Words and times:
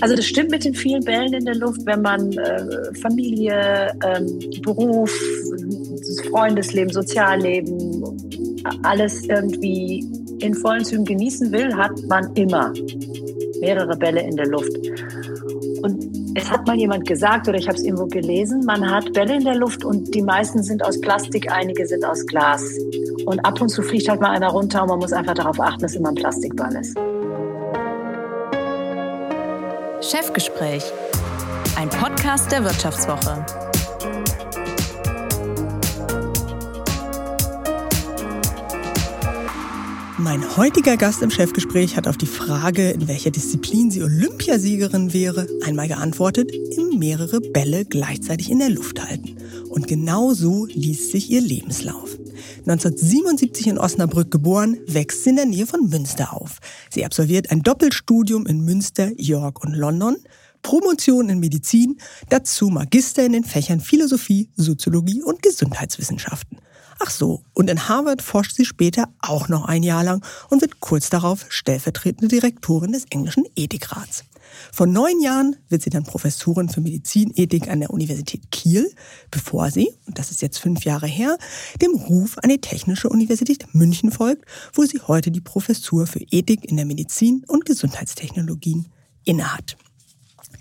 Also 0.00 0.16
das 0.16 0.26
stimmt 0.26 0.50
mit 0.50 0.64
den 0.64 0.74
vielen 0.74 1.04
Bällen 1.04 1.32
in 1.34 1.44
der 1.44 1.56
Luft, 1.56 1.84
wenn 1.84 2.02
man 2.02 2.32
äh, 2.32 2.94
Familie, 3.00 3.92
ähm, 4.04 4.40
Beruf, 4.62 5.12
Freundesleben, 6.30 6.92
Sozialleben, 6.92 8.04
alles 8.82 9.24
irgendwie 9.26 10.04
in 10.40 10.54
vollen 10.54 10.84
Zügen 10.84 11.04
genießen 11.04 11.52
will, 11.52 11.74
hat 11.76 11.92
man 12.08 12.32
immer 12.34 12.72
mehrere 13.60 13.96
Bälle 13.96 14.22
in 14.22 14.36
der 14.36 14.46
Luft. 14.46 14.72
Und 15.82 16.10
es 16.34 16.50
hat 16.50 16.66
mal 16.66 16.76
jemand 16.76 17.06
gesagt 17.06 17.48
oder 17.48 17.58
ich 17.58 17.68
habe 17.68 17.76
es 17.76 17.84
irgendwo 17.84 18.06
gelesen, 18.06 18.64
man 18.64 18.88
hat 18.90 19.12
Bälle 19.12 19.34
in 19.34 19.44
der 19.44 19.56
Luft 19.56 19.84
und 19.84 20.14
die 20.14 20.22
meisten 20.22 20.62
sind 20.62 20.84
aus 20.84 21.00
Plastik, 21.00 21.50
einige 21.50 21.86
sind 21.86 22.04
aus 22.04 22.24
Glas. 22.26 22.62
Und 23.26 23.40
ab 23.40 23.60
und 23.60 23.68
zu 23.68 23.82
fliegt 23.82 24.08
halt 24.08 24.20
mal 24.20 24.30
einer 24.30 24.48
runter 24.48 24.82
und 24.82 24.88
man 24.88 24.98
muss 24.98 25.12
einfach 25.12 25.34
darauf 25.34 25.60
achten, 25.60 25.82
dass 25.82 25.94
immer 25.94 26.08
ein 26.10 26.14
Plastikball 26.14 26.74
ist. 26.76 26.96
Chefgespräch, 30.02 30.82
ein 31.76 31.90
Podcast 31.90 32.50
der 32.50 32.64
Wirtschaftswoche. 32.64 33.44
Mein 40.16 40.56
heutiger 40.56 40.96
Gast 40.96 41.20
im 41.20 41.30
Chefgespräch 41.30 41.98
hat 41.98 42.08
auf 42.08 42.16
die 42.16 42.24
Frage, 42.24 42.90
in 42.92 43.08
welcher 43.08 43.30
Disziplin 43.30 43.90
sie 43.90 44.02
Olympiasiegerin 44.02 45.12
wäre, 45.12 45.46
einmal 45.66 45.88
geantwortet, 45.88 46.50
im 46.50 46.98
mehrere 46.98 47.42
Bälle 47.42 47.84
gleichzeitig 47.84 48.50
in 48.50 48.60
der 48.60 48.70
Luft 48.70 49.06
halten. 49.06 49.36
Und 49.68 49.86
genau 49.86 50.32
so 50.32 50.64
liest 50.64 51.10
sich 51.10 51.30
ihr 51.30 51.42
Lebenslauf. 51.42 52.19
1977 52.66 53.66
in 53.66 53.78
Osnabrück 53.78 54.30
geboren, 54.30 54.78
wächst 54.86 55.24
sie 55.24 55.30
in 55.30 55.36
der 55.36 55.46
Nähe 55.46 55.66
von 55.66 55.88
Münster 55.88 56.32
auf. 56.32 56.58
Sie 56.90 57.04
absolviert 57.04 57.50
ein 57.50 57.62
Doppelstudium 57.62 58.46
in 58.46 58.60
Münster, 58.60 59.10
York 59.16 59.64
und 59.64 59.74
London, 59.74 60.16
Promotion 60.62 61.28
in 61.28 61.40
Medizin, 61.40 61.98
dazu 62.28 62.68
Magister 62.68 63.24
in 63.24 63.32
den 63.32 63.44
Fächern 63.44 63.80
Philosophie, 63.80 64.50
Soziologie 64.56 65.22
und 65.22 65.42
Gesundheitswissenschaften. 65.42 66.58
Ach 67.02 67.10
so, 67.10 67.42
und 67.54 67.70
in 67.70 67.88
Harvard 67.88 68.20
forscht 68.20 68.54
sie 68.54 68.66
später 68.66 69.08
auch 69.20 69.48
noch 69.48 69.64
ein 69.64 69.82
Jahr 69.82 70.04
lang 70.04 70.22
und 70.50 70.60
wird 70.60 70.80
kurz 70.80 71.08
darauf 71.08 71.46
stellvertretende 71.48 72.28
Direktorin 72.28 72.92
des 72.92 73.06
englischen 73.10 73.46
Ethikrats. 73.56 74.24
Vor 74.72 74.86
neun 74.86 75.20
Jahren 75.20 75.56
wird 75.68 75.82
sie 75.82 75.90
dann 75.90 76.04
Professorin 76.04 76.68
für 76.68 76.80
Medizinethik 76.80 77.68
an 77.68 77.80
der 77.80 77.90
Universität 77.90 78.50
Kiel, 78.50 78.90
bevor 79.30 79.70
sie, 79.70 79.90
und 80.06 80.18
das 80.18 80.30
ist 80.30 80.42
jetzt 80.42 80.58
fünf 80.58 80.84
Jahre 80.84 81.06
her, 81.06 81.38
dem 81.80 81.94
Ruf 81.94 82.38
an 82.38 82.50
die 82.50 82.60
Technische 82.60 83.08
Universität 83.08 83.66
München 83.74 84.10
folgt, 84.10 84.44
wo 84.74 84.84
sie 84.84 85.00
heute 85.06 85.30
die 85.30 85.40
Professur 85.40 86.06
für 86.06 86.20
Ethik 86.30 86.64
in 86.64 86.76
der 86.76 86.86
Medizin 86.86 87.44
und 87.46 87.64
Gesundheitstechnologien 87.64 88.88
innehat. 89.24 89.76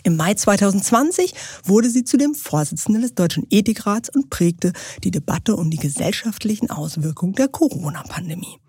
Im 0.03 0.15
Mai 0.15 0.33
2020 0.33 1.33
wurde 1.63 1.89
sie 1.89 2.03
zudem 2.03 2.33
Vorsitzende 2.33 3.01
des 3.01 3.15
Deutschen 3.15 3.45
Ethikrats 3.49 4.09
und 4.09 4.29
prägte 4.29 4.71
die 5.03 5.11
Debatte 5.11 5.55
um 5.55 5.69
die 5.69 5.77
gesellschaftlichen 5.77 6.69
Auswirkungen 6.69 7.33
der 7.33 7.49
Corona-Pandemie. 7.49 8.59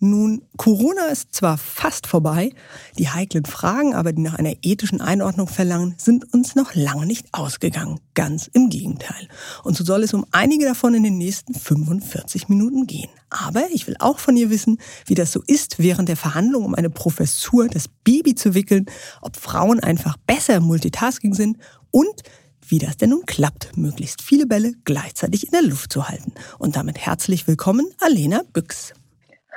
Nun, 0.00 0.42
Corona 0.56 1.06
ist 1.06 1.34
zwar 1.34 1.58
fast 1.58 2.06
vorbei, 2.06 2.50
die 2.98 3.08
heiklen 3.08 3.44
Fragen 3.44 3.94
aber, 3.94 4.12
die 4.12 4.22
nach 4.22 4.34
einer 4.34 4.54
ethischen 4.62 5.00
Einordnung 5.00 5.48
verlangen, 5.48 5.96
sind 5.98 6.32
uns 6.32 6.54
noch 6.54 6.74
lange 6.74 7.04
nicht 7.04 7.26
ausgegangen. 7.32 7.98
Ganz 8.14 8.48
im 8.52 8.70
Gegenteil. 8.70 9.28
Und 9.64 9.76
so 9.76 9.84
soll 9.84 10.04
es 10.04 10.14
um 10.14 10.24
einige 10.30 10.66
davon 10.66 10.94
in 10.94 11.02
den 11.02 11.18
nächsten 11.18 11.52
45 11.54 12.48
Minuten 12.48 12.86
gehen. 12.86 13.10
Aber 13.30 13.64
ich 13.72 13.86
will 13.88 13.96
auch 13.98 14.20
von 14.20 14.36
ihr 14.36 14.50
wissen, 14.50 14.78
wie 15.06 15.14
das 15.14 15.32
so 15.32 15.42
ist, 15.46 15.78
während 15.78 16.08
der 16.08 16.16
Verhandlung 16.16 16.64
um 16.64 16.74
eine 16.74 16.90
Professur 16.90 17.66
das 17.68 17.88
Baby 18.04 18.36
zu 18.36 18.54
wickeln, 18.54 18.86
ob 19.20 19.36
Frauen 19.36 19.80
einfach 19.80 20.16
besser 20.26 20.60
Multitasking 20.60 21.34
sind 21.34 21.58
und 21.90 22.22
wie 22.68 22.78
das 22.78 22.98
denn 22.98 23.10
nun 23.10 23.24
klappt, 23.26 23.76
möglichst 23.76 24.22
viele 24.22 24.46
Bälle 24.46 24.74
gleichzeitig 24.84 25.44
in 25.44 25.52
der 25.52 25.62
Luft 25.62 25.92
zu 25.92 26.08
halten. 26.08 26.34
Und 26.58 26.76
damit 26.76 26.98
herzlich 26.98 27.46
willkommen, 27.46 27.86
Alena 27.98 28.42
Büchs. 28.52 28.92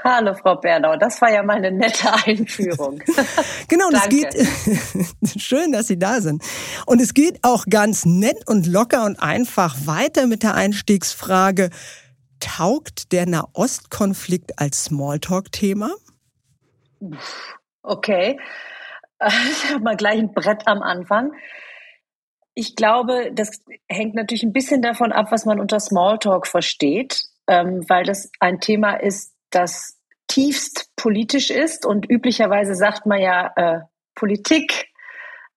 Hallo 0.03 0.33
Frau 0.33 0.55
Bernau, 0.55 0.95
das 0.95 1.21
war 1.21 1.31
ja 1.31 1.43
mal 1.43 1.57
eine 1.57 1.71
nette 1.71 2.11
Einführung. 2.25 2.99
genau, 3.67 3.87
und 3.87 3.95
es 3.95 4.09
geht 4.09 5.37
schön, 5.41 5.71
dass 5.71 5.87
Sie 5.87 5.99
da 5.99 6.21
sind. 6.21 6.43
Und 6.85 7.01
es 7.01 7.13
geht 7.13 7.39
auch 7.43 7.65
ganz 7.69 8.05
nett 8.05 8.47
und 8.47 8.65
locker 8.65 9.05
und 9.05 9.21
einfach 9.21 9.75
weiter 9.85 10.25
mit 10.25 10.41
der 10.41 10.55
Einstiegsfrage: 10.55 11.69
Taugt 12.39 13.11
der 13.11 13.27
Nahostkonflikt 13.27 14.57
als 14.57 14.85
Smalltalk-Thema? 14.85 15.91
Okay, 17.83 18.39
ich 19.23 19.71
habe 19.71 19.83
mal 19.83 19.95
gleich 19.95 20.17
ein 20.17 20.33
Brett 20.33 20.67
am 20.67 20.81
Anfang. 20.81 21.31
Ich 22.53 22.75
glaube, 22.75 23.31
das 23.33 23.61
hängt 23.87 24.15
natürlich 24.15 24.43
ein 24.43 24.53
bisschen 24.53 24.81
davon 24.81 25.11
ab, 25.11 25.27
was 25.31 25.45
man 25.45 25.59
unter 25.59 25.79
Smalltalk 25.79 26.47
versteht, 26.47 27.21
ähm, 27.47 27.85
weil 27.87 28.03
das 28.03 28.29
ein 28.39 28.59
Thema 28.59 28.95
ist, 28.95 29.30
das 29.51 29.99
tiefst 30.27 30.89
politisch 30.95 31.49
ist 31.49 31.85
und 31.85 32.09
üblicherweise 32.09 32.75
sagt 32.75 33.05
man 33.05 33.19
ja, 33.19 33.51
äh, 33.55 33.79
Politik, 34.15 34.87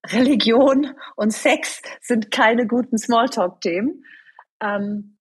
Religion 0.06 0.94
und 1.16 1.32
Sex 1.32 1.80
sind 2.00 2.30
keine 2.30 2.66
guten 2.66 2.98
Smalltalk-Themen. 2.98 4.04
Ähm, 4.60 5.14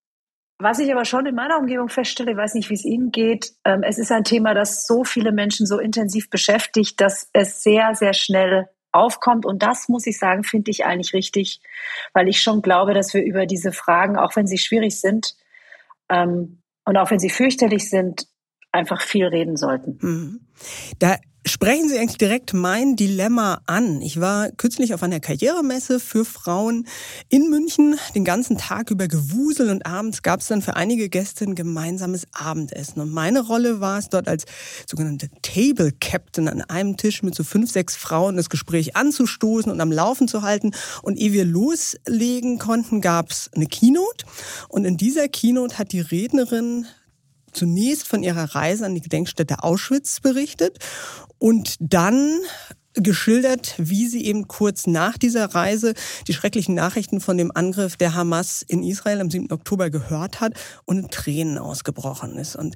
was 0.59 0.79
ich 0.79 0.91
aber 0.91 1.05
schon 1.05 1.25
in 1.25 1.35
meiner 1.35 1.57
Umgebung 1.57 1.89
feststelle, 1.89 2.31
ich 2.31 2.37
weiß 2.37 2.53
nicht, 2.53 2.69
wie 2.69 2.75
es 2.75 2.85
Ihnen 2.85 3.11
geht, 3.11 3.51
ähm, 3.65 3.83
es 3.83 3.97
ist 3.97 4.11
ein 4.11 4.23
Thema, 4.23 4.53
das 4.53 4.85
so 4.87 5.03
viele 5.03 5.31
Menschen 5.31 5.65
so 5.65 5.79
intensiv 5.79 6.29
beschäftigt, 6.29 7.01
dass 7.01 7.29
es 7.33 7.63
sehr, 7.63 7.95
sehr 7.95 8.13
schnell 8.13 8.69
aufkommt. 8.91 9.45
Und 9.45 9.63
das, 9.63 9.89
muss 9.89 10.05
ich 10.07 10.17
sagen, 10.17 10.43
finde 10.43 10.71
ich 10.71 10.85
eigentlich 10.85 11.13
richtig, 11.13 11.59
weil 12.13 12.27
ich 12.27 12.41
schon 12.41 12.61
glaube, 12.61 12.93
dass 12.93 13.13
wir 13.13 13.23
über 13.23 13.45
diese 13.45 13.71
Fragen, 13.71 14.17
auch 14.17 14.35
wenn 14.35 14.47
sie 14.47 14.57
schwierig 14.57 14.99
sind 14.99 15.35
ähm, 16.09 16.61
und 16.85 16.97
auch 16.97 17.11
wenn 17.11 17.19
sie 17.19 17.29
fürchterlich 17.29 17.89
sind, 17.89 18.27
einfach 18.73 19.01
viel 19.01 19.25
reden 19.27 19.55
sollten. 19.55 19.97
Mhm. 20.01 20.39
Da 20.99 21.15
Sprechen 21.45 21.89
Sie 21.89 21.99
eigentlich 21.99 22.17
direkt 22.17 22.53
mein 22.53 22.95
Dilemma 22.95 23.61
an. 23.65 24.01
Ich 24.01 24.21
war 24.21 24.49
kürzlich 24.51 24.93
auf 24.93 25.03
einer 25.03 25.19
Karrieremesse 25.19 25.99
für 25.99 26.23
Frauen 26.23 26.87
in 27.27 27.49
München, 27.49 27.97
den 28.15 28.23
ganzen 28.23 28.57
Tag 28.57 28.91
über 28.91 29.09
gewusel 29.09 29.69
und 29.69 29.85
abends 29.85 30.21
gab 30.21 30.39
es 30.39 30.47
dann 30.47 30.61
für 30.61 30.77
einige 30.77 31.09
Gäste 31.09 31.43
ein 31.43 31.55
gemeinsames 31.55 32.27
Abendessen. 32.31 33.01
Und 33.01 33.11
meine 33.11 33.41
Rolle 33.45 33.81
war 33.81 33.99
es 33.99 34.07
dort 34.07 34.29
als 34.29 34.45
sogenannte 34.89 35.29
Table 35.41 35.91
Captain 35.99 36.47
an 36.47 36.61
einem 36.61 36.95
Tisch 36.95 37.23
mit 37.23 37.35
so 37.35 37.43
fünf, 37.43 37.69
sechs 37.69 37.97
Frauen 37.97 38.37
das 38.37 38.49
Gespräch 38.49 38.95
anzustoßen 38.95 39.69
und 39.69 39.81
am 39.81 39.91
Laufen 39.91 40.29
zu 40.29 40.43
halten. 40.43 40.71
Und 41.01 41.17
ehe 41.17 41.33
wir 41.33 41.43
loslegen 41.43 42.57
konnten, 42.57 43.01
gab 43.01 43.31
es 43.31 43.51
eine 43.53 43.65
Keynote. 43.65 44.25
Und 44.69 44.85
in 44.85 44.95
dieser 44.95 45.27
Keynote 45.27 45.77
hat 45.77 45.91
die 45.91 45.99
Rednerin 45.99 46.85
zunächst 47.53 48.07
von 48.07 48.23
ihrer 48.23 48.55
Reise 48.55 48.85
an 48.85 48.95
die 48.95 49.01
Gedenkstätte 49.01 49.63
Auschwitz 49.63 50.19
berichtet 50.19 50.79
und 51.37 51.75
dann 51.79 52.39
geschildert, 52.95 53.75
wie 53.77 54.07
sie 54.07 54.25
eben 54.25 54.47
kurz 54.47 54.85
nach 54.87 55.17
dieser 55.17 55.45
Reise 55.55 55.93
die 56.27 56.33
schrecklichen 56.33 56.75
Nachrichten 56.75 57.21
von 57.21 57.37
dem 57.37 57.51
Angriff 57.53 57.97
der 57.97 58.13
Hamas 58.13 58.63
in 58.67 58.83
Israel 58.83 59.19
am 59.19 59.31
7. 59.31 59.51
Oktober 59.51 59.89
gehört 59.89 60.41
hat 60.41 60.53
und 60.85 60.99
in 60.99 61.09
Tränen 61.09 61.57
ausgebrochen 61.57 62.37
ist. 62.37 62.55
Und 62.55 62.75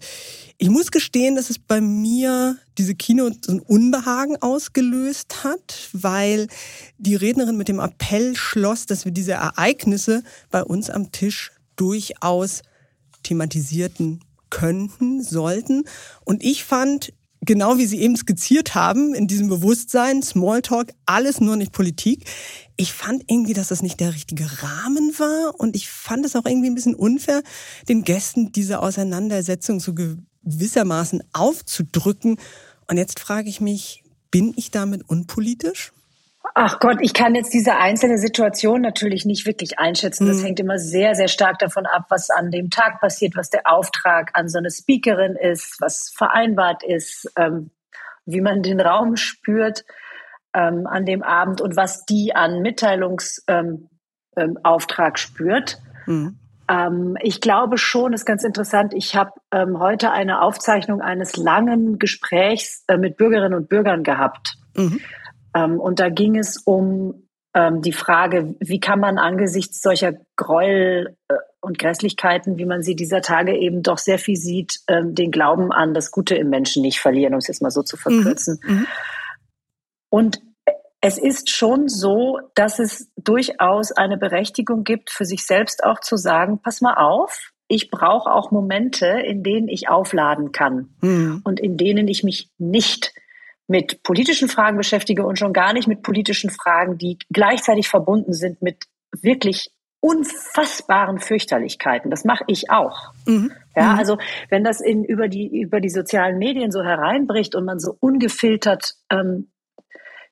ich 0.58 0.70
muss 0.70 0.92
gestehen, 0.92 1.36
dass 1.36 1.50
es 1.50 1.60
bei 1.60 1.82
mir 1.82 2.58
diese 2.78 2.96
Kino 2.96 3.30
so 3.42 3.52
ein 3.52 3.60
Unbehagen 3.60 4.42
ausgelöst 4.42 5.44
hat, 5.44 5.90
weil 5.94 6.48
die 6.98 7.16
Rednerin 7.16 7.58
mit 7.58 7.68
dem 7.68 7.80
Appell 7.80 8.36
schloss, 8.36 8.86
dass 8.88 9.06
wir 9.06 9.12
diese 9.12 9.34
Ereignisse 9.34 10.24
bei 10.50 10.64
uns 10.64 10.90
am 10.90 11.12
Tisch 11.12 11.52
durchaus 11.76 12.64
thematisierten 13.22 14.22
könnten, 14.50 15.22
sollten. 15.22 15.84
Und 16.26 16.44
ich 16.44 16.64
fand, 16.64 17.14
genau 17.42 17.78
wie 17.78 17.86
Sie 17.86 18.02
eben 18.02 18.16
skizziert 18.16 18.76
haben, 18.76 19.14
in 19.14 19.28
diesem 19.28 19.50
Bewusstsein, 19.50 20.22
Smalltalk, 20.22 20.94
alles 21.06 21.40
nur 21.40 21.56
nicht 21.56 21.72
Politik. 21.72 22.26
Ich 22.76 22.94
fand 22.94 23.24
irgendwie, 23.28 23.54
dass 23.54 23.70
das 23.70 23.82
nicht 23.82 24.00
der 24.00 24.14
richtige 24.14 24.46
Rahmen 24.62 25.14
war 25.18 25.60
und 25.60 25.76
ich 25.76 25.90
fand 25.90 26.26
es 26.26 26.36
auch 26.36 26.46
irgendwie 26.46 26.70
ein 26.70 26.76
bisschen 26.76 26.96
unfair, 26.96 27.42
den 27.90 28.04
Gästen 28.04 28.52
diese 28.52 28.82
Auseinandersetzung 28.82 29.80
so 29.80 29.94
gewissermaßen 29.94 31.24
aufzudrücken. 31.34 32.38
Und 32.88 32.98
jetzt 32.98 33.20
frage 33.20 33.50
ich 33.50 33.62
mich, 33.62 34.04
bin 34.32 34.54
ich 34.56 34.72
damit 34.72 35.10
unpolitisch? 35.10 35.92
Ach 36.54 36.80
Gott, 36.80 36.98
ich 37.02 37.14
kann 37.14 37.36
jetzt 37.36 37.54
diese 37.54 37.76
einzelne 37.76 38.18
Situation 38.18 38.82
natürlich 38.82 39.26
nicht 39.26 39.46
wirklich 39.46 39.80
einschätzen. 39.80 40.28
Das 40.28 40.38
mhm. 40.38 40.46
hängt 40.46 40.60
immer 40.60 40.78
sehr, 40.78 41.16
sehr 41.16 41.28
stark 41.28 41.60
davon 41.60 41.86
ab, 41.86 42.06
was 42.10 42.30
an 42.30 42.52
dem 42.52 42.70
Tag 42.70 43.00
passiert, 43.00 43.36
was 43.36 43.50
der 43.50 43.62
Auftrag 43.66 44.32
an 44.34 44.50
so 44.50 44.58
eine 44.58 44.70
Speakerin 44.70 45.36
ist, 45.36 45.78
was 45.80 46.12
vereinbart 46.16 46.84
ist, 46.84 47.32
ähm, 47.38 47.72
wie 48.26 48.42
man 48.42 48.62
den 48.62 48.80
Raum 48.80 49.16
spürt 49.16 49.86
ähm, 50.54 50.88
an 50.88 51.06
dem 51.06 51.24
Abend 51.24 51.62
und 51.62 51.76
was 51.76 52.06
die 52.06 52.36
an 52.36 52.62
Mitteilungsauftrag 52.62 53.48
ähm, 53.58 53.90
ähm 54.36 55.16
spürt. 55.16 55.78
Mhm. 56.06 56.40
Ich 57.22 57.40
glaube 57.40 57.78
schon, 57.78 58.12
ist 58.12 58.26
ganz 58.26 58.44
interessant. 58.44 58.94
Ich 58.94 59.16
habe 59.16 59.32
ähm, 59.54 59.80
heute 59.80 60.12
eine 60.12 60.42
Aufzeichnung 60.42 61.00
eines 61.00 61.38
langen 61.38 61.98
Gesprächs 61.98 62.84
äh, 62.90 62.98
mit 62.98 63.16
Bürgerinnen 63.16 63.54
und 63.54 63.70
Bürgern 63.70 64.04
gehabt. 64.04 64.58
Mhm 64.76 65.00
und 65.64 66.00
da 66.00 66.10
ging 66.10 66.38
es 66.38 66.58
um 66.58 67.28
ähm, 67.54 67.82
die 67.82 67.94
Frage, 67.94 68.56
wie 68.60 68.80
kann 68.80 69.00
man 69.00 69.18
angesichts 69.18 69.82
solcher 69.82 70.14
Gräuel 70.36 71.18
äh, 71.28 71.36
und 71.60 71.80
Grässlichkeiten, 71.80 72.58
wie 72.58 72.66
man 72.66 72.84
sie 72.84 72.96
dieser 72.96 73.22
Tage 73.22 73.58
eben 73.58 73.82
doch 73.82 73.98
sehr 73.98 74.20
viel 74.20 74.36
sieht, 74.36 74.80
ähm, 74.88 75.16
den 75.16 75.32
Glauben 75.32 75.72
an 75.72 75.94
das 75.94 76.12
Gute 76.12 76.36
im 76.36 76.50
Menschen 76.50 76.82
nicht 76.82 77.00
verlieren, 77.00 77.34
um 77.34 77.40
es 77.40 77.48
jetzt 77.48 77.62
mal 77.62 77.72
so 77.72 77.84
zu 77.84 77.98
verkürzen. 77.98 78.60
Mhm. 78.64 78.74
mhm. 78.74 78.88
Und 80.10 80.42
es 81.02 81.18
ist 81.18 81.50
schon 81.50 81.90
so, 81.90 82.40
dass 82.56 82.80
es 82.80 83.10
durchaus 83.18 83.92
eine 83.92 84.18
Berechtigung 84.18 84.84
gibt, 84.84 85.10
für 85.10 85.26
sich 85.26 85.46
selbst 85.46 85.84
auch 85.84 86.00
zu 86.00 86.16
sagen, 86.16 86.60
pass 86.62 86.82
mal 86.82 86.96
auf, 86.96 87.52
ich 87.68 87.92
brauche 87.92 88.32
auch 88.32 88.52
Momente, 88.52 89.08
in 89.08 89.44
denen 89.44 89.68
ich 89.68 89.90
aufladen 89.90 90.52
kann 90.52 90.96
mhm. 91.02 91.42
und 91.44 91.60
in 91.60 91.78
denen 91.78 92.08
ich 92.08 92.24
mich 92.24 92.50
nicht 92.58 93.14
mit 93.68 94.02
politischen 94.04 94.48
Fragen 94.48 94.78
beschäftige 94.78 95.26
und 95.26 95.38
schon 95.38 95.54
gar 95.54 95.74
nicht 95.74 95.88
mit 95.88 96.02
politischen 96.02 96.50
Fragen, 96.50 96.98
die 96.98 97.18
gleichzeitig 97.32 97.88
verbunden 97.90 98.34
sind 98.34 98.62
mit 98.62 98.86
wirklich 99.22 99.72
unfassbaren 100.00 101.20
Fürchterlichkeiten. 101.20 102.10
Das 102.10 102.24
mache 102.24 102.44
ich 102.48 102.70
auch. 102.70 103.14
Mhm. 103.26 103.52
Ja, 103.76 103.94
mhm. 103.94 104.00
also 104.00 104.18
wenn 104.50 104.64
das 104.64 104.80
in, 104.80 105.04
über, 105.04 105.28
die, 105.28 105.62
über 105.62 105.82
die 105.82 105.90
sozialen 105.90 106.38
Medien 106.38 106.72
so 106.72 106.84
hereinbricht 106.84 107.56
und 107.56 107.66
man 107.66 107.80
so 107.80 107.98
ungefiltert 108.00 108.96
ähm, 109.12 109.52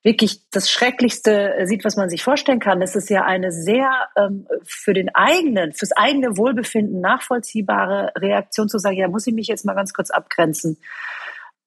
wirklich 0.03 0.47
das 0.51 0.69
Schrecklichste 0.69 1.55
sieht, 1.63 1.83
was 1.83 1.97
man 1.97 2.09
sich 2.09 2.23
vorstellen 2.23 2.59
kann, 2.59 2.81
ist 2.83 3.09
ja 3.09 3.25
eine 3.25 3.51
sehr 3.51 3.89
ähm, 4.15 4.47
für 4.63 4.93
den 4.93 5.13
eigenen, 5.15 5.73
fürs 5.73 5.93
eigene 5.93 6.37
Wohlbefinden 6.37 7.01
nachvollziehbare 7.01 8.13
Reaktion 8.15 8.69
zu 8.69 8.77
sagen, 8.77 8.97
ja, 8.97 9.07
muss 9.07 9.25
ich 9.25 9.33
mich 9.33 9.47
jetzt 9.47 9.65
mal 9.65 9.73
ganz 9.73 9.93
kurz 9.93 10.11
abgrenzen. 10.11 10.77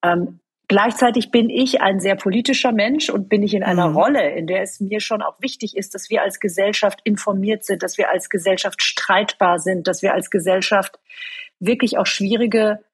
Ähm, 0.04 0.38
Gleichzeitig 0.68 1.30
bin 1.30 1.48
ich 1.48 1.80
ein 1.80 1.98
sehr 1.98 2.14
politischer 2.14 2.72
Mensch 2.72 3.08
und 3.08 3.30
bin 3.30 3.42
ich 3.42 3.54
in 3.54 3.62
einer 3.62 3.88
mhm. 3.88 3.96
Rolle, 3.96 4.30
in 4.32 4.46
der 4.46 4.60
es 4.60 4.80
mir 4.80 5.00
schon 5.00 5.22
auch 5.22 5.40
wichtig 5.40 5.78
ist, 5.78 5.94
dass 5.94 6.10
wir 6.10 6.22
als 6.22 6.40
Gesellschaft 6.40 7.00
informiert 7.04 7.64
sind, 7.64 7.82
dass 7.82 7.96
wir 7.96 8.10
als 8.10 8.28
Gesellschaft 8.28 8.82
streitbar 8.82 9.60
sind, 9.60 9.88
dass 9.88 10.02
wir 10.02 10.12
als 10.12 10.30
Gesellschaft 10.30 10.98
wirklich 11.58 11.96
auch 11.96 12.04
schwierige, 12.04 12.84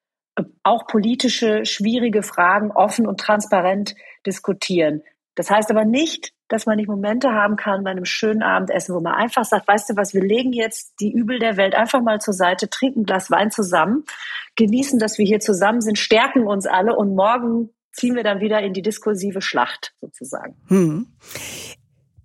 auch 0.62 0.86
politische, 0.86 1.64
schwierige 1.66 2.22
Fragen 2.22 2.70
offen 2.70 3.08
und 3.08 3.18
transparent 3.18 3.96
diskutieren. 4.24 5.02
Das 5.34 5.50
heißt 5.50 5.70
aber 5.70 5.84
nicht, 5.84 6.32
dass 6.48 6.66
man 6.66 6.76
nicht 6.76 6.88
Momente 6.88 7.32
haben 7.32 7.56
kann 7.56 7.84
bei 7.84 7.90
einem 7.90 8.04
schönen 8.04 8.42
Abendessen, 8.42 8.94
wo 8.94 9.00
man 9.00 9.14
einfach 9.14 9.44
sagt, 9.44 9.66
weißt 9.66 9.90
du 9.90 9.96
was, 9.96 10.14
wir 10.14 10.22
legen 10.22 10.52
jetzt 10.52 10.94
die 11.00 11.12
Übel 11.12 11.38
der 11.38 11.56
Welt 11.56 11.74
einfach 11.74 12.02
mal 12.02 12.20
zur 12.20 12.34
Seite, 12.34 12.68
trinken 12.68 13.00
ein 13.00 13.04
Glas 13.04 13.30
Wein 13.30 13.50
zusammen, 13.50 14.04
genießen, 14.56 14.98
dass 14.98 15.18
wir 15.18 15.26
hier 15.26 15.40
zusammen 15.40 15.80
sind, 15.80 15.98
stärken 15.98 16.46
uns 16.46 16.66
alle 16.66 16.94
und 16.94 17.14
morgen 17.14 17.70
ziehen 17.92 18.14
wir 18.14 18.24
dann 18.24 18.40
wieder 18.40 18.60
in 18.60 18.72
die 18.72 18.82
diskursive 18.82 19.40
Schlacht 19.40 19.94
sozusagen. 20.00 20.56
Hm. 20.68 21.06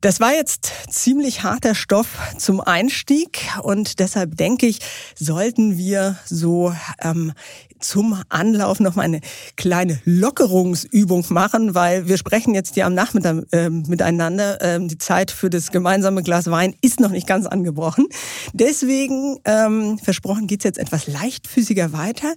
Das 0.02 0.22
war 0.22 0.34
jetzt 0.34 0.72
ziemlich 0.90 1.44
harter 1.44 1.76
Stoff 1.76 2.18
zum 2.38 2.62
Einstieg 2.62 3.42
und 3.64 4.00
deshalb 4.00 4.38
denke 4.38 4.66
ich, 4.66 4.80
sollten 5.16 5.78
wir 5.78 6.18
so 6.26 6.74
ähm, 7.02 7.34
zum 7.80 8.22
Anlauf 8.30 8.80
noch 8.80 8.96
mal 8.96 9.04
eine 9.04 9.22
kleine 9.56 10.00
Lockerungsübung 10.06 11.26
machen, 11.30 11.76
weil 11.76 12.08
wir 12.08 12.18
sprechen 12.18 12.54
jetzt 12.54 12.76
hier 12.76 12.86
am 12.86 12.94
Nachmittag 12.94 13.46
äh, 13.52 13.70
miteinander. 13.70 14.58
Ähm, 14.62 14.88
die 14.88 14.98
Zeit 14.98 15.32
für 15.32 15.50
das 15.50 15.72
gemeinsame 15.72 16.24
Glas 16.24 16.50
Wein 16.52 16.76
ist 16.82 17.00
noch 17.00 17.12
nicht 17.12 17.28
ganz 17.28 17.46
angebrochen. 17.46 18.08
Deswegen, 18.54 19.38
ähm, 19.46 19.98
versprochen, 20.00 20.48
geht's 20.48 20.64
jetzt 20.64 20.80
etwas 20.80 21.08
leichtfüßiger 21.08 21.94
weiter 21.94 22.34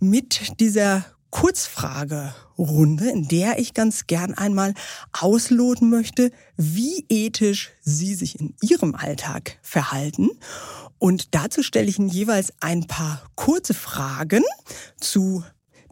mit 0.00 0.60
dieser 0.60 1.04
Kurzfragerunde, 1.32 3.08
in 3.08 3.26
der 3.26 3.58
ich 3.58 3.72
ganz 3.72 4.06
gern 4.06 4.34
einmal 4.34 4.74
ausloten 5.12 5.88
möchte, 5.88 6.30
wie 6.56 7.06
ethisch 7.08 7.70
Sie 7.80 8.14
sich 8.14 8.38
in 8.38 8.54
Ihrem 8.60 8.94
Alltag 8.94 9.58
verhalten. 9.62 10.28
Und 11.02 11.34
dazu 11.34 11.64
stelle 11.64 11.88
ich 11.88 11.98
Ihnen 11.98 12.06
jeweils 12.06 12.52
ein 12.60 12.86
paar 12.86 13.22
kurze 13.34 13.74
Fragen 13.74 14.44
zu 15.00 15.42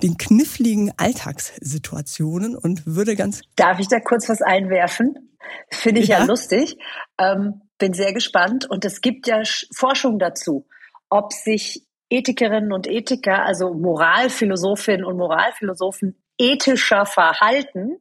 den 0.04 0.18
kniffligen 0.18 0.92
Alltagssituationen 0.98 2.54
und 2.54 2.86
würde 2.86 3.16
ganz. 3.16 3.42
Darf 3.56 3.80
ich 3.80 3.88
da 3.88 3.98
kurz 3.98 4.28
was 4.28 4.40
einwerfen? 4.40 5.32
Finde 5.68 6.00
ich 6.00 6.06
ja, 6.06 6.20
ja 6.20 6.26
lustig. 6.26 6.76
Ähm, 7.18 7.62
bin 7.76 7.92
sehr 7.92 8.12
gespannt. 8.12 8.70
Und 8.70 8.84
es 8.84 9.00
gibt 9.00 9.26
ja 9.26 9.42
Forschung 9.74 10.20
dazu, 10.20 10.68
ob 11.08 11.32
sich 11.32 11.84
Ethikerinnen 12.08 12.72
und 12.72 12.86
Ethiker, 12.86 13.44
also 13.44 13.74
Moralphilosophinnen 13.74 15.04
und 15.04 15.16
Moralphilosophen, 15.16 16.22
ethischer 16.38 17.04
verhalten 17.04 17.96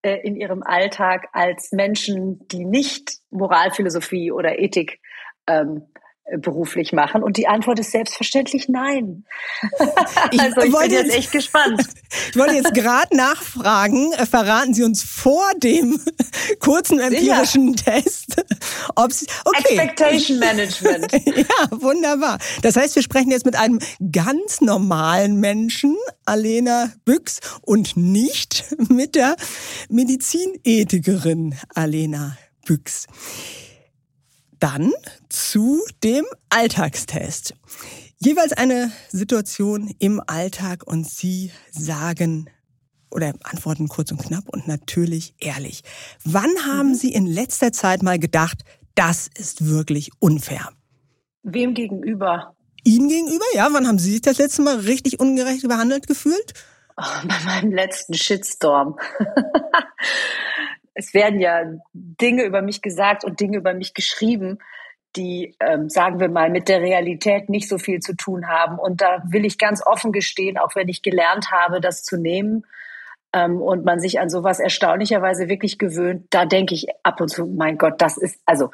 äh, 0.00 0.16
in 0.26 0.36
ihrem 0.36 0.62
Alltag 0.62 1.28
als 1.34 1.72
Menschen, 1.72 2.48
die 2.48 2.64
nicht 2.64 3.18
Moralphilosophie 3.28 4.32
oder 4.32 4.58
Ethik 4.58 4.98
ähm, 5.46 5.88
beruflich 6.38 6.92
machen? 6.92 7.22
Und 7.22 7.36
die 7.36 7.48
Antwort 7.48 7.78
ist 7.78 7.90
selbstverständlich 7.90 8.68
nein. 8.68 9.24
Ich 10.30 10.40
also 10.40 10.60
ich 10.62 10.72
bin 10.72 10.90
jetzt, 10.90 11.14
echt 11.14 11.32
gespannt. 11.32 11.82
Ich 12.30 12.36
wollte 12.36 12.54
jetzt 12.54 12.74
gerade 12.74 13.16
nachfragen, 13.16 14.12
äh, 14.12 14.26
verraten 14.26 14.74
Sie 14.74 14.82
uns 14.82 15.02
vor 15.02 15.50
dem 15.56 15.98
kurzen 16.60 17.00
empirischen 17.00 17.74
Sicher. 17.74 18.02
Test, 18.02 18.44
ob 18.96 19.12
Sie, 19.12 19.26
okay. 19.46 19.78
Expectation 19.78 20.38
Management. 20.38 21.10
Ja, 21.12 21.68
wunderbar. 21.70 22.38
Das 22.60 22.76
heißt, 22.76 22.94
wir 22.96 23.02
sprechen 23.02 23.30
jetzt 23.30 23.46
mit 23.46 23.56
einem 23.56 23.78
ganz 24.12 24.60
normalen 24.60 25.40
Menschen, 25.40 25.96
Alena 26.26 26.92
Büchs, 27.06 27.40
und 27.62 27.96
nicht 27.96 28.64
mit 28.88 29.14
der 29.14 29.36
Medizinethikerin 29.88 31.54
Alena 31.74 32.36
Büchs. 32.66 33.06
Dann 34.62 34.92
zu 35.28 35.82
dem 36.04 36.24
Alltagstest. 36.48 37.54
Jeweils 38.18 38.52
eine 38.52 38.92
Situation 39.08 39.92
im 39.98 40.22
Alltag 40.24 40.84
und 40.86 41.04
Sie 41.04 41.50
sagen 41.72 42.48
oder 43.10 43.32
antworten 43.42 43.88
kurz 43.88 44.12
und 44.12 44.22
knapp 44.22 44.48
und 44.48 44.68
natürlich 44.68 45.34
ehrlich. 45.40 45.82
Wann 46.24 46.48
haben 46.64 46.90
mhm. 46.90 46.94
Sie 46.94 47.12
in 47.12 47.26
letzter 47.26 47.72
Zeit 47.72 48.04
mal 48.04 48.20
gedacht, 48.20 48.58
das 48.94 49.28
ist 49.36 49.66
wirklich 49.66 50.12
unfair? 50.20 50.68
Wem 51.42 51.74
gegenüber? 51.74 52.54
Ihnen 52.84 53.08
gegenüber? 53.08 53.44
Ja, 53.54 53.66
wann 53.72 53.88
haben 53.88 53.98
Sie 53.98 54.12
sich 54.12 54.22
das 54.22 54.38
letzte 54.38 54.62
Mal 54.62 54.76
richtig 54.76 55.18
ungerecht 55.18 55.66
behandelt 55.66 56.06
gefühlt? 56.06 56.54
Oh, 56.96 57.02
bei 57.26 57.44
meinem 57.46 57.72
letzten 57.72 58.14
Shitstorm. 58.14 58.96
es 60.94 61.14
werden 61.14 61.40
ja 61.40 61.62
Dinge 61.92 62.44
über 62.44 62.62
mich 62.62 62.82
gesagt 62.82 63.24
und 63.24 63.40
Dinge 63.40 63.58
über 63.58 63.74
mich 63.74 63.94
geschrieben, 63.94 64.58
die, 65.16 65.54
ähm, 65.60 65.88
sagen 65.88 66.20
wir 66.20 66.28
mal, 66.28 66.50
mit 66.50 66.68
der 66.68 66.80
Realität 66.80 67.48
nicht 67.48 67.68
so 67.68 67.78
viel 67.78 68.00
zu 68.00 68.16
tun 68.16 68.48
haben. 68.48 68.78
Und 68.78 69.00
da 69.00 69.22
will 69.26 69.44
ich 69.44 69.58
ganz 69.58 69.84
offen 69.84 70.12
gestehen, 70.12 70.58
auch 70.58 70.74
wenn 70.74 70.88
ich 70.88 71.02
gelernt 71.02 71.50
habe, 71.50 71.80
das 71.80 72.02
zu 72.02 72.16
nehmen 72.16 72.64
ähm, 73.32 73.60
und 73.60 73.84
man 73.84 74.00
sich 74.00 74.20
an 74.20 74.30
sowas 74.30 74.58
erstaunlicherweise 74.58 75.48
wirklich 75.48 75.78
gewöhnt, 75.78 76.26
da 76.30 76.46
denke 76.46 76.74
ich 76.74 76.86
ab 77.02 77.20
und 77.20 77.28
zu, 77.28 77.46
mein 77.46 77.78
Gott, 77.78 78.00
das 78.00 78.16
ist, 78.16 78.40
also 78.46 78.70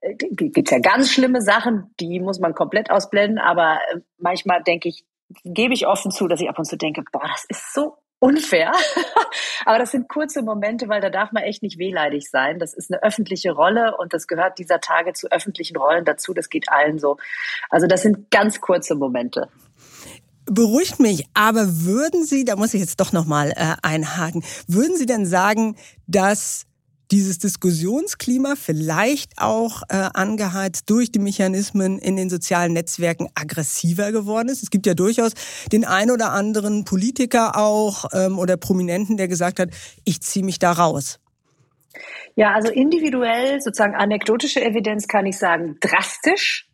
äh, 0.00 0.14
gibt's 0.14 0.70
ja 0.70 0.78
ganz 0.78 1.12
schlimme 1.12 1.42
Sachen, 1.42 1.92
die 1.98 2.20
muss 2.20 2.38
man 2.38 2.54
komplett 2.54 2.90
ausblenden, 2.90 3.38
aber 3.38 3.78
äh, 3.92 4.00
manchmal 4.18 4.62
denke 4.62 4.88
ich, 4.88 5.04
gebe 5.44 5.74
ich 5.74 5.86
offen 5.86 6.10
zu, 6.10 6.28
dass 6.28 6.40
ich 6.40 6.48
ab 6.48 6.58
und 6.58 6.64
zu 6.66 6.76
denke, 6.76 7.02
boah, 7.10 7.26
das 7.26 7.44
ist 7.48 7.72
so 7.72 7.96
unfair. 8.22 8.70
Aber 9.66 9.78
das 9.78 9.90
sind 9.90 10.08
kurze 10.08 10.42
Momente, 10.42 10.88
weil 10.88 11.00
da 11.00 11.10
darf 11.10 11.32
man 11.32 11.42
echt 11.42 11.62
nicht 11.62 11.78
wehleidig 11.78 12.30
sein. 12.30 12.58
Das 12.60 12.72
ist 12.72 12.90
eine 12.90 13.02
öffentliche 13.02 13.50
Rolle 13.50 13.96
und 13.96 14.12
das 14.14 14.28
gehört 14.28 14.58
dieser 14.58 14.80
Tage 14.80 15.12
zu 15.12 15.30
öffentlichen 15.30 15.76
Rollen 15.76 16.04
dazu. 16.04 16.32
Das 16.32 16.48
geht 16.48 16.68
allen 16.68 16.98
so. 16.98 17.16
Also 17.68 17.88
das 17.88 18.02
sind 18.02 18.30
ganz 18.30 18.60
kurze 18.60 18.94
Momente. 18.94 19.48
Beruhigt 20.44 21.00
mich, 21.00 21.26
aber 21.34 21.66
würden 21.84 22.24
Sie, 22.24 22.44
da 22.44 22.56
muss 22.56 22.74
ich 22.74 22.80
jetzt 22.80 23.00
doch 23.00 23.12
nochmal 23.12 23.52
äh, 23.56 23.74
einhaken, 23.82 24.44
würden 24.68 24.96
Sie 24.96 25.06
denn 25.06 25.26
sagen, 25.26 25.76
dass 26.06 26.66
dieses 27.12 27.38
Diskussionsklima 27.38 28.54
vielleicht 28.56 29.34
auch 29.36 29.82
äh, 29.90 30.08
angeheizt 30.14 30.88
durch 30.88 31.12
die 31.12 31.18
Mechanismen 31.18 31.98
in 31.98 32.16
den 32.16 32.30
sozialen 32.30 32.72
Netzwerken 32.72 33.28
aggressiver 33.34 34.12
geworden 34.12 34.48
ist. 34.48 34.62
Es 34.62 34.70
gibt 34.70 34.86
ja 34.86 34.94
durchaus 34.94 35.32
den 35.70 35.84
ein 35.84 36.10
oder 36.10 36.32
anderen 36.32 36.84
Politiker 36.86 37.56
auch 37.56 38.06
ähm, 38.14 38.38
oder 38.38 38.56
Prominenten, 38.56 39.18
der 39.18 39.28
gesagt 39.28 39.60
hat, 39.60 39.68
ich 40.04 40.22
ziehe 40.22 40.44
mich 40.44 40.58
da 40.58 40.72
raus. 40.72 41.20
Ja, 42.34 42.54
also 42.54 42.72
individuell, 42.72 43.60
sozusagen 43.60 43.94
anekdotische 43.94 44.64
Evidenz 44.64 45.06
kann 45.06 45.26
ich 45.26 45.36
sagen, 45.36 45.76
drastisch. 45.80 46.66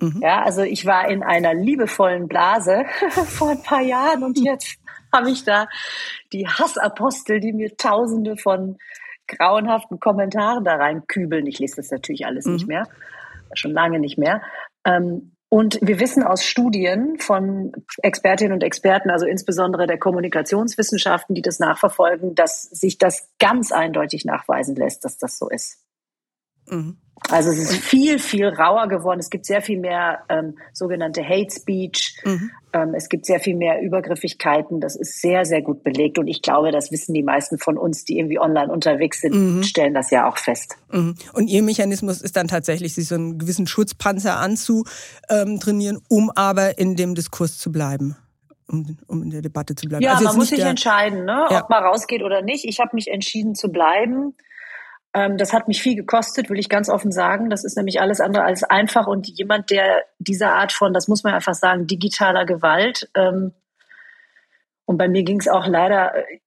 Mhm. 0.00 0.18
Ja, 0.20 0.42
also 0.42 0.62
ich 0.62 0.86
war 0.86 1.08
in 1.08 1.22
einer 1.22 1.54
liebevollen 1.54 2.26
Blase 2.26 2.84
vor 3.10 3.50
ein 3.50 3.62
paar 3.62 3.82
Jahren 3.82 4.24
und 4.24 4.38
jetzt 4.44 4.76
habe 5.12 5.30
ich 5.30 5.44
da 5.44 5.68
die 6.32 6.48
Hassapostel, 6.48 7.38
die 7.38 7.52
mir 7.52 7.76
Tausende 7.76 8.36
von 8.36 8.76
grauenhaften 9.26 10.00
Kommentaren 10.00 10.64
da 10.64 10.76
reinkübeln. 10.76 11.46
Ich 11.46 11.58
lese 11.58 11.76
das 11.76 11.90
natürlich 11.90 12.26
alles 12.26 12.46
mhm. 12.46 12.52
nicht 12.54 12.66
mehr, 12.66 12.88
schon 13.54 13.72
lange 13.72 13.98
nicht 13.98 14.18
mehr. 14.18 14.42
Ähm, 14.84 15.32
Und 15.50 15.78
wir 15.82 16.00
wissen 16.00 16.24
aus 16.24 16.44
Studien 16.44 17.18
von 17.20 17.72
Expertinnen 18.02 18.54
und 18.54 18.64
Experten, 18.64 19.10
also 19.10 19.26
insbesondere 19.26 19.86
der 19.86 19.98
Kommunikationswissenschaften, 19.98 21.34
die 21.34 21.42
das 21.42 21.60
nachverfolgen, 21.60 22.34
dass 22.34 22.62
sich 22.62 22.98
das 22.98 23.30
ganz 23.38 23.70
eindeutig 23.70 24.24
nachweisen 24.24 24.74
lässt, 24.74 25.04
dass 25.04 25.16
das 25.16 25.38
so 25.38 25.48
ist. 25.48 25.83
Mhm. 26.68 26.96
Also 27.30 27.50
es 27.50 27.58
ist 27.58 27.76
viel, 27.76 28.18
viel 28.18 28.48
rauer 28.48 28.86
geworden. 28.88 29.18
Es 29.18 29.30
gibt 29.30 29.46
sehr 29.46 29.62
viel 29.62 29.78
mehr 29.80 30.20
ähm, 30.28 30.58
sogenannte 30.72 31.26
Hate 31.26 31.50
Speech. 31.50 32.20
Mhm. 32.24 32.50
Ähm, 32.74 32.94
es 32.94 33.08
gibt 33.08 33.24
sehr 33.24 33.40
viel 33.40 33.56
mehr 33.56 33.80
Übergriffigkeiten. 33.80 34.80
Das 34.80 34.94
ist 34.94 35.22
sehr, 35.22 35.46
sehr 35.46 35.62
gut 35.62 35.82
belegt. 35.82 36.18
Und 36.18 36.28
ich 36.28 36.42
glaube, 36.42 36.70
das 36.70 36.92
wissen 36.92 37.14
die 37.14 37.22
meisten 37.22 37.58
von 37.58 37.78
uns, 37.78 38.04
die 38.04 38.18
irgendwie 38.18 38.38
online 38.38 38.70
unterwegs 38.70 39.22
sind, 39.22 39.34
mhm. 39.34 39.62
stellen 39.62 39.94
das 39.94 40.10
ja 40.10 40.28
auch 40.28 40.36
fest. 40.36 40.76
Mhm. 40.92 41.14
Und 41.32 41.48
Ihr 41.48 41.62
Mechanismus 41.62 42.20
ist 42.20 42.36
dann 42.36 42.48
tatsächlich, 42.48 42.94
sich 42.94 43.08
so 43.08 43.14
einen 43.14 43.38
gewissen 43.38 43.66
Schutzpanzer 43.66 44.36
anzutrainieren, 44.38 46.00
um 46.08 46.30
aber 46.30 46.78
in 46.78 46.94
dem 46.94 47.14
Diskurs 47.14 47.58
zu 47.58 47.72
bleiben. 47.72 48.16
Um, 48.66 48.96
um 49.08 49.22
in 49.22 49.30
der 49.30 49.42
Debatte 49.42 49.74
zu 49.74 49.86
bleiben. 49.86 50.02
Ja, 50.02 50.12
also 50.12 50.24
man 50.24 50.36
muss 50.36 50.48
sich 50.48 50.60
entscheiden, 50.60 51.26
ne, 51.26 51.48
ja. 51.50 51.62
ob 51.62 51.68
man 51.68 51.84
rausgeht 51.84 52.22
oder 52.22 52.40
nicht. 52.40 52.64
Ich 52.64 52.80
habe 52.80 52.90
mich 52.94 53.08
entschieden 53.08 53.54
zu 53.54 53.68
bleiben 53.68 54.12
ähm, 54.22 54.32
das 55.14 55.52
hat 55.52 55.68
mich 55.68 55.80
viel 55.80 55.94
gekostet, 55.94 56.50
will 56.50 56.58
ich 56.58 56.68
ganz 56.68 56.88
offen 56.88 57.12
sagen. 57.12 57.48
Das 57.48 57.64
ist 57.64 57.76
nämlich 57.76 58.00
alles 58.00 58.20
andere 58.20 58.42
als 58.42 58.64
einfach. 58.64 59.06
Und 59.06 59.28
jemand, 59.28 59.70
der 59.70 60.02
diese 60.18 60.48
Art 60.48 60.72
von, 60.72 60.92
das 60.92 61.06
muss 61.06 61.22
man 61.22 61.34
einfach 61.34 61.54
sagen, 61.54 61.86
digitaler 61.86 62.44
Gewalt, 62.44 63.08
ähm, 63.14 63.52
und 64.86 64.98
bei 64.98 65.08
mir 65.08 65.22
ging 65.22 65.40
es 65.40 65.48
auch 65.48 65.66
leider 65.66 66.14
äh, 66.14 66.40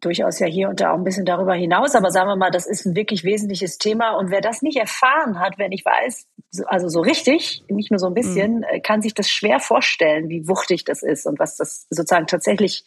durchaus 0.00 0.38
ja 0.38 0.46
hier 0.46 0.68
und 0.68 0.80
da 0.80 0.92
auch 0.92 0.98
ein 0.98 1.04
bisschen 1.04 1.24
darüber 1.24 1.54
hinaus, 1.54 1.94
aber 1.94 2.10
sagen 2.10 2.28
wir 2.28 2.36
mal, 2.36 2.50
das 2.50 2.66
ist 2.66 2.84
ein 2.86 2.94
wirklich 2.94 3.24
wesentliches 3.24 3.78
Thema. 3.78 4.10
Und 4.12 4.30
wer 4.30 4.40
das 4.40 4.62
nicht 4.62 4.76
erfahren 4.76 5.40
hat, 5.40 5.54
wer 5.56 5.68
nicht 5.68 5.84
weiß, 5.84 6.26
also 6.66 6.88
so 6.88 7.00
richtig, 7.00 7.64
nicht 7.68 7.90
nur 7.90 7.98
so 7.98 8.06
ein 8.06 8.14
bisschen, 8.14 8.58
mhm. 8.58 8.82
kann 8.82 9.02
sich 9.02 9.14
das 9.14 9.28
schwer 9.28 9.58
vorstellen, 9.58 10.28
wie 10.28 10.46
wuchtig 10.46 10.84
das 10.84 11.02
ist 11.02 11.26
und 11.26 11.38
was 11.38 11.56
das 11.56 11.86
sozusagen 11.90 12.26
tatsächlich 12.26 12.84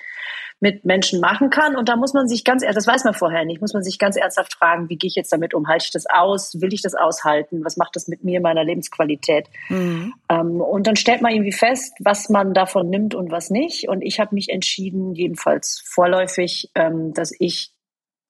mit 0.61 0.83
Menschen 0.83 1.21
machen 1.21 1.49
kann. 1.49 1.75
Und 1.75 1.87
da 1.87 1.95
muss 1.95 2.13
man 2.13 2.27
sich 2.27 2.43
ganz, 2.43 2.63
das 2.63 2.85
weiß 2.85 3.05
man 3.05 3.13
vorher 3.13 3.45
nicht, 3.45 3.61
muss 3.61 3.73
man 3.73 3.83
sich 3.83 3.97
ganz 3.97 4.17
ernsthaft 4.17 4.53
fragen, 4.53 4.89
wie 4.89 4.97
gehe 4.97 5.07
ich 5.07 5.15
jetzt 5.15 5.31
damit 5.31 5.53
um? 5.53 5.67
Halte 5.67 5.85
ich 5.85 5.91
das 5.91 6.05
aus? 6.05 6.59
Will 6.61 6.73
ich 6.73 6.81
das 6.81 6.95
aushalten? 6.95 7.63
Was 7.63 7.77
macht 7.77 7.95
das 7.95 8.07
mit 8.07 8.23
mir, 8.23 8.41
meiner 8.41 8.63
Lebensqualität? 8.63 9.47
Mhm. 9.69 10.13
Ähm, 10.29 10.61
und 10.61 10.87
dann 10.87 10.97
stellt 10.97 11.21
man 11.21 11.31
irgendwie 11.31 11.53
fest, 11.53 11.93
was 11.99 12.29
man 12.29 12.53
davon 12.53 12.89
nimmt 12.89 13.15
und 13.15 13.31
was 13.31 13.49
nicht. 13.49 13.87
Und 13.87 14.01
ich 14.01 14.19
habe 14.19 14.35
mich 14.35 14.49
entschieden, 14.49 15.15
jedenfalls 15.15 15.81
vorläufig, 15.85 16.71
ähm, 16.75 17.13
dass 17.13 17.33
ich 17.39 17.71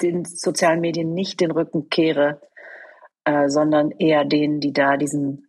den 0.02 0.24
sozialen 0.26 0.82
Medien 0.82 1.14
nicht 1.14 1.42
den 1.42 1.52
Rücken 1.52 1.90
kehre, 1.90 2.42
äh, 3.26 3.50
sondern 3.50 3.92
eher 3.92 4.24
denen, 4.24 4.60
die 4.60 4.72
da 4.72 4.98
diesen 4.98 5.48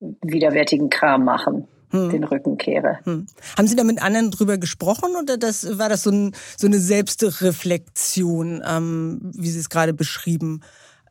widerwärtigen 0.00 0.88
Kram 0.88 1.24
machen 1.24 1.68
hm. 1.90 2.10
den 2.10 2.24
Rücken 2.24 2.58
kehre. 2.58 2.98
Hm. 3.04 3.26
Haben 3.56 3.66
Sie 3.66 3.76
da 3.76 3.84
mit 3.84 4.02
anderen 4.02 4.30
drüber 4.30 4.58
gesprochen 4.58 5.16
oder 5.20 5.36
das, 5.36 5.78
war 5.78 5.88
das 5.88 6.02
so, 6.02 6.10
ein, 6.10 6.34
so 6.56 6.66
eine 6.66 6.78
Selbstreflexion, 6.78 8.62
ähm, 8.66 9.32
wie 9.34 9.48
Sie 9.48 9.60
es 9.60 9.70
gerade 9.70 9.94
beschrieben 9.94 10.62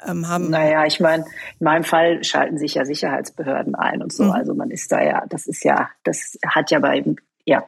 ähm, 0.05 0.27
haben? 0.27 0.49
Naja, 0.49 0.85
ich 0.85 0.99
meine, 0.99 1.23
in 1.59 1.63
meinem 1.63 1.83
Fall 1.83 2.23
schalten 2.23 2.57
sich 2.57 2.75
ja 2.75 2.85
Sicherheitsbehörden 2.85 3.75
ein 3.75 4.01
und 4.01 4.13
so. 4.13 4.25
Hm. 4.25 4.31
Also 4.31 4.53
man 4.53 4.71
ist 4.71 4.91
da 4.91 5.01
ja, 5.01 5.25
das 5.29 5.47
ist 5.47 5.63
ja, 5.63 5.89
das 6.03 6.37
hat 6.45 6.71
ja 6.71 6.79
bei 6.79 7.03
ja, 7.47 7.63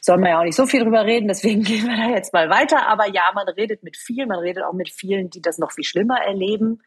soll 0.00 0.16
man 0.16 0.30
ja 0.30 0.40
auch 0.40 0.44
nicht 0.44 0.56
so 0.56 0.66
viel 0.66 0.82
drüber 0.82 1.04
reden, 1.04 1.28
deswegen 1.28 1.62
gehen 1.64 1.86
wir 1.86 1.96
da 1.96 2.14
jetzt 2.14 2.32
mal 2.32 2.48
weiter. 2.50 2.88
Aber 2.88 3.08
ja, 3.08 3.30
man 3.34 3.48
redet 3.48 3.82
mit 3.82 3.96
vielen, 3.96 4.28
man 4.28 4.38
redet 4.38 4.64
auch 4.64 4.72
mit 4.72 4.88
vielen, 4.88 5.30
die 5.30 5.42
das 5.42 5.58
noch 5.58 5.72
viel 5.72 5.84
schlimmer 5.84 6.18
erleben. 6.20 6.80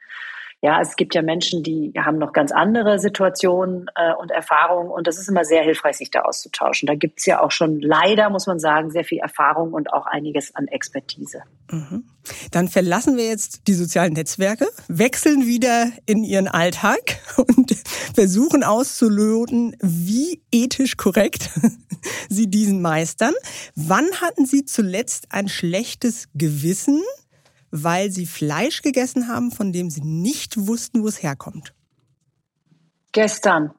Ja, 0.63 0.79
es 0.79 0.95
gibt 0.95 1.15
ja 1.15 1.23
Menschen, 1.23 1.63
die 1.63 1.91
haben 1.97 2.19
noch 2.19 2.33
ganz 2.33 2.51
andere 2.51 2.99
Situationen 2.99 3.87
äh, 3.95 4.13
und 4.13 4.29
Erfahrungen 4.29 4.91
und 4.91 5.07
das 5.07 5.17
ist 5.17 5.27
immer 5.27 5.43
sehr 5.43 5.63
hilfreich, 5.63 5.97
sich 5.97 6.11
da 6.11 6.21
auszutauschen. 6.21 6.85
Da 6.85 6.93
gibt's 6.93 7.25
ja 7.25 7.41
auch 7.41 7.49
schon 7.49 7.81
leider, 7.81 8.29
muss 8.29 8.45
man 8.45 8.59
sagen, 8.59 8.91
sehr 8.91 9.03
viel 9.03 9.17
Erfahrung 9.17 9.73
und 9.73 9.91
auch 9.91 10.05
einiges 10.05 10.53
an 10.53 10.67
Expertise. 10.67 11.41
Mhm. 11.71 12.03
Dann 12.51 12.67
verlassen 12.67 13.17
wir 13.17 13.25
jetzt 13.25 13.67
die 13.67 13.73
sozialen 13.73 14.13
Netzwerke, 14.13 14.67
wechseln 14.87 15.47
wieder 15.47 15.91
in 16.05 16.23
ihren 16.23 16.47
Alltag 16.47 17.17
und 17.37 17.75
versuchen 18.13 18.63
auszuloten, 18.63 19.75
wie 19.81 20.43
ethisch 20.51 20.95
korrekt 20.95 21.49
Sie 22.29 22.47
diesen 22.47 22.83
meistern. 22.83 23.33
Wann 23.75 24.05
hatten 24.21 24.45
Sie 24.45 24.65
zuletzt 24.65 25.27
ein 25.31 25.47
schlechtes 25.49 26.27
Gewissen? 26.35 27.01
Weil 27.71 28.11
sie 28.11 28.25
Fleisch 28.25 28.81
gegessen 28.81 29.27
haben, 29.27 29.51
von 29.51 29.71
dem 29.71 29.89
sie 29.89 30.01
nicht 30.01 30.67
wussten, 30.67 31.03
wo 31.03 31.07
es 31.07 31.23
herkommt. 31.23 31.73
Gestern. 33.11 33.73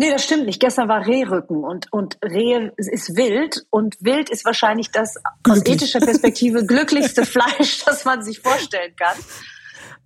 Nee, 0.00 0.10
das 0.10 0.22
stimmt 0.22 0.46
nicht. 0.46 0.60
Gestern 0.60 0.88
war 0.88 1.04
Rehrücken 1.06 1.64
und, 1.64 1.92
und 1.92 2.18
Rehe 2.22 2.72
ist 2.76 3.16
wild 3.16 3.66
und 3.70 3.96
wild 4.00 4.30
ist 4.30 4.44
wahrscheinlich 4.44 4.92
das 4.92 5.14
Glücklich. 5.42 5.66
aus 5.66 5.74
ethischer 5.74 6.00
Perspektive 6.00 6.64
glücklichste 6.66 7.26
Fleisch, 7.26 7.84
das 7.84 8.04
man 8.04 8.22
sich 8.22 8.38
vorstellen 8.38 8.94
kann. 8.96 9.16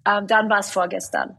Ähm, 0.07 0.26
dann 0.26 0.49
war 0.49 0.61
es 0.61 0.71
vorgestern. 0.71 1.37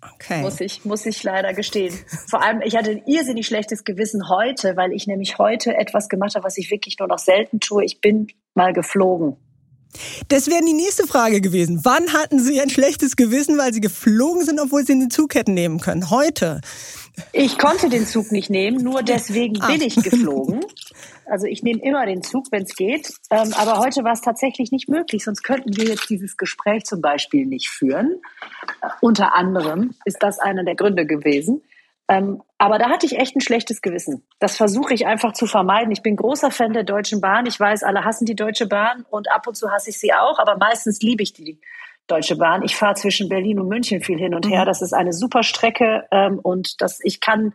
Okay. 0.00 0.42
Muss 0.42 0.60
ich, 0.60 0.84
muss 0.84 1.04
ich 1.06 1.20
leider 1.24 1.52
gestehen. 1.52 1.98
Vor 2.28 2.42
allem, 2.42 2.62
ich 2.62 2.76
hatte 2.76 2.90
ein 2.92 3.02
irrsinnig 3.06 3.46
schlechtes 3.46 3.82
Gewissen 3.82 4.28
heute, 4.28 4.76
weil 4.76 4.92
ich 4.92 5.08
nämlich 5.08 5.38
heute 5.38 5.76
etwas 5.76 6.08
gemacht 6.08 6.36
habe, 6.36 6.44
was 6.44 6.56
ich 6.56 6.70
wirklich 6.70 6.96
nur 7.00 7.08
noch 7.08 7.18
selten 7.18 7.58
tue. 7.58 7.84
Ich 7.84 8.00
bin 8.00 8.28
mal 8.54 8.72
geflogen. 8.72 9.36
Das 10.28 10.48
wäre 10.48 10.64
die 10.64 10.74
nächste 10.74 11.06
Frage 11.06 11.40
gewesen. 11.40 11.80
Wann 11.84 12.12
hatten 12.12 12.38
Sie 12.38 12.60
ein 12.60 12.70
schlechtes 12.70 13.16
Gewissen, 13.16 13.58
weil 13.58 13.72
Sie 13.72 13.80
geflogen 13.80 14.44
sind, 14.44 14.60
obwohl 14.60 14.84
Sie 14.86 14.98
den 14.98 15.10
Zug 15.10 15.34
hätten 15.34 15.54
nehmen 15.54 15.80
können? 15.80 16.10
Heute. 16.10 16.60
Ich 17.32 17.58
konnte 17.58 17.88
den 17.88 18.06
Zug 18.06 18.30
nicht 18.30 18.50
nehmen, 18.50 18.82
nur 18.82 19.02
deswegen 19.02 19.60
ah. 19.60 19.66
bin 19.66 19.80
ich 19.80 19.96
geflogen. 19.96 20.60
Also 21.26 21.46
ich 21.46 21.62
nehme 21.62 21.80
immer 21.82 22.06
den 22.06 22.22
Zug, 22.22 22.46
wenn 22.50 22.62
es 22.62 22.74
geht. 22.74 23.12
Ähm, 23.30 23.52
aber 23.54 23.78
heute 23.78 24.02
war 24.04 24.12
es 24.12 24.20
tatsächlich 24.20 24.72
nicht 24.72 24.88
möglich, 24.88 25.24
sonst 25.24 25.42
könnten 25.42 25.76
wir 25.76 25.84
jetzt 25.84 26.08
dieses 26.08 26.36
Gespräch 26.36 26.84
zum 26.84 27.00
Beispiel 27.00 27.44
nicht 27.46 27.68
führen. 27.68 28.20
Äh, 28.82 28.88
unter 29.00 29.34
anderem 29.34 29.94
ist 30.04 30.18
das 30.20 30.38
einer 30.38 30.64
der 30.64 30.74
Gründe 30.74 31.06
gewesen. 31.06 31.62
Ähm, 32.08 32.42
aber 32.56 32.78
da 32.78 32.88
hatte 32.88 33.06
ich 33.06 33.18
echt 33.18 33.36
ein 33.36 33.40
schlechtes 33.40 33.82
Gewissen. 33.82 34.26
Das 34.38 34.56
versuche 34.56 34.94
ich 34.94 35.06
einfach 35.06 35.32
zu 35.34 35.46
vermeiden. 35.46 35.92
Ich 35.92 36.02
bin 36.02 36.16
großer 36.16 36.50
Fan 36.50 36.72
der 36.72 36.84
Deutschen 36.84 37.20
Bahn. 37.20 37.46
Ich 37.46 37.60
weiß, 37.60 37.82
alle 37.82 38.04
hassen 38.04 38.24
die 38.24 38.34
Deutsche 38.34 38.66
Bahn 38.66 39.04
und 39.10 39.30
ab 39.30 39.46
und 39.46 39.56
zu 39.56 39.70
hasse 39.70 39.90
ich 39.90 39.98
sie 39.98 40.14
auch, 40.14 40.38
aber 40.38 40.56
meistens 40.56 41.00
liebe 41.02 41.22
ich 41.22 41.34
die 41.34 41.60
Deutsche 42.06 42.36
Bahn. 42.36 42.62
Ich 42.62 42.76
fahre 42.76 42.94
zwischen 42.94 43.28
Berlin 43.28 43.60
und 43.60 43.68
München 43.68 44.00
viel 44.00 44.18
hin 44.18 44.34
und 44.34 44.48
her. 44.48 44.62
Mhm. 44.62 44.66
Das 44.66 44.80
ist 44.80 44.94
eine 44.94 45.12
super 45.12 45.42
Strecke 45.42 46.06
ähm, 46.10 46.38
und 46.38 46.80
das, 46.80 46.98
ich 47.02 47.20
kann, 47.20 47.52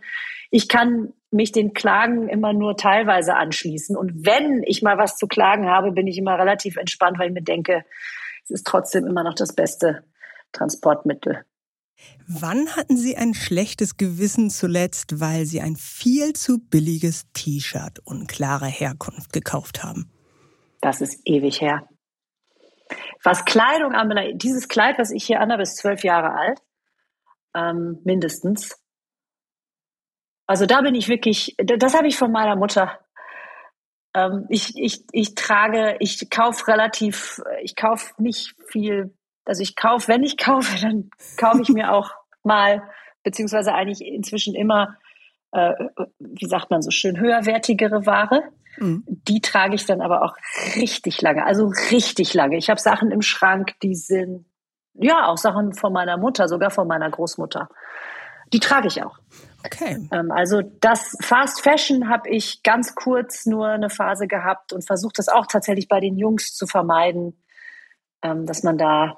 ich 0.51 0.69
kann 0.69 1.13
mich 1.31 1.51
den 1.51 1.73
Klagen 1.73 2.29
immer 2.29 2.53
nur 2.53 2.77
teilweise 2.77 3.35
anschließen. 3.35 3.97
Und 3.97 4.25
wenn 4.25 4.61
ich 4.63 4.83
mal 4.83 4.99
was 4.99 5.17
zu 5.17 5.27
klagen 5.27 5.67
habe, 5.67 5.91
bin 5.91 6.05
ich 6.05 6.19
immer 6.19 6.37
relativ 6.37 6.77
entspannt, 6.77 7.17
weil 7.17 7.29
ich 7.29 7.33
mir 7.33 7.41
denke, 7.41 7.83
es 8.43 8.51
ist 8.51 8.67
trotzdem 8.67 9.07
immer 9.07 9.23
noch 9.23 9.33
das 9.33 9.55
beste 9.55 10.03
Transportmittel. 10.51 11.43
Wann 12.27 12.75
hatten 12.75 12.95
Sie 12.95 13.17
ein 13.17 13.33
schlechtes 13.33 13.97
Gewissen 13.97 14.49
zuletzt, 14.49 15.19
weil 15.19 15.45
Sie 15.45 15.61
ein 15.61 15.75
viel 15.75 16.33
zu 16.33 16.59
billiges 16.59 17.25
T-Shirt 17.33 17.99
unklarer 18.05 18.67
Herkunft 18.67 19.33
gekauft 19.33 19.83
haben? 19.83 20.09
Das 20.81 21.01
ist 21.01 21.19
ewig 21.25 21.61
her. 21.61 21.87
Was 23.23 23.45
Kleidung 23.45 23.93
anbelangt, 23.93 24.41
dieses 24.43 24.67
Kleid, 24.67 24.99
was 24.99 25.11
ich 25.11 25.25
hier 25.25 25.39
anhabe, 25.39 25.63
ist 25.63 25.77
zwölf 25.77 26.03
Jahre 26.03 26.33
alt, 26.33 26.59
ähm, 27.55 27.99
mindestens. 28.03 28.77
Also 30.45 30.65
da 30.65 30.81
bin 30.81 30.95
ich 30.95 31.07
wirklich, 31.07 31.55
das 31.57 31.93
habe 31.93 32.07
ich 32.07 32.17
von 32.17 32.31
meiner 32.31 32.55
Mutter. 32.55 32.99
Ähm, 34.13 34.45
ich, 34.49 34.73
ich, 34.77 35.03
ich 35.11 35.35
trage, 35.35 35.97
ich 35.99 36.29
kaufe 36.29 36.67
relativ, 36.67 37.41
ich 37.61 37.75
kaufe 37.75 38.13
nicht 38.21 38.53
viel 38.67 39.15
also 39.45 39.61
ich 39.61 39.75
kaufe, 39.75 40.07
wenn 40.07 40.23
ich 40.23 40.37
kaufe, 40.43 40.81
dann 40.81 41.09
kaufe 41.37 41.61
ich 41.61 41.69
mir 41.69 41.91
auch 41.91 42.11
mal, 42.43 42.83
beziehungsweise 43.23 43.73
eigentlich 43.73 44.01
inzwischen 44.01 44.55
immer, 44.55 44.97
äh, 45.51 45.73
wie 46.19 46.47
sagt 46.47 46.71
man 46.71 46.81
so 46.81 46.91
schön, 46.91 47.19
höherwertigere 47.19 48.05
Ware. 48.05 48.43
Mhm. 48.77 49.03
Die 49.07 49.39
trage 49.39 49.75
ich 49.75 49.85
dann 49.85 50.01
aber 50.01 50.23
auch 50.23 50.35
richtig 50.75 51.21
lange, 51.21 51.45
also 51.45 51.71
richtig 51.91 52.33
lange. 52.33 52.57
Ich 52.57 52.69
habe 52.69 52.79
Sachen 52.79 53.11
im 53.11 53.21
Schrank, 53.21 53.79
die 53.81 53.95
sind, 53.95 54.45
ja, 54.93 55.27
auch 55.27 55.37
Sachen 55.37 55.73
von 55.73 55.93
meiner 55.93 56.17
Mutter, 56.17 56.47
sogar 56.47 56.69
von 56.69 56.87
meiner 56.87 57.09
Großmutter. 57.09 57.69
Die 58.51 58.59
trage 58.59 58.87
ich 58.87 59.03
auch. 59.03 59.17
Okay. 59.65 60.07
Ähm, 60.11 60.31
also 60.31 60.61
das 60.61 61.15
Fast 61.21 61.61
Fashion 61.61 62.09
habe 62.09 62.29
ich 62.29 62.61
ganz 62.63 62.93
kurz 62.93 63.45
nur 63.45 63.67
eine 63.67 63.89
Phase 63.89 64.27
gehabt 64.27 64.73
und 64.73 64.85
versuche 64.85 65.13
das 65.15 65.29
auch 65.29 65.47
tatsächlich 65.47 65.87
bei 65.87 65.99
den 65.99 66.17
Jungs 66.17 66.53
zu 66.53 66.67
vermeiden, 66.67 67.41
ähm, 68.21 68.45
dass 68.45 68.63
man 68.63 68.77
da 68.77 69.17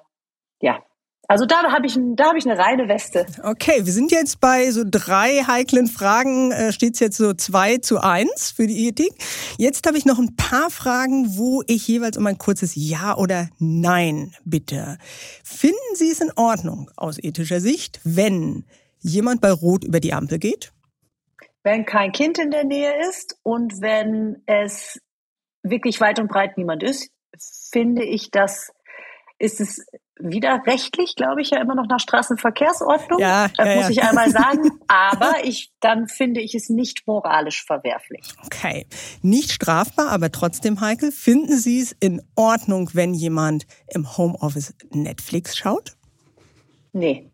ja, 0.66 0.84
also 1.28 1.46
da 1.46 1.72
habe 1.72 1.86
ich, 1.86 1.98
da 2.16 2.30
hab 2.30 2.36
ich 2.36 2.46
eine 2.46 2.58
reine 2.58 2.88
Weste. 2.88 3.26
Okay, 3.44 3.86
wir 3.86 3.94
sind 3.94 4.12
jetzt 4.12 4.40
bei 4.40 4.70
so 4.72 4.84
drei 4.86 5.44
heiklen 5.48 5.88
Fragen, 5.88 6.52
äh, 6.52 6.72
steht 6.72 6.96
es 6.96 7.00
jetzt 7.00 7.18
so 7.18 7.34
zwei 7.34 7.78
zu 7.78 8.00
eins 8.00 8.52
für 8.52 8.68
die 8.68 8.88
Ethik. 8.88 9.14
Jetzt 9.58 9.86
habe 9.88 9.98
ich 9.98 10.06
noch 10.06 10.18
ein 10.18 10.36
paar 10.36 10.70
Fragen, 10.70 11.38
wo 11.38 11.64
ich 11.68 11.88
jeweils 11.88 12.18
um 12.18 12.26
ein 12.26 12.38
kurzes 12.38 12.74
Ja 12.76 13.16
oder 13.16 13.50
Nein 13.60 14.34
bitte. 14.44 14.98
Finden 15.44 15.96
Sie 15.96 16.12
es 16.12 16.20
in 16.20 16.32
Ordnung 16.36 16.90
aus 16.96 17.18
ethischer 17.18 17.60
Sicht, 17.60 18.00
wenn 18.04 18.66
jemand 19.00 19.42
bei 19.42 19.52
Rot 19.52 19.84
über 19.84 20.00
die 20.00 20.14
Ampel 20.14 20.40
geht? 20.40 20.74
Wenn 21.64 21.86
kein 21.86 22.12
Kind 22.12 22.40
in 22.40 22.52
der 22.52 22.64
Nähe 22.64 23.08
ist 23.10 23.38
und 23.44 23.82
wenn 23.82 24.44
es 24.48 25.00
wirklich 25.64 26.02
weit 26.02 26.20
und 26.20 26.28
breit 26.28 26.58
niemand 26.58 26.84
ist, 26.84 27.10
finde 27.72 28.04
ich, 28.04 28.32
dass 28.32 28.72
ist 29.38 29.60
es 29.60 29.86
wieder 30.18 30.62
rechtlich, 30.66 31.16
glaube 31.16 31.42
ich, 31.42 31.50
ja 31.50 31.60
immer 31.60 31.76
noch 31.76 31.88
nach 31.88 32.00
Straßenverkehrsordnung. 32.00 33.20
Ja, 33.20 33.50
das 33.58 33.68
ja, 33.68 33.76
muss 33.76 33.84
ja. 33.84 33.90
ich 33.90 34.04
einmal 34.04 34.30
sagen. 34.30 34.72
Aber 34.88 35.44
ich, 35.44 35.72
dann 35.82 36.08
finde 36.08 36.42
ich 36.42 36.56
es 36.56 36.70
nicht 36.70 37.06
moralisch 37.06 37.66
verwerflich. 37.66 38.22
Okay. 38.46 38.88
Nicht 39.22 39.52
strafbar, 39.52 40.10
aber 40.10 40.32
trotzdem 40.32 40.82
heikel. 40.82 41.12
Finden 41.12 41.58
Sie 41.58 41.80
es 41.80 41.96
in 42.00 42.22
Ordnung, 42.36 42.90
wenn 42.94 43.14
jemand 43.14 43.66
im 43.88 44.18
Homeoffice 44.18 44.74
Netflix 44.92 45.58
schaut? 45.58 45.96
Nee. 46.94 47.30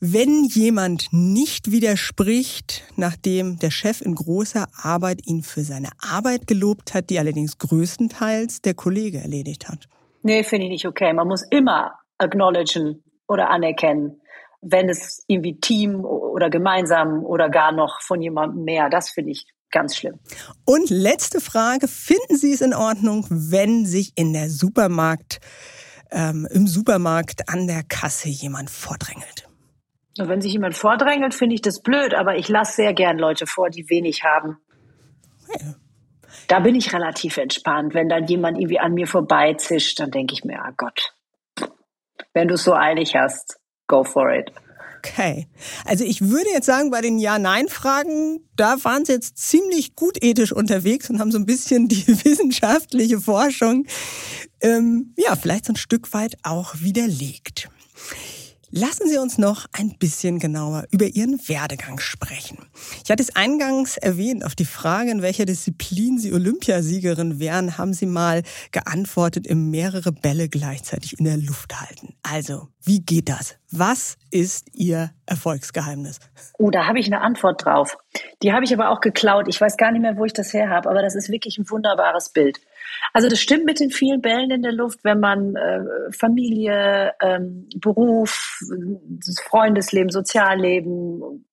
Wenn 0.00 0.44
jemand 0.44 1.08
nicht 1.12 1.70
widerspricht, 1.70 2.82
nachdem 2.96 3.58
der 3.58 3.70
Chef 3.70 4.00
in 4.00 4.14
großer 4.14 4.68
Arbeit 4.76 5.26
ihn 5.26 5.42
für 5.42 5.62
seine 5.62 5.90
Arbeit 5.98 6.46
gelobt 6.46 6.92
hat, 6.92 7.08
die 7.08 7.18
allerdings 7.18 7.56
größtenteils 7.58 8.60
der 8.60 8.74
Kollege 8.74 9.18
erledigt 9.18 9.68
hat. 9.68 9.88
Nee, 10.24 10.42
finde 10.42 10.64
ich 10.64 10.70
nicht 10.70 10.86
okay. 10.86 11.12
Man 11.12 11.28
muss 11.28 11.42
immer 11.50 11.98
acknowledgen 12.16 13.04
oder 13.28 13.50
anerkennen, 13.50 14.22
wenn 14.62 14.88
es 14.88 15.22
irgendwie 15.28 15.60
Team 15.60 16.02
oder 16.06 16.48
gemeinsam 16.48 17.22
oder 17.24 17.50
gar 17.50 17.72
noch 17.72 18.00
von 18.00 18.22
jemandem 18.22 18.64
mehr, 18.64 18.88
das 18.88 19.10
finde 19.10 19.32
ich 19.32 19.46
ganz 19.70 19.96
schlimm. 19.96 20.18
Und 20.64 20.88
letzte 20.88 21.42
Frage, 21.42 21.88
finden 21.88 22.36
Sie 22.38 22.54
es 22.54 22.62
in 22.62 22.72
Ordnung, 22.72 23.26
wenn 23.28 23.84
sich 23.84 24.12
in 24.16 24.32
der 24.32 24.48
Supermarkt, 24.48 25.40
ähm, 26.10 26.48
im 26.50 26.66
Supermarkt 26.66 27.50
an 27.50 27.66
der 27.66 27.82
Kasse 27.82 28.30
jemand 28.30 28.70
vordrängelt? 28.70 29.46
Wenn 30.16 30.40
sich 30.40 30.52
jemand 30.52 30.74
vordrängelt, 30.74 31.34
finde 31.34 31.56
ich 31.56 31.60
das 31.60 31.82
blöd, 31.82 32.14
aber 32.14 32.38
ich 32.38 32.48
lasse 32.48 32.76
sehr 32.76 32.94
gern 32.94 33.18
Leute 33.18 33.46
vor, 33.46 33.68
die 33.68 33.90
wenig 33.90 34.24
haben. 34.24 34.56
Ja. 35.60 35.74
Da 36.48 36.60
bin 36.60 36.74
ich 36.74 36.92
relativ 36.92 37.36
entspannt. 37.36 37.94
Wenn 37.94 38.08
dann 38.08 38.26
jemand 38.26 38.58
irgendwie 38.58 38.80
an 38.80 38.94
mir 38.94 39.06
vorbeizischt, 39.06 40.00
dann 40.00 40.10
denke 40.10 40.34
ich 40.34 40.44
mir, 40.44 40.60
ah 40.60 40.72
Gott, 40.76 41.14
wenn 42.32 42.48
du 42.48 42.54
es 42.54 42.64
so 42.64 42.74
eilig 42.74 43.16
hast, 43.16 43.58
go 43.86 44.04
for 44.04 44.30
it. 44.32 44.52
Okay. 44.98 45.48
Also 45.84 46.04
ich 46.04 46.22
würde 46.22 46.48
jetzt 46.50 46.64
sagen, 46.64 46.90
bei 46.90 47.02
den 47.02 47.18
Ja-Nein-Fragen, 47.18 48.40
da 48.56 48.82
waren 48.84 49.04
Sie 49.04 49.12
jetzt 49.12 49.36
ziemlich 49.36 49.96
gut 49.96 50.22
ethisch 50.22 50.50
unterwegs 50.52 51.10
und 51.10 51.20
haben 51.20 51.30
so 51.30 51.38
ein 51.38 51.44
bisschen 51.44 51.88
die 51.88 52.06
wissenschaftliche 52.24 53.20
Forschung, 53.20 53.86
ähm, 54.62 55.12
ja, 55.18 55.36
vielleicht 55.36 55.66
so 55.66 55.74
ein 55.74 55.76
Stück 55.76 56.12
weit 56.14 56.36
auch 56.42 56.74
widerlegt. 56.78 57.68
Lassen 58.76 59.06
Sie 59.08 59.18
uns 59.18 59.38
noch 59.38 59.66
ein 59.72 59.96
bisschen 60.00 60.40
genauer 60.40 60.86
über 60.90 61.06
Ihren 61.06 61.38
Werdegang 61.48 62.00
sprechen. 62.00 62.58
Ich 63.04 63.10
hatte 63.12 63.22
es 63.22 63.36
eingangs 63.36 63.96
erwähnt, 63.96 64.44
auf 64.44 64.56
die 64.56 64.64
Frage, 64.64 65.12
in 65.12 65.22
welcher 65.22 65.44
Disziplin 65.44 66.18
Sie 66.18 66.32
Olympiasiegerin 66.32 67.38
wären, 67.38 67.78
haben 67.78 67.92
Sie 67.92 68.06
mal 68.06 68.42
geantwortet, 68.72 69.46
im 69.46 69.70
mehrere 69.70 70.10
Bälle 70.10 70.48
gleichzeitig 70.48 71.20
in 71.20 71.24
der 71.24 71.36
Luft 71.36 71.80
halten. 71.80 72.16
Also, 72.24 72.66
wie 72.82 72.98
geht 72.98 73.28
das? 73.28 73.54
Was 73.70 74.16
ist 74.32 74.66
Ihr 74.74 75.12
Erfolgsgeheimnis? 75.26 76.18
Oh, 76.58 76.70
da 76.70 76.88
habe 76.88 76.98
ich 76.98 77.06
eine 77.06 77.20
Antwort 77.20 77.64
drauf. 77.64 77.96
Die 78.42 78.52
habe 78.52 78.64
ich 78.64 78.74
aber 78.74 78.90
auch 78.90 79.00
geklaut. 79.00 79.46
Ich 79.46 79.60
weiß 79.60 79.76
gar 79.76 79.92
nicht 79.92 80.02
mehr, 80.02 80.16
wo 80.16 80.24
ich 80.24 80.32
das 80.32 80.52
her 80.52 80.68
habe, 80.68 80.90
aber 80.90 81.00
das 81.00 81.14
ist 81.14 81.30
wirklich 81.30 81.58
ein 81.58 81.70
wunderbares 81.70 82.30
Bild. 82.30 82.58
Also 83.12 83.28
das 83.28 83.40
stimmt 83.40 83.64
mit 83.64 83.80
den 83.80 83.90
vielen 83.90 84.20
Bällen 84.20 84.50
in 84.50 84.62
der 84.62 84.72
Luft, 84.72 85.00
wenn 85.04 85.20
man 85.20 85.54
äh, 85.56 86.12
Familie, 86.12 87.12
ähm, 87.20 87.68
Beruf, 87.76 88.58
Freundesleben, 89.44 90.10
Sozialleben, 90.10 91.46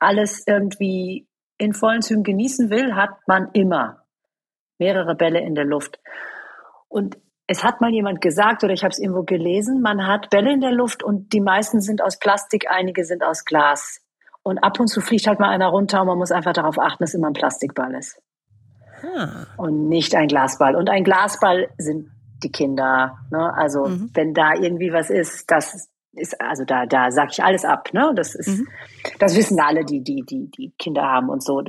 alles 0.00 0.44
irgendwie 0.46 1.26
in 1.58 1.74
vollen 1.74 2.02
Zügen 2.02 2.22
genießen 2.22 2.70
will, 2.70 2.94
hat 2.94 3.10
man 3.26 3.50
immer 3.52 4.04
mehrere 4.78 5.14
Bälle 5.14 5.40
in 5.40 5.54
der 5.54 5.64
Luft. 5.64 5.98
Und 6.88 7.18
es 7.46 7.64
hat 7.64 7.80
mal 7.80 7.92
jemand 7.92 8.20
gesagt 8.20 8.64
oder 8.64 8.72
ich 8.72 8.82
habe 8.82 8.92
es 8.92 8.98
irgendwo 8.98 9.22
gelesen, 9.22 9.80
man 9.80 10.06
hat 10.06 10.30
Bälle 10.30 10.52
in 10.52 10.60
der 10.60 10.72
Luft 10.72 11.02
und 11.02 11.32
die 11.32 11.40
meisten 11.40 11.80
sind 11.80 12.02
aus 12.02 12.18
Plastik, 12.18 12.70
einige 12.70 13.04
sind 13.04 13.22
aus 13.22 13.44
Glas. 13.44 14.00
Und 14.42 14.58
ab 14.58 14.80
und 14.80 14.88
zu 14.88 15.00
fliegt 15.00 15.26
halt 15.26 15.38
mal 15.38 15.50
einer 15.50 15.68
runter 15.68 16.00
und 16.00 16.08
man 16.08 16.18
muss 16.18 16.32
einfach 16.32 16.52
darauf 16.52 16.78
achten, 16.78 17.04
dass 17.04 17.14
immer 17.14 17.28
ein 17.28 17.34
Plastikball 17.34 17.94
ist. 17.94 18.20
Ah. 19.02 19.46
Und 19.56 19.88
nicht 19.88 20.14
ein 20.14 20.28
Glasball. 20.28 20.76
Und 20.76 20.88
ein 20.88 21.04
Glasball 21.04 21.68
sind 21.78 22.10
die 22.42 22.50
Kinder. 22.50 23.18
Ne? 23.30 23.52
Also 23.56 23.86
Mhm. 23.86 24.10
wenn 24.14 24.34
da 24.34 24.54
irgendwie 24.54 24.92
was 24.92 25.10
ist, 25.10 25.50
das 25.50 25.88
ist, 26.14 26.40
also 26.40 26.64
da, 26.64 26.86
da 26.86 27.10
sage 27.10 27.30
ich 27.32 27.42
alles 27.42 27.64
ab. 27.64 27.88
Ne? 27.92 28.12
Das 28.14 28.34
ist, 28.34 28.48
Mhm. 28.48 28.68
das 29.18 29.36
wissen 29.36 29.58
alle, 29.60 29.84
die, 29.84 30.02
die, 30.02 30.22
die, 30.22 30.50
die 30.50 30.72
Kinder 30.78 31.02
haben 31.02 31.28
und 31.30 31.42
so. 31.42 31.62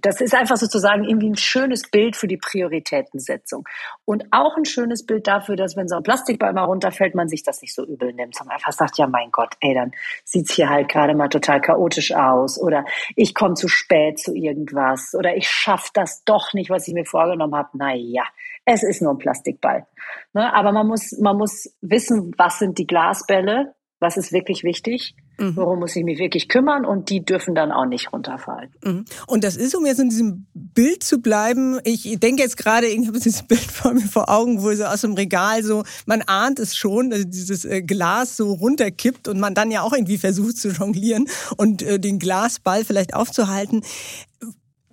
Das 0.00 0.20
ist 0.20 0.34
einfach 0.34 0.56
sozusagen 0.56 1.04
irgendwie 1.04 1.30
ein 1.30 1.36
schönes 1.36 1.90
Bild 1.90 2.14
für 2.16 2.26
die 2.26 2.36
Prioritätensetzung. 2.36 3.66
Und 4.04 4.24
auch 4.32 4.56
ein 4.56 4.64
schönes 4.66 5.06
Bild 5.06 5.26
dafür, 5.26 5.56
dass 5.56 5.76
wenn 5.76 5.88
so 5.88 5.96
ein 5.96 6.02
Plastikball 6.02 6.52
mal 6.52 6.64
runterfällt, 6.64 7.14
man 7.14 7.28
sich 7.28 7.42
das 7.42 7.62
nicht 7.62 7.74
so 7.74 7.84
übel 7.86 8.12
nimmt, 8.12 8.36
sondern 8.36 8.56
einfach 8.56 8.72
sagt, 8.72 8.98
ja 8.98 9.06
mein 9.06 9.30
Gott, 9.30 9.54
ey, 9.60 9.74
dann 9.74 9.92
sieht's 10.24 10.54
hier 10.54 10.68
halt 10.68 10.88
gerade 10.88 11.14
mal 11.14 11.28
total 11.28 11.60
chaotisch 11.60 12.12
aus. 12.14 12.60
Oder 12.60 12.84
ich 13.14 13.34
komme 13.34 13.54
zu 13.54 13.68
spät 13.68 14.18
zu 14.18 14.34
irgendwas. 14.34 15.14
Oder 15.14 15.36
ich 15.36 15.48
schaff 15.48 15.90
das 15.94 16.22
doch 16.24 16.52
nicht, 16.52 16.68
was 16.70 16.86
ich 16.86 16.94
mir 16.94 17.06
vorgenommen 17.06 17.54
habe. 17.54 17.70
Na 17.74 17.94
ja, 17.94 18.24
es 18.66 18.82
ist 18.82 19.00
nur 19.00 19.12
ein 19.12 19.18
Plastikball. 19.18 19.86
Ne? 20.34 20.52
Aber 20.52 20.72
man 20.72 20.86
muss, 20.86 21.16
man 21.18 21.36
muss 21.38 21.74
wissen, 21.80 22.34
was 22.36 22.58
sind 22.58 22.78
die 22.78 22.86
Glasbälle, 22.86 23.74
was 23.98 24.16
ist 24.16 24.32
wirklich 24.32 24.62
wichtig, 24.62 25.14
Mhm. 25.38 25.56
worum 25.56 25.80
muss 25.80 25.94
ich 25.96 26.04
mich 26.04 26.18
wirklich 26.18 26.48
kümmern 26.48 26.86
und 26.86 27.10
die 27.10 27.22
dürfen 27.24 27.54
dann 27.54 27.70
auch 27.70 27.84
nicht 27.84 28.12
runterfallen. 28.12 28.70
Mhm. 28.82 29.04
Und 29.26 29.44
das 29.44 29.56
ist, 29.56 29.74
um 29.76 29.84
jetzt 29.84 30.00
in 30.00 30.08
diesem 30.08 30.46
Bild 30.54 31.02
zu 31.02 31.20
bleiben, 31.20 31.78
ich 31.84 32.18
denke 32.20 32.42
jetzt 32.42 32.56
gerade, 32.56 32.86
ich 32.86 33.06
habe 33.06 33.18
dieses 33.18 33.42
Bild 33.46 33.60
vor 33.60 33.92
mir 33.92 34.00
vor 34.00 34.30
Augen, 34.30 34.62
wo 34.62 34.72
so 34.74 34.84
aus 34.84 35.02
dem 35.02 35.12
Regal 35.12 35.62
so, 35.62 35.84
man 36.06 36.22
ahnt 36.22 36.58
es 36.58 36.74
schon, 36.76 37.10
dass 37.10 37.28
dieses 37.28 37.64
äh, 37.66 37.82
Glas 37.82 38.36
so 38.36 38.52
runterkippt 38.52 39.28
und 39.28 39.38
man 39.38 39.54
dann 39.54 39.70
ja 39.70 39.82
auch 39.82 39.92
irgendwie 39.92 40.18
versucht 40.18 40.56
zu 40.56 40.68
jonglieren 40.70 41.28
und 41.56 41.82
äh, 41.82 41.98
den 41.98 42.18
Glasball 42.18 42.84
vielleicht 42.84 43.14
aufzuhalten. 43.14 43.82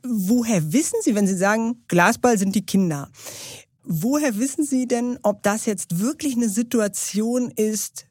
Woher 0.05 0.73
wissen 0.73 0.97
Sie, 1.01 1.15
wenn 1.15 1.27
Sie 1.27 1.37
sagen, 1.37 1.83
Glasball 1.87 2.37
sind 2.37 2.55
die 2.55 2.65
Kinder? 2.65 3.09
Woher 3.85 4.37
wissen 4.37 4.65
Sie 4.65 4.87
denn, 4.87 5.19
ob 5.23 5.43
das 5.43 5.65
jetzt 5.65 5.99
wirklich 5.99 6.35
eine 6.35 6.49
Situation 6.49 7.49
ist, 7.51 8.07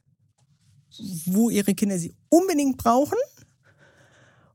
wo 1.27 1.51
Ihre 1.51 1.75
Kinder 1.75 1.99
sie 1.99 2.15
unbedingt 2.29 2.77
brauchen? 2.77 3.19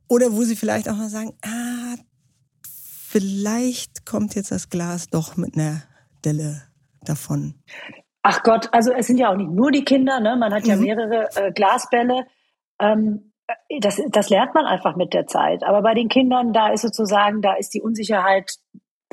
Oder 0.08 0.32
wo 0.34 0.43
Sie 0.43 0.56
vielleicht 0.56 0.88
auch 0.89 0.95
mal 0.95 1.10
sagen, 1.10 1.34
ah, 1.43 1.95
vielleicht 2.63 4.06
kommt 4.06 4.36
jetzt 4.36 4.52
das 4.52 4.69
Glas 4.69 5.10
doch 5.10 5.38
mit 5.38 5.56
einer 5.56 5.82
Delle 6.23 6.63
davon. 7.02 7.56
Ach 8.23 8.43
Gott, 8.43 8.69
also 8.73 8.91
es 8.91 9.08
sind 9.08 9.17
ja 9.17 9.32
auch 9.32 9.38
nicht 9.38 9.52
nur 9.52 9.71
die 9.71 9.86
Kinder, 9.86 10.19
ne? 10.19 10.36
man 10.36 10.54
hat 10.54 10.65
ja 10.67 10.76
Mhm. 10.76 10.82
mehrere 10.84 11.30
äh, 11.36 11.52
Glasbälle. 11.52 12.26
Ähm, 12.80 13.32
das, 13.80 14.02
das 14.10 14.30
lernt 14.30 14.54
man 14.54 14.65
einfach 14.65 14.95
mit 14.97 15.13
der 15.13 15.26
Zeit. 15.28 15.63
Aber 15.63 15.82
bei 15.82 15.93
den 15.93 16.10
Kindern, 16.10 16.52
da 16.52 16.67
ist 16.73 16.82
sozusagen, 16.82 17.41
da 17.41 17.54
ist 17.54 17.73
die 17.73 17.82
Unsicherheit 17.82 18.52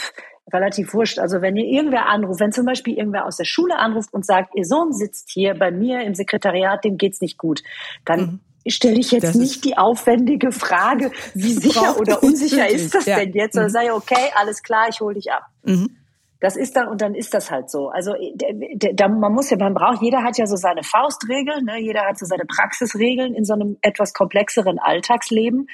pff, 0.00 0.12
relativ 0.52 0.92
wurscht. 0.94 1.18
Also 1.18 1.40
wenn 1.42 1.56
ihr 1.56 1.64
irgendwer 1.66 2.06
anruft, 2.08 2.40
wenn 2.40 2.52
zum 2.52 2.66
Beispiel 2.66 2.96
irgendwer 2.98 3.26
aus 3.26 3.36
der 3.36 3.44
Schule 3.44 3.78
anruft 3.78 4.12
und 4.12 4.26
sagt, 4.26 4.54
ihr 4.54 4.64
Sohn 4.64 4.92
sitzt 4.92 5.30
hier 5.30 5.54
bei 5.54 5.70
mir 5.70 6.02
im 6.02 6.14
Sekretariat, 6.14 6.84
dem 6.84 6.96
geht's 6.98 7.20
nicht 7.20 7.38
gut, 7.38 7.62
dann 8.04 8.20
Mhm. 8.20 8.40
stelle 8.70 8.98
ich 8.98 9.10
jetzt 9.10 9.24
Das 9.24 9.34
nicht 9.36 9.64
die 9.64 9.76
aufwendige 9.78 10.52
Frage, 10.52 11.10
wie 11.34 11.52
sicher 11.52 11.98
oder 11.98 12.22
unsicher 12.22 12.68
ist 12.68 12.94
das 12.94 13.06
ja. 13.06 13.16
denn 13.20 13.32
jetzt? 13.32 13.56
Oder 13.56 13.66
Mhm. 13.66 13.70
sei 13.72 13.92
okay, 13.92 14.30
alles 14.36 14.62
klar, 14.62 14.86
ich 14.90 15.00
hole 15.00 15.14
dich 15.14 15.32
ab. 15.32 15.44
Mhm. 15.64 15.96
Das 16.40 16.56
ist 16.56 16.76
dann, 16.76 16.88
und 16.88 17.00
dann 17.00 17.14
ist 17.14 17.32
das 17.32 17.50
halt 17.50 17.70
so. 17.70 17.88
Also, 17.88 18.12
der, 18.34 18.92
der, 18.92 19.08
man 19.08 19.32
muss 19.32 19.48
ja, 19.48 19.56
man 19.56 19.72
braucht, 19.72 20.02
jeder 20.02 20.22
hat 20.22 20.36
ja 20.36 20.46
so 20.46 20.56
seine 20.56 20.82
Faustregeln, 20.82 21.64
ne? 21.64 21.80
jeder 21.80 22.02
hat 22.02 22.18
so 22.18 22.26
seine 22.26 22.44
Praxisregeln 22.44 23.32
in 23.34 23.46
so 23.46 23.54
einem 23.54 23.78
etwas 23.80 24.12
komplexeren 24.12 24.78
Alltagsleben. 24.78 25.68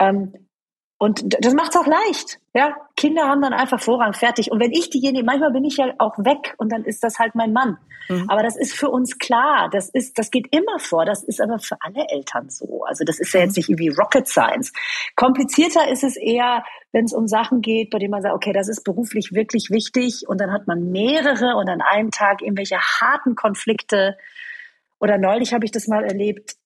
Ähm, 0.00 0.32
und 1.02 1.42
das 1.42 1.54
macht's 1.54 1.78
auch 1.78 1.86
leicht. 1.86 2.40
Ja, 2.52 2.76
Kinder 2.94 3.26
haben 3.26 3.40
dann 3.40 3.54
einfach 3.54 3.80
Vorrang 3.80 4.12
fertig. 4.12 4.52
Und 4.52 4.60
wenn 4.60 4.70
ich 4.70 4.90
diejenige, 4.90 5.24
manchmal 5.24 5.50
bin 5.50 5.64
ich 5.64 5.78
ja 5.78 5.94
auch 5.96 6.18
weg 6.18 6.54
und 6.58 6.70
dann 6.70 6.84
ist 6.84 7.02
das 7.02 7.18
halt 7.18 7.34
mein 7.34 7.54
Mann. 7.54 7.78
Mhm. 8.10 8.28
Aber 8.28 8.42
das 8.42 8.54
ist 8.54 8.74
für 8.74 8.90
uns 8.90 9.18
klar. 9.18 9.70
Das 9.72 9.88
ist, 9.88 10.18
das 10.18 10.30
geht 10.30 10.54
immer 10.54 10.78
vor. 10.78 11.06
Das 11.06 11.22
ist 11.24 11.40
aber 11.40 11.58
für 11.58 11.76
alle 11.80 12.06
Eltern 12.10 12.50
so. 12.50 12.84
Also 12.84 13.04
das 13.04 13.18
ist 13.18 13.32
ja 13.32 13.40
jetzt 13.40 13.56
nicht 13.56 13.70
irgendwie 13.70 13.88
Rocket 13.88 14.28
Science. 14.28 14.74
Komplizierter 15.16 15.90
ist 15.90 16.04
es 16.04 16.18
eher, 16.18 16.64
wenn 16.92 17.06
es 17.06 17.14
um 17.14 17.26
Sachen 17.28 17.62
geht, 17.62 17.88
bei 17.88 17.98
denen 17.98 18.10
man 18.10 18.20
sagt, 18.20 18.34
okay, 18.34 18.52
das 18.52 18.68
ist 18.68 18.84
beruflich 18.84 19.32
wirklich 19.32 19.70
wichtig 19.70 20.28
und 20.28 20.38
dann 20.38 20.52
hat 20.52 20.66
man 20.66 20.90
mehrere 20.90 21.56
und 21.56 21.70
an 21.70 21.80
einem 21.80 22.10
Tag 22.10 22.42
irgendwelche 22.42 22.76
harten 22.76 23.36
Konflikte. 23.36 24.18
Oder 24.98 25.16
neulich 25.16 25.54
habe 25.54 25.64
ich 25.64 25.70
das 25.70 25.88
mal 25.88 26.04
erlebt. 26.04 26.56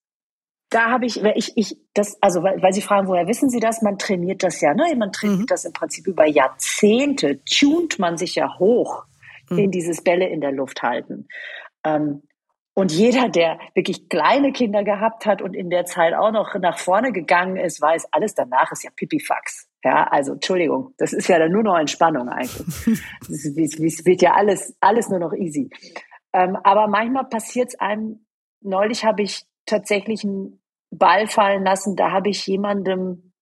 Da 0.74 0.90
habe 0.90 1.06
ich, 1.06 1.22
weil 1.22 1.34
ich, 1.36 1.52
ich, 1.56 1.76
das, 1.94 2.20
also 2.20 2.42
weil, 2.42 2.60
weil 2.60 2.72
Sie 2.72 2.82
fragen, 2.82 3.06
woher 3.06 3.28
wissen 3.28 3.48
Sie 3.48 3.60
das? 3.60 3.80
Man 3.82 3.96
trainiert 3.96 4.42
das 4.42 4.60
ja, 4.60 4.74
ne? 4.74 4.94
Man 4.96 5.12
trainiert 5.12 5.40
Mhm. 5.40 5.46
das 5.46 5.64
im 5.64 5.72
Prinzip 5.72 6.06
über 6.06 6.26
Jahrzehnte, 6.26 7.40
tunt 7.44 7.98
man 7.98 8.16
sich 8.16 8.34
ja 8.34 8.58
hoch 8.58 9.04
Mhm. 9.50 9.58
in 9.58 9.70
dieses 9.70 10.02
Bälle 10.02 10.26
in 10.28 10.40
der 10.40 10.52
Luft 10.52 10.82
halten. 10.82 11.28
Ähm, 11.84 12.22
Und 12.76 12.90
jeder, 12.90 13.28
der 13.28 13.60
wirklich 13.74 14.08
kleine 14.08 14.50
Kinder 14.50 14.82
gehabt 14.82 15.26
hat 15.26 15.40
und 15.42 15.54
in 15.54 15.70
der 15.70 15.84
Zeit 15.84 16.12
auch 16.12 16.32
noch 16.32 16.56
nach 16.56 16.76
vorne 16.78 17.12
gegangen 17.12 17.56
ist, 17.56 17.80
weiß, 17.80 18.08
alles 18.10 18.34
danach 18.34 18.72
ist 18.72 18.82
ja 18.82 18.90
Pipifax. 18.96 19.68
Ja, 19.84 20.08
also 20.10 20.32
Entschuldigung, 20.32 20.92
das 20.98 21.12
ist 21.12 21.28
ja 21.28 21.38
dann 21.38 21.52
nur 21.52 21.62
noch 21.62 21.78
Entspannung 21.78 22.28
eigentlich. 22.28 23.00
Es 23.30 24.04
wird 24.04 24.22
ja 24.22 24.34
alles, 24.34 24.74
alles 24.80 25.08
nur 25.08 25.20
noch 25.20 25.34
easy. 25.34 25.70
Ähm, 26.32 26.56
aber 26.64 26.88
manchmal 26.88 27.26
passiert 27.26 27.68
es 27.68 27.78
einem, 27.78 28.26
neulich 28.60 29.04
habe 29.04 29.22
ich 29.22 29.44
tatsächlich 29.66 30.24
einen 30.24 30.60
Ball 30.96 31.26
fallen 31.26 31.64
lassen, 31.64 31.96
da 31.96 32.10
habe 32.10 32.30
ich 32.30 32.46
jemandem 32.46 33.32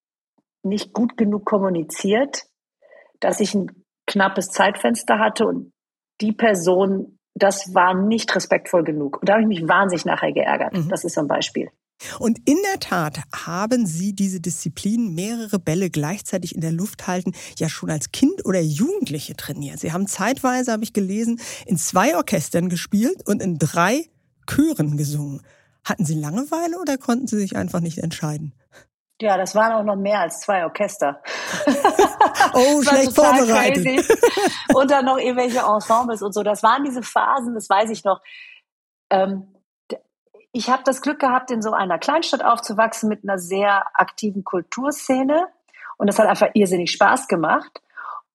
nicht 0.62 0.92
gut 0.92 1.16
genug 1.16 1.44
kommuniziert, 1.44 2.44
dass 3.20 3.40
ich 3.40 3.54
ein 3.54 3.70
knappes 4.06 4.48
Zeitfenster 4.48 5.18
hatte 5.18 5.46
und 5.46 5.72
die 6.20 6.32
Person 6.32 7.18
das 7.34 7.74
war 7.74 7.94
nicht 7.94 8.34
respektvoll 8.34 8.84
genug. 8.84 9.18
Und 9.20 9.28
da 9.28 9.34
habe 9.34 9.42
ich 9.42 9.48
mich 9.48 9.68
wahnsinnig 9.68 10.04
nachher 10.04 10.32
geärgert. 10.32 10.74
Mhm. 10.74 10.88
Das 10.88 11.04
ist 11.04 11.14
so 11.14 11.20
ein 11.20 11.28
Beispiel. 11.28 11.70
Und 12.18 12.38
in 12.48 12.58
der 12.70 12.80
Tat 12.80 13.20
haben 13.32 13.86
Sie 13.86 14.12
diese 14.12 14.40
Disziplin, 14.40 15.14
mehrere 15.14 15.60
Bälle 15.60 15.88
gleichzeitig 15.88 16.54
in 16.54 16.60
der 16.60 16.72
Luft 16.72 17.06
halten, 17.06 17.32
ja 17.58 17.68
schon 17.68 17.90
als 17.90 18.10
Kind 18.10 18.44
oder 18.44 18.60
Jugendliche 18.60 19.36
trainiert. 19.36 19.78
Sie 19.78 19.92
haben 19.92 20.08
zeitweise, 20.08 20.72
habe 20.72 20.82
ich 20.82 20.92
gelesen, 20.92 21.40
in 21.64 21.76
zwei 21.76 22.16
Orchestern 22.16 22.68
gespielt 22.68 23.26
und 23.26 23.40
in 23.40 23.58
drei 23.58 24.06
Chören 24.50 24.96
gesungen. 24.96 25.42
Hatten 25.84 26.04
Sie 26.04 26.14
Langeweile 26.14 26.78
oder 26.80 26.96
konnten 26.96 27.26
Sie 27.26 27.38
sich 27.38 27.56
einfach 27.56 27.80
nicht 27.80 27.98
entscheiden? 27.98 28.52
Ja, 29.20 29.36
das 29.36 29.54
waren 29.54 29.72
auch 29.72 29.84
noch 29.84 29.96
mehr 29.96 30.20
als 30.20 30.40
zwei 30.40 30.64
Orchester. 30.64 31.22
oh, 32.54 32.82
schlecht 32.82 33.14
vorbereitet. 33.14 33.84
Crazy. 33.84 34.14
Und 34.74 34.90
dann 34.90 35.04
noch 35.04 35.18
irgendwelche 35.18 35.60
Ensembles 35.60 36.22
und 36.22 36.32
so. 36.32 36.42
Das 36.42 36.62
waren 36.62 36.84
diese 36.84 37.02
Phasen, 37.02 37.54
das 37.54 37.68
weiß 37.70 37.90
ich 37.90 38.04
noch. 38.04 38.20
Ähm, 39.10 39.54
ich 40.52 40.68
habe 40.68 40.82
das 40.84 41.02
Glück 41.02 41.20
gehabt, 41.20 41.50
in 41.50 41.62
so 41.62 41.72
einer 41.72 41.98
Kleinstadt 41.98 42.44
aufzuwachsen 42.44 43.08
mit 43.08 43.22
einer 43.22 43.38
sehr 43.38 43.84
aktiven 43.94 44.44
Kulturszene. 44.44 45.46
Und 45.98 46.08
das 46.08 46.18
hat 46.18 46.26
einfach 46.26 46.50
irrsinnig 46.54 46.90
Spaß 46.90 47.28
gemacht. 47.28 47.80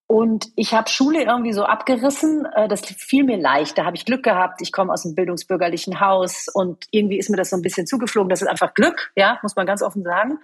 Und 0.07 0.47
ich 0.55 0.73
habe 0.73 0.89
Schule 0.89 1.23
irgendwie 1.23 1.51
so 1.51 1.65
abgerissen. 1.65 2.45
Äh, 2.55 2.69
das 2.69 2.81
fiel 2.81 3.25
mir 3.25 3.37
leicht. 3.37 3.77
Da 3.77 3.85
habe 3.85 3.97
ich 3.97 4.05
Glück 4.05 4.23
gehabt. 4.23 4.61
Ich 4.61 4.71
komme 4.71 4.93
aus 4.93 5.05
einem 5.05 5.15
bildungsbürgerlichen 5.15 5.99
Haus 5.99 6.47
und 6.53 6.85
irgendwie 6.91 7.17
ist 7.17 7.29
mir 7.29 7.35
das 7.35 7.49
so 7.49 7.57
ein 7.57 7.61
bisschen 7.61 7.85
zugeflogen. 7.85 8.29
Das 8.29 8.41
ist 8.41 8.47
einfach 8.47 8.73
Glück, 8.73 9.11
ja, 9.15 9.37
muss 9.43 9.57
man 9.57 9.65
ganz 9.65 9.81
offen 9.81 10.03
sagen. 10.03 10.39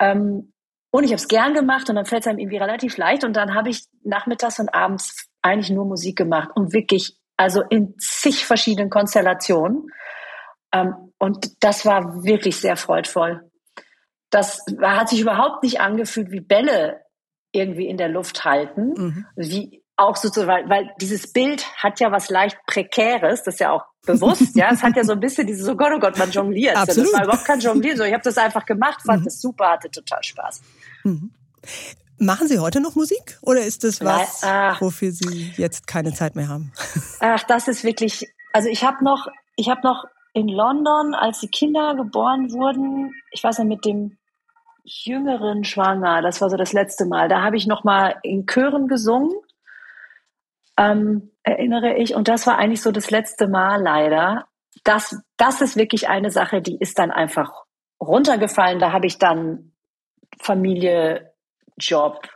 Ähm, 0.00 0.52
und 0.90 1.04
ich 1.04 1.10
habe 1.10 1.20
es 1.20 1.28
gern 1.28 1.52
gemacht 1.52 1.90
und 1.90 1.96
dann 1.96 2.06
fällt 2.06 2.22
es 2.22 2.26
einem 2.26 2.38
irgendwie 2.38 2.56
relativ 2.56 2.96
leicht. 2.96 3.22
Und 3.22 3.34
dann 3.34 3.54
habe 3.54 3.68
ich 3.68 3.84
nachmittags 4.02 4.58
und 4.60 4.74
abends 4.74 5.28
eigentlich 5.42 5.70
nur 5.70 5.84
Musik 5.84 6.16
gemacht 6.16 6.48
und 6.54 6.72
wirklich, 6.72 7.18
also 7.36 7.60
in 7.68 7.98
zig 7.98 8.46
verschiedenen 8.46 8.88
Konstellationen. 8.88 9.90
Ähm, 10.72 11.12
und 11.18 11.62
das 11.62 11.84
war 11.84 12.24
wirklich 12.24 12.56
sehr 12.56 12.76
freudvoll. 12.76 13.50
Das 14.30 14.64
hat 14.80 15.10
sich 15.10 15.20
überhaupt 15.20 15.62
nicht 15.62 15.80
angefühlt 15.80 16.30
wie 16.30 16.40
Bälle 16.40 17.05
irgendwie 17.56 17.86
in 17.86 17.96
der 17.96 18.08
Luft 18.08 18.44
halten, 18.44 18.94
mhm. 18.96 19.26
wie 19.34 19.82
auch 19.96 20.16
sozusagen, 20.16 20.68
weil 20.68 20.90
dieses 21.00 21.32
Bild 21.32 21.66
hat 21.76 22.00
ja 22.00 22.12
was 22.12 22.28
leicht 22.28 22.58
Prekäres, 22.66 23.42
das 23.42 23.54
ist 23.54 23.60
ja 23.60 23.72
auch 23.72 23.84
bewusst, 24.04 24.54
ja. 24.54 24.70
Es 24.70 24.82
hat 24.82 24.94
ja 24.96 25.04
so 25.04 25.12
ein 25.12 25.20
bisschen 25.20 25.46
dieses, 25.46 25.68
oh 25.68 25.74
Gott, 25.74 25.92
oh 25.94 25.98
Gott, 25.98 26.18
man 26.18 26.30
jongliert. 26.30 26.76
Absolut. 26.76 27.12
Das 27.12 27.18
war 27.18 27.24
überhaupt 27.24 27.44
kein 27.44 27.60
Jonglieren. 27.60 27.96
So, 27.96 28.04
ich 28.04 28.12
habe 28.12 28.22
das 28.22 28.38
einfach 28.38 28.64
gemacht, 28.66 29.00
fand 29.04 29.22
mhm. 29.22 29.24
das 29.24 29.40
super, 29.40 29.70
hatte 29.70 29.90
total 29.90 30.22
Spaß. 30.22 30.60
Mhm. 31.04 31.30
Machen 32.18 32.48
Sie 32.48 32.58
heute 32.58 32.80
noch 32.80 32.94
Musik 32.94 33.38
oder 33.42 33.60
ist 33.60 33.84
das 33.84 34.02
was, 34.02 34.42
Ach, 34.42 34.80
wofür 34.80 35.12
Sie 35.12 35.52
jetzt 35.56 35.86
keine 35.86 36.14
Zeit 36.14 36.34
mehr 36.34 36.48
haben? 36.48 36.72
Ach, 37.20 37.42
das 37.42 37.68
ist 37.68 37.84
wirklich, 37.84 38.26
also 38.52 38.68
ich 38.68 38.84
habe 38.84 39.04
noch, 39.04 39.28
ich 39.56 39.68
habe 39.68 39.82
noch 39.82 40.04
in 40.32 40.48
London, 40.48 41.14
als 41.14 41.40
die 41.40 41.48
Kinder 41.48 41.94
geboren 41.94 42.52
wurden, 42.52 43.14
ich 43.32 43.42
weiß 43.42 43.58
nicht, 43.58 43.68
mit 43.68 43.84
dem 43.84 44.18
jüngeren 44.86 45.64
Schwanger, 45.64 46.22
das 46.22 46.40
war 46.40 46.48
so 46.48 46.56
das 46.56 46.72
letzte 46.72 47.06
Mal, 47.06 47.28
da 47.28 47.42
habe 47.42 47.56
ich 47.56 47.66
noch 47.66 47.84
mal 47.84 48.16
in 48.22 48.46
Chören 48.46 48.88
gesungen 48.88 49.32
ähm, 50.76 51.30
erinnere 51.42 51.96
ich. 51.96 52.14
Und 52.14 52.28
das 52.28 52.46
war 52.46 52.58
eigentlich 52.58 52.82
so 52.82 52.92
das 52.92 53.10
letzte 53.10 53.48
Mal 53.48 53.82
leider. 53.82 54.46
Das, 54.84 55.20
das 55.36 55.60
ist 55.60 55.76
wirklich 55.76 56.08
eine 56.08 56.30
Sache, 56.30 56.60
die 56.60 56.76
ist 56.78 56.98
dann 56.98 57.10
einfach 57.10 57.64
runtergefallen. 58.00 58.78
Da 58.78 58.92
habe 58.92 59.06
ich 59.06 59.18
dann 59.18 59.72
Familie, 60.40 61.32
Job 61.78 62.28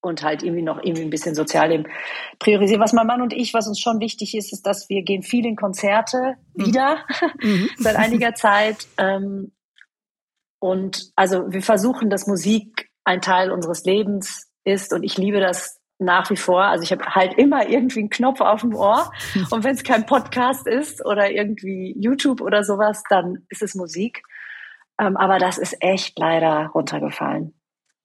und 0.00 0.22
halt 0.22 0.42
irgendwie 0.42 0.62
noch 0.62 0.82
irgendwie 0.82 1.02
ein 1.02 1.10
bisschen 1.10 1.34
Sozialleben 1.34 1.86
priorisiert. 2.38 2.80
Was 2.80 2.92
mein 2.92 3.06
Mann 3.06 3.22
und 3.22 3.32
ich, 3.32 3.54
was 3.54 3.68
uns 3.68 3.78
schon 3.78 4.00
wichtig 4.00 4.36
ist, 4.36 4.52
ist, 4.52 4.66
dass 4.66 4.88
wir 4.88 5.02
gehen 5.02 5.22
viel 5.22 5.46
in 5.46 5.56
Konzerte 5.56 6.36
mhm. 6.54 6.66
wieder 6.66 6.98
mhm. 7.40 7.68
seit 7.78 7.96
einiger 7.96 8.34
Zeit. 8.34 8.86
Ähm, 8.98 9.52
und 10.62 11.10
also 11.16 11.52
wir 11.52 11.60
versuchen, 11.60 12.08
dass 12.08 12.28
Musik 12.28 12.88
ein 13.02 13.20
Teil 13.20 13.50
unseres 13.50 13.82
Lebens 13.82 14.48
ist. 14.62 14.92
Und 14.92 15.02
ich 15.02 15.18
liebe 15.18 15.40
das 15.40 15.80
nach 15.98 16.30
wie 16.30 16.36
vor. 16.36 16.62
Also 16.62 16.84
ich 16.84 16.92
habe 16.92 17.04
halt 17.04 17.34
immer 17.34 17.68
irgendwie 17.68 17.98
einen 17.98 18.10
Knopf 18.10 18.40
auf 18.40 18.60
dem 18.60 18.72
Ohr. 18.72 19.10
Und 19.50 19.64
wenn 19.64 19.74
es 19.74 19.82
kein 19.82 20.06
Podcast 20.06 20.68
ist 20.68 21.04
oder 21.04 21.32
irgendwie 21.32 21.96
YouTube 21.98 22.40
oder 22.40 22.62
sowas, 22.62 23.02
dann 23.10 23.44
ist 23.48 23.62
es 23.62 23.74
Musik. 23.74 24.22
Ähm, 25.00 25.16
aber 25.16 25.40
das 25.40 25.58
ist 25.58 25.76
echt 25.80 26.16
leider 26.16 26.70
runtergefallen. 26.72 27.54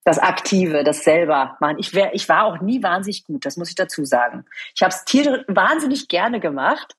Das 0.04 0.18
Aktive, 0.18 0.84
das 0.84 1.04
selber 1.04 1.58
machen. 1.60 1.78
Ich, 1.78 1.94
wär, 1.94 2.16
ich 2.16 2.28
war 2.28 2.46
auch 2.46 2.60
nie 2.60 2.82
wahnsinnig 2.82 3.24
gut, 3.24 3.46
das 3.46 3.58
muss 3.58 3.70
ich 3.70 3.76
dazu 3.76 4.04
sagen. 4.04 4.46
Ich 4.74 4.82
habe 4.82 4.96
es 4.96 5.06
wahnsinnig 5.48 6.08
gerne 6.08 6.40
gemacht, 6.40 6.96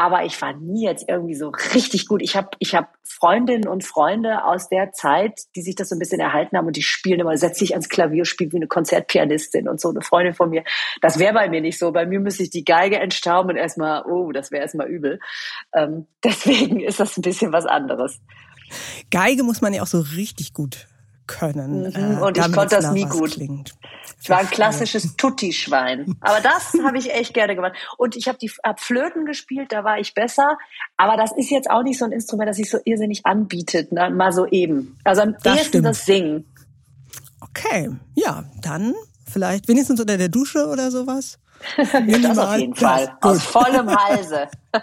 aber 0.00 0.24
ich 0.24 0.40
war 0.40 0.54
nie 0.54 0.84
jetzt 0.84 1.08
irgendwie 1.08 1.34
so 1.34 1.48
richtig 1.74 2.06
gut. 2.06 2.22
Ich 2.22 2.36
habe 2.36 2.50
ich 2.60 2.74
hab 2.74 2.94
Freundinnen 3.02 3.66
und 3.66 3.84
Freunde 3.84 4.44
aus 4.44 4.68
der 4.68 4.92
Zeit, 4.92 5.40
die 5.56 5.60
sich 5.60 5.74
das 5.74 5.88
so 5.88 5.96
ein 5.96 5.98
bisschen 5.98 6.20
erhalten 6.20 6.56
haben 6.56 6.68
und 6.68 6.76
die 6.76 6.82
spielen 6.82 7.18
immer, 7.18 7.36
setzt 7.36 7.58
sich 7.58 7.72
ans 7.72 7.88
Klavier, 7.88 8.24
spielt 8.24 8.52
wie 8.52 8.58
eine 8.58 8.68
Konzertpianistin 8.68 9.68
und 9.68 9.80
so 9.80 9.90
eine 9.90 10.00
Freundin 10.00 10.34
von 10.34 10.50
mir. 10.50 10.62
Das 11.00 11.18
wäre 11.18 11.34
bei 11.34 11.48
mir 11.48 11.60
nicht 11.60 11.80
so. 11.80 11.90
Bei 11.90 12.06
mir 12.06 12.20
müsste 12.20 12.44
ich 12.44 12.50
die 12.50 12.64
Geige 12.64 13.00
entstauben 13.00 13.50
und 13.50 13.56
erstmal, 13.56 14.04
oh, 14.04 14.30
das 14.30 14.52
wäre 14.52 14.62
erstmal 14.62 14.86
übel. 14.86 15.18
Ähm, 15.74 16.06
deswegen 16.24 16.78
ist 16.78 17.00
das 17.00 17.16
ein 17.18 17.22
bisschen 17.22 17.52
was 17.52 17.66
anderes. 17.66 18.20
Geige 19.10 19.42
muss 19.42 19.60
man 19.60 19.74
ja 19.74 19.82
auch 19.82 19.88
so 19.88 20.00
richtig 20.00 20.52
gut 20.52 20.86
können. 21.28 21.92
Mhm, 21.94 22.18
und 22.18 22.36
ich 22.36 22.52
konnte 22.52 22.74
das 22.74 22.90
nie 22.90 23.04
gut. 23.04 23.32
Klingt. 23.32 23.74
Ich 24.20 24.28
war 24.28 24.38
ein 24.38 24.50
klassisches 24.50 25.14
Tutti-Schwein. 25.16 26.16
Aber 26.20 26.40
das 26.40 26.72
habe 26.84 26.98
ich 26.98 27.14
echt 27.14 27.34
gerne 27.34 27.54
gemacht. 27.54 27.74
Und 27.96 28.16
ich 28.16 28.26
habe 28.26 28.38
die 28.38 28.50
hab 28.64 28.80
Flöten 28.80 29.24
gespielt, 29.24 29.70
da 29.70 29.84
war 29.84 30.00
ich 30.00 30.14
besser. 30.14 30.58
Aber 30.96 31.16
das 31.16 31.30
ist 31.36 31.50
jetzt 31.50 31.70
auch 31.70 31.84
nicht 31.84 31.98
so 31.98 32.04
ein 32.04 32.12
Instrument, 32.12 32.48
das 32.48 32.56
sich 32.56 32.68
so 32.68 32.78
irrsinnig 32.84 33.24
anbietet, 33.24 33.92
ne? 33.92 34.10
mal 34.10 34.32
so 34.32 34.46
eben. 34.46 34.98
Also 35.04 35.22
am 35.22 35.36
das 35.44 35.54
ehesten 35.54 35.68
stimmt. 35.68 35.86
das 35.86 36.04
Singen. 36.04 36.44
Okay, 37.40 37.90
ja, 38.16 38.44
dann 38.60 38.94
vielleicht 39.24 39.68
wenigstens 39.68 40.00
unter 40.00 40.16
der 40.16 40.28
Dusche 40.28 40.66
oder 40.66 40.90
sowas. 40.90 41.38
Das 41.76 42.38
auf 42.38 42.56
jeden 42.56 42.74
Fall. 42.74 43.16
Aus 43.20 43.42
vollem 43.42 43.94
Halse. 43.94 44.48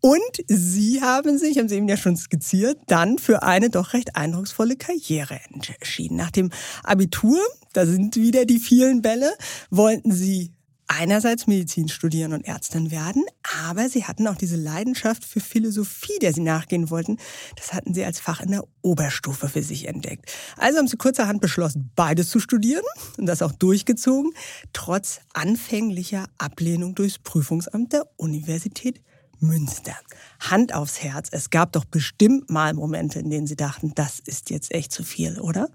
Und 0.00 0.20
Sie 0.46 1.02
haben 1.02 1.38
sich, 1.38 1.58
haben 1.58 1.68
Sie 1.68 1.76
eben 1.76 1.88
ja 1.88 1.96
schon 1.96 2.16
skizziert, 2.16 2.78
dann 2.86 3.18
für 3.18 3.42
eine 3.42 3.70
doch 3.70 3.92
recht 3.92 4.16
eindrucksvolle 4.16 4.76
Karriere 4.76 5.40
entschieden. 5.52 6.16
Nach 6.16 6.30
dem 6.30 6.50
Abitur, 6.82 7.38
da 7.72 7.86
sind 7.86 8.16
wieder 8.16 8.44
die 8.44 8.58
vielen 8.58 9.02
Bälle, 9.02 9.32
wollten 9.70 10.12
Sie 10.12 10.52
einerseits 10.88 11.46
Medizin 11.46 11.88
studieren 11.88 12.32
und 12.32 12.46
Ärztin 12.46 12.90
werden, 12.90 13.24
aber 13.66 13.88
sie 13.88 14.04
hatten 14.04 14.26
auch 14.28 14.36
diese 14.36 14.56
Leidenschaft 14.56 15.24
für 15.24 15.40
Philosophie, 15.40 16.18
der 16.20 16.32
sie 16.32 16.42
nachgehen 16.42 16.90
wollten. 16.90 17.18
Das 17.56 17.72
hatten 17.72 17.94
sie 17.94 18.04
als 18.04 18.20
Fach 18.20 18.40
in 18.40 18.50
der 18.50 18.64
Oberstufe 18.82 19.48
für 19.48 19.62
sich 19.62 19.88
entdeckt. 19.88 20.30
Also 20.56 20.78
haben 20.78 20.88
sie 20.88 20.96
kurzerhand 20.96 21.40
beschlossen, 21.40 21.90
beides 21.96 22.28
zu 22.28 22.40
studieren 22.40 22.84
und 23.18 23.26
das 23.26 23.42
auch 23.42 23.52
durchgezogen, 23.52 24.32
trotz 24.72 25.20
anfänglicher 25.32 26.26
Ablehnung 26.38 26.94
durchs 26.94 27.18
Prüfungsamt 27.18 27.92
der 27.92 28.06
Universität 28.16 29.00
Münster. 29.40 29.96
Hand 30.40 30.74
aufs 30.74 31.02
Herz, 31.02 31.28
es 31.30 31.50
gab 31.50 31.72
doch 31.72 31.84
bestimmt 31.84 32.50
mal 32.50 32.72
Momente, 32.74 33.18
in 33.18 33.30
denen 33.30 33.46
sie 33.46 33.56
dachten, 33.56 33.92
das 33.94 34.18
ist 34.20 34.50
jetzt 34.50 34.72
echt 34.72 34.92
zu 34.92 35.02
viel, 35.02 35.38
oder? 35.40 35.68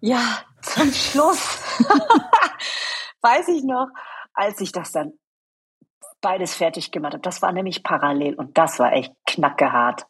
Ja, 0.00 0.38
zum 0.62 0.92
Schluss. 0.92 1.38
weiß 3.22 3.48
ich 3.48 3.64
noch, 3.64 3.88
als 4.34 4.60
ich 4.60 4.72
das 4.72 4.92
dann 4.92 5.12
beides 6.20 6.54
fertig 6.54 6.90
gemacht 6.90 7.14
habe. 7.14 7.22
Das 7.22 7.42
war 7.42 7.52
nämlich 7.52 7.82
parallel 7.82 8.34
und 8.34 8.56
das 8.56 8.78
war 8.78 8.92
echt 8.92 9.12
knackehart. 9.26 10.06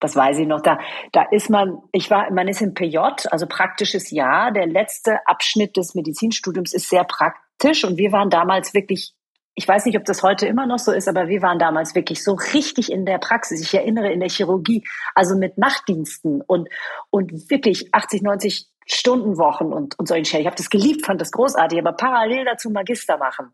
Das 0.00 0.16
weiß 0.16 0.38
ich 0.38 0.48
noch. 0.48 0.60
Da, 0.60 0.80
da 1.12 1.22
ist 1.30 1.48
man, 1.48 1.78
ich 1.92 2.10
war, 2.10 2.30
man 2.32 2.48
ist 2.48 2.60
im 2.60 2.74
PJ, 2.74 2.98
also 3.30 3.46
praktisches 3.46 4.10
Jahr. 4.10 4.50
Der 4.50 4.66
letzte 4.66 5.20
Abschnitt 5.26 5.76
des 5.76 5.94
Medizinstudiums 5.94 6.74
ist 6.74 6.88
sehr 6.88 7.04
praktisch 7.04 7.84
und 7.84 7.96
wir 7.96 8.10
waren 8.10 8.28
damals 8.28 8.74
wirklich, 8.74 9.14
ich 9.54 9.68
weiß 9.68 9.84
nicht, 9.84 9.98
ob 9.98 10.04
das 10.04 10.22
heute 10.22 10.46
immer 10.46 10.66
noch 10.66 10.78
so 10.78 10.92
ist, 10.92 11.08
aber 11.08 11.28
wir 11.28 11.42
waren 11.42 11.58
damals 11.58 11.94
wirklich 11.94 12.24
so 12.24 12.34
richtig 12.54 12.90
in 12.90 13.04
der 13.04 13.18
Praxis. 13.18 13.60
Ich 13.60 13.74
erinnere 13.74 14.10
in 14.10 14.20
der 14.20 14.30
Chirurgie, 14.30 14.84
also 15.14 15.36
mit 15.36 15.58
Nachtdiensten 15.58 16.40
und, 16.40 16.68
und 17.10 17.50
wirklich 17.50 17.92
80, 17.92 18.22
90 18.22 18.66
Stundenwochen 18.86 19.72
und, 19.72 19.98
und 19.98 20.08
solchen 20.08 20.24
Shit. 20.24 20.40
Ich 20.40 20.46
habe 20.46 20.56
das 20.56 20.70
geliebt, 20.70 21.04
fand 21.04 21.20
das 21.20 21.32
großartig, 21.32 21.78
aber 21.78 21.92
parallel 21.92 22.44
dazu 22.44 22.70
Magister 22.70 23.18
machen. 23.18 23.52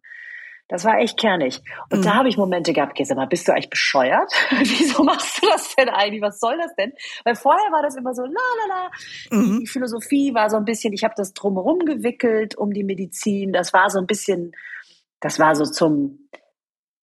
Das 0.68 0.84
war 0.84 0.98
echt 0.98 1.18
kernig. 1.18 1.62
Und 1.90 2.00
mhm. 2.00 2.02
da 2.04 2.14
habe 2.14 2.28
ich 2.28 2.36
Momente 2.36 2.74
gehabt, 2.74 2.94
geh, 2.94 3.04
sag 3.04 3.16
mal, 3.16 3.26
bist 3.26 3.48
du 3.48 3.52
eigentlich 3.52 3.70
bescheuert? 3.70 4.30
Wieso 4.60 5.02
machst 5.02 5.42
du 5.42 5.48
das 5.48 5.74
denn 5.74 5.88
eigentlich? 5.88 6.20
Was 6.20 6.38
soll 6.38 6.58
das 6.58 6.74
denn? 6.76 6.92
Weil 7.24 7.36
vorher 7.36 7.72
war 7.72 7.82
das 7.82 7.96
immer 7.96 8.14
so, 8.14 8.22
la 8.22 8.30
la 8.30 8.74
la. 8.74 8.90
Mhm. 9.30 9.60
Die 9.60 9.66
Philosophie 9.66 10.34
war 10.34 10.50
so 10.50 10.58
ein 10.58 10.66
bisschen, 10.66 10.92
ich 10.92 11.04
habe 11.04 11.14
das 11.16 11.32
drumherum 11.32 11.80
gewickelt 11.80 12.56
um 12.56 12.72
die 12.72 12.84
Medizin. 12.84 13.52
Das 13.52 13.72
war 13.72 13.88
so 13.88 13.98
ein 13.98 14.06
bisschen, 14.06 14.52
das 15.20 15.38
war 15.38 15.54
so 15.54 15.64
zum, 15.64 16.28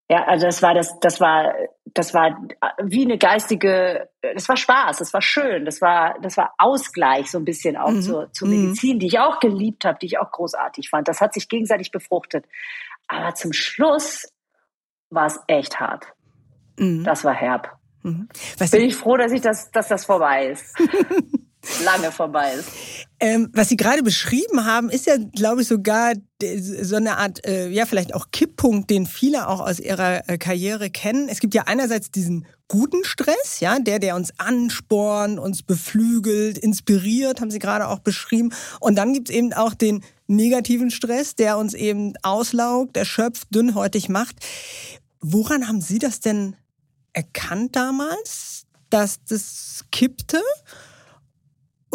ja, 0.10 0.24
also 0.26 0.46
das 0.46 0.62
war 0.62 0.74
das, 0.74 1.00
das 1.00 1.20
war, 1.20 1.54
das 1.86 2.14
war 2.14 2.38
wie 2.84 3.04
eine 3.04 3.18
geistige, 3.18 4.10
das 4.22 4.48
war 4.48 4.58
Spaß, 4.58 4.98
das 4.98 5.14
war 5.14 5.22
schön, 5.22 5.66
das 5.66 5.82
war, 5.82 6.20
das 6.22 6.38
war 6.38 6.54
Ausgleich 6.58 7.32
so 7.32 7.40
ein 7.40 7.46
bisschen 7.46 7.76
auch 7.76 7.90
mhm. 7.90 8.02
zur, 8.02 8.32
zur 8.32 8.48
mhm. 8.48 8.68
Medizin, 8.68 9.00
die 9.00 9.08
ich 9.08 9.20
auch 9.20 9.40
geliebt 9.40 9.86
habe, 9.86 9.98
die 10.00 10.08
ich 10.08 10.20
auch 10.20 10.32
großartig 10.32 10.90
fand. 10.90 11.08
Das 11.08 11.22
hat 11.22 11.34
sich 11.34 11.50
gegenseitig 11.50 11.92
befruchtet. 11.92 12.46
Aber 13.08 13.34
zum 13.34 13.54
Schluss 13.54 14.32
war 15.10 15.28
es 15.28 15.40
echt 15.48 15.80
hart. 15.80 16.14
Mhm. 16.78 17.04
Das 17.04 17.24
war 17.24 17.34
herb. 17.34 17.76
Mhm. 18.04 18.30
Bin 18.72 18.82
ich 18.82 18.96
froh, 18.96 19.18
dass 19.18 19.32
ich 19.32 19.42
das, 19.42 19.72
dass 19.72 19.88
das 19.88 20.06
vorbei 20.06 20.48
ist. 20.48 20.78
Lange 21.84 22.12
vorbei 22.12 22.54
ist. 22.54 22.70
Ähm, 23.20 23.50
was 23.54 23.70
Sie 23.70 23.78
gerade 23.78 24.04
beschrieben 24.04 24.66
haben, 24.66 24.90
ist 24.90 25.06
ja, 25.06 25.16
glaube 25.18 25.62
ich, 25.62 25.68
sogar 25.68 26.14
so 26.82 26.96
eine 26.98 27.18
Art, 27.18 27.46
äh, 27.46 27.70
ja, 27.70 27.86
vielleicht 27.86 28.14
auch 28.14 28.28
Kipppunkt, 28.32 28.90
den 28.90 29.06
viele 29.06 29.48
auch 29.48 29.62
aus 29.62 29.80
ihrer 29.80 30.28
äh, 30.30 30.38
Karriere 30.38 30.90
kennen. 30.90 31.30
Es 31.30 31.40
gibt 31.40 31.54
ja 31.54 31.64
einerseits 31.66 32.12
diesen 32.12 32.46
guten 32.68 33.04
Stress, 33.06 33.60
ja, 33.60 33.80
der, 33.80 34.00
der 34.00 34.16
uns 34.16 34.38
anspornt, 34.38 35.40
uns 35.40 35.64
beflügelt, 35.64 36.58
inspiriert, 36.58 37.40
haben 37.40 37.52
Sie 37.52 37.60
gerade 37.60 37.88
auch 37.88 38.00
beschrieben. 38.00 38.52
Und 38.80 38.96
dann 38.96 39.14
gibt 39.14 39.30
es 39.30 39.36
eben 39.36 39.54
auch 39.54 39.74
den 39.74 40.04
negativen 40.28 40.92
Stress, 40.92 41.36
der 41.36 41.58
uns 41.58 41.74
eben 41.74 42.14
auslaugt, 42.22 42.98
erschöpft, 42.98 43.48
dünnhäutig 43.54 44.10
macht. 44.10 44.36
Woran 45.22 45.68
haben 45.68 45.82
Sie 45.82 46.00
das 46.00 46.20
denn 46.20 46.56
erkannt 47.14 47.76
damals, 47.76 48.66
dass 48.90 49.24
das 49.24 49.86
kippte? 49.92 50.42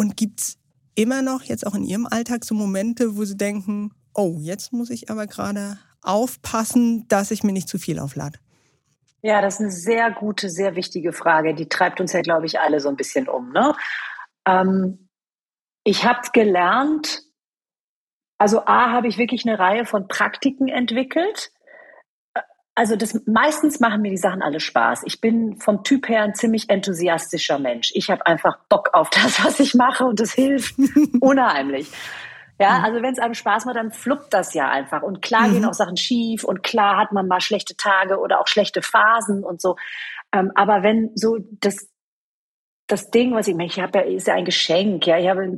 Und 0.01 0.17
gibt 0.17 0.39
es 0.39 0.57
immer 0.95 1.21
noch 1.21 1.43
jetzt 1.43 1.67
auch 1.67 1.75
in 1.75 1.83
Ihrem 1.83 2.07
Alltag 2.09 2.43
so 2.43 2.55
Momente, 2.55 3.17
wo 3.17 3.23
Sie 3.23 3.37
denken, 3.37 3.93
oh, 4.15 4.37
jetzt 4.39 4.73
muss 4.73 4.89
ich 4.89 5.11
aber 5.11 5.27
gerade 5.27 5.77
aufpassen, 6.01 7.07
dass 7.07 7.29
ich 7.29 7.43
mir 7.43 7.51
nicht 7.51 7.69
zu 7.69 7.77
viel 7.77 7.99
auflade? 7.99 8.39
Ja, 9.21 9.43
das 9.43 9.53
ist 9.53 9.59
eine 9.59 9.69
sehr 9.69 10.09
gute, 10.09 10.49
sehr 10.49 10.75
wichtige 10.75 11.13
Frage. 11.13 11.53
Die 11.53 11.69
treibt 11.69 12.01
uns 12.01 12.13
ja, 12.13 12.21
glaube 12.21 12.47
ich, 12.47 12.59
alle 12.59 12.79
so 12.79 12.89
ein 12.89 12.95
bisschen 12.95 13.29
um. 13.29 13.51
Ne? 13.51 13.75
Ähm, 14.47 15.07
ich 15.83 16.03
habe 16.03 16.21
gelernt, 16.33 17.21
also 18.39 18.65
A, 18.65 18.89
habe 18.89 19.07
ich 19.07 19.19
wirklich 19.19 19.47
eine 19.47 19.59
Reihe 19.59 19.85
von 19.85 20.07
Praktiken 20.07 20.67
entwickelt. 20.67 21.51
Also 22.73 22.95
das, 22.95 23.19
meistens 23.25 23.79
machen 23.79 24.01
mir 24.01 24.11
die 24.11 24.17
Sachen 24.17 24.41
alle 24.41 24.59
Spaß. 24.59 25.01
Ich 25.05 25.19
bin 25.19 25.57
vom 25.57 25.83
Typ 25.83 26.07
her 26.07 26.23
ein 26.23 26.35
ziemlich 26.35 26.69
enthusiastischer 26.69 27.59
Mensch. 27.59 27.91
Ich 27.93 28.09
habe 28.09 28.25
einfach 28.25 28.59
Bock 28.69 28.91
auf 28.93 29.09
das, 29.09 29.43
was 29.45 29.59
ich 29.59 29.73
mache 29.73 30.05
und 30.05 30.19
das 30.19 30.33
hilft 30.33 30.75
unheimlich. 31.19 31.91
Ja, 32.59 32.79
mhm. 32.79 32.85
also 32.85 33.01
wenn 33.01 33.13
es 33.13 33.19
einem 33.19 33.33
Spaß 33.33 33.65
macht, 33.65 33.75
dann 33.75 33.91
fluppt 33.91 34.33
das 34.33 34.53
ja 34.53 34.69
einfach. 34.69 35.01
Und 35.01 35.21
klar 35.21 35.47
mhm. 35.47 35.53
gehen 35.53 35.65
auch 35.65 35.73
Sachen 35.73 35.97
schief 35.97 36.43
und 36.43 36.63
klar 36.63 36.97
hat 36.97 37.11
man 37.11 37.27
mal 37.27 37.41
schlechte 37.41 37.75
Tage 37.75 38.19
oder 38.19 38.39
auch 38.39 38.47
schlechte 38.47 38.81
Phasen 38.81 39.43
und 39.43 39.61
so. 39.61 39.75
Ähm, 40.31 40.51
aber 40.55 40.83
wenn 40.83 41.11
so 41.15 41.39
das 41.59 41.89
das 42.87 43.09
Ding, 43.09 43.33
was 43.33 43.47
ich 43.47 43.55
meine, 43.55 43.67
ich 43.67 43.79
habe 43.79 43.99
ja, 43.99 44.03
ist 44.03 44.27
ja 44.27 44.33
ein 44.33 44.45
Geschenk, 44.45 45.07
ja, 45.07 45.17
ich 45.17 45.29
habe 45.29 45.57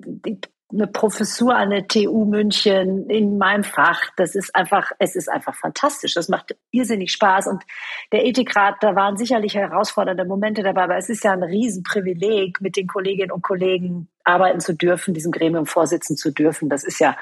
eine 0.73 0.87
Professur 0.87 1.55
an 1.55 1.69
der 1.69 1.87
TU 1.87 2.25
München 2.25 3.09
in 3.09 3.37
meinem 3.37 3.63
Fach. 3.63 4.01
Das 4.17 4.35
ist 4.35 4.55
einfach, 4.55 4.91
es 4.99 5.15
ist 5.15 5.29
einfach 5.29 5.55
fantastisch. 5.55 6.13
Das 6.15 6.29
macht 6.29 6.55
irrsinnig 6.71 7.11
Spaß. 7.11 7.47
Und 7.47 7.63
der 8.11 8.25
Ethikrat, 8.25 8.75
da 8.81 8.95
waren 8.95 9.17
sicherlich 9.17 9.55
herausfordernde 9.55 10.25
Momente 10.25 10.63
dabei, 10.63 10.83
aber 10.83 10.97
es 10.97 11.09
ist 11.09 11.23
ja 11.23 11.31
ein 11.31 11.43
Riesenprivileg, 11.43 12.59
mit 12.61 12.75
den 12.75 12.87
Kolleginnen 12.87 13.31
und 13.31 13.43
Kollegen 13.43 14.09
arbeiten 14.23 14.59
zu 14.59 14.73
dürfen, 14.73 15.13
diesem 15.13 15.31
Gremium 15.31 15.65
vorsitzen 15.65 16.17
zu 16.17 16.31
dürfen. 16.31 16.69
Das 16.69 16.83
ist 16.83 16.99
ja, 16.99 17.15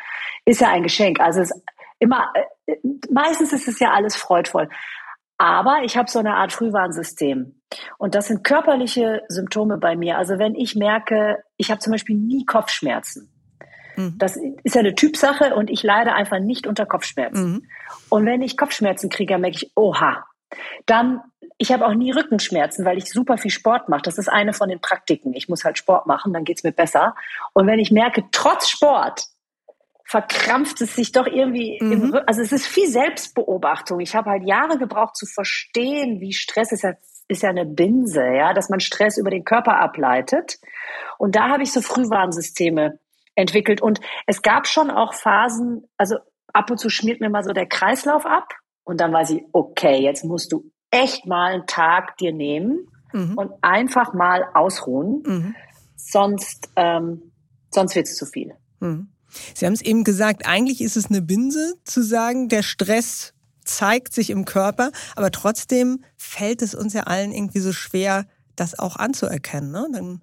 ist 0.45 0.61
ja 0.61 0.69
ein 0.69 0.83
Geschenk. 0.83 1.19
Also 1.19 1.41
es 1.41 1.51
immer, 1.99 2.31
äh, 2.65 2.75
meistens 3.11 3.53
ist 3.53 3.67
es 3.67 3.79
ja 3.79 3.91
alles 3.91 4.15
freudvoll. 4.15 4.69
Aber 5.37 5.79
ich 5.83 5.97
habe 5.97 6.09
so 6.09 6.19
eine 6.19 6.35
Art 6.35 6.53
Frühwarnsystem. 6.53 7.59
Und 7.97 8.13
das 8.15 8.27
sind 8.27 8.43
körperliche 8.43 9.23
Symptome 9.27 9.77
bei 9.77 9.95
mir. 9.95 10.17
Also 10.17 10.37
wenn 10.37 10.53
ich 10.53 10.75
merke, 10.75 11.43
ich 11.57 11.71
habe 11.71 11.79
zum 11.79 11.91
Beispiel 11.91 12.15
nie 12.15 12.45
Kopfschmerzen. 12.45 13.30
Mhm. 14.05 14.17
Das 14.17 14.35
ist 14.35 14.75
ja 14.75 14.79
eine 14.79 14.95
Typsache 14.95 15.55
und 15.55 15.69
ich 15.69 15.83
leide 15.83 16.13
einfach 16.13 16.39
nicht 16.39 16.67
unter 16.67 16.85
Kopfschmerzen. 16.85 17.51
Mhm. 17.51 17.67
Und 18.09 18.25
wenn 18.25 18.41
ich 18.41 18.57
Kopfschmerzen 18.57 19.09
kriege, 19.09 19.37
merke 19.37 19.57
ich, 19.57 19.71
oha. 19.75 20.25
Dann, 20.85 21.21
ich 21.57 21.71
habe 21.71 21.85
auch 21.85 21.93
nie 21.93 22.11
Rückenschmerzen, 22.11 22.85
weil 22.85 22.97
ich 22.97 23.09
super 23.09 23.37
viel 23.37 23.51
Sport 23.51 23.87
mache. 23.87 24.01
Das 24.03 24.17
ist 24.17 24.27
eine 24.27 24.53
von 24.53 24.69
den 24.69 24.81
Praktiken. 24.81 25.33
Ich 25.33 25.47
muss 25.47 25.63
halt 25.63 25.77
Sport 25.77 26.07
machen, 26.07 26.33
dann 26.33 26.43
geht's 26.43 26.63
mir 26.63 26.73
besser. 26.73 27.15
Und 27.53 27.67
wenn 27.67 27.79
ich 27.79 27.91
merke, 27.91 28.25
trotz 28.31 28.67
Sport, 28.67 29.27
verkrampft 30.11 30.81
es 30.81 30.93
sich 30.93 31.13
doch 31.13 31.25
irgendwie 31.25 31.79
mhm. 31.81 31.91
im. 31.91 32.19
Also 32.25 32.41
es 32.41 32.51
ist 32.51 32.67
viel 32.67 32.89
Selbstbeobachtung. 32.89 34.01
Ich 34.01 34.13
habe 34.13 34.29
halt 34.29 34.43
Jahre 34.43 34.77
gebraucht 34.77 35.15
zu 35.15 35.25
verstehen, 35.25 36.19
wie 36.19 36.33
Stress 36.33 36.73
ist 36.73 36.83
ja, 36.83 36.95
ist 37.29 37.43
ja 37.43 37.49
eine 37.49 37.65
Binse, 37.65 38.25
ja, 38.25 38.53
dass 38.53 38.67
man 38.67 38.81
Stress 38.81 39.17
über 39.17 39.29
den 39.29 39.45
Körper 39.45 39.79
ableitet. 39.79 40.59
Und 41.17 41.37
da 41.37 41.47
habe 41.47 41.63
ich 41.63 41.71
so 41.71 41.81
Frühwarnsysteme 41.81 42.99
entwickelt. 43.35 43.81
Und 43.81 43.99
es 44.27 44.41
gab 44.41 44.67
schon 44.67 44.89
auch 44.89 45.13
Phasen, 45.13 45.89
also 45.97 46.17
ab 46.53 46.69
und 46.69 46.77
zu 46.77 46.89
schmiert 46.89 47.21
mir 47.21 47.29
mal 47.29 47.43
so 47.43 47.53
der 47.53 47.67
Kreislauf 47.67 48.25
ab 48.25 48.49
und 48.83 48.99
dann 48.99 49.13
weiß 49.13 49.31
ich, 49.31 49.43
okay, 49.53 50.01
jetzt 50.01 50.23
musst 50.23 50.51
du 50.51 50.71
echt 50.89 51.25
mal 51.25 51.53
einen 51.53 51.67
Tag 51.67 52.17
dir 52.17 52.33
nehmen 52.33 52.87
mhm. 53.13 53.37
und 53.37 53.51
einfach 53.61 54.13
mal 54.13 54.45
ausruhen, 54.53 55.23
mhm. 55.25 55.55
sonst, 55.95 56.69
ähm, 56.75 57.31
sonst 57.71 57.95
wird 57.95 58.07
es 58.07 58.15
zu 58.15 58.25
viel. 58.25 58.53
Mhm. 58.79 59.09
Sie 59.55 59.65
haben 59.65 59.73
es 59.73 59.81
eben 59.81 60.03
gesagt, 60.03 60.45
eigentlich 60.45 60.81
ist 60.81 60.97
es 60.97 61.09
eine 61.09 61.21
Binse 61.21 61.75
zu 61.85 62.03
sagen, 62.03 62.49
der 62.49 62.63
Stress 62.63 63.33
zeigt 63.63 64.13
sich 64.13 64.29
im 64.29 64.43
Körper, 64.43 64.91
aber 65.15 65.31
trotzdem 65.31 66.03
fällt 66.17 66.61
es 66.61 66.75
uns 66.75 66.93
ja 66.93 67.03
allen 67.03 67.31
irgendwie 67.31 67.59
so 67.59 67.71
schwer, 67.71 68.25
das 68.55 68.77
auch 68.77 68.97
anzuerkennen. 68.97 69.71
Ne? 69.71 69.87
Dann, 69.93 70.21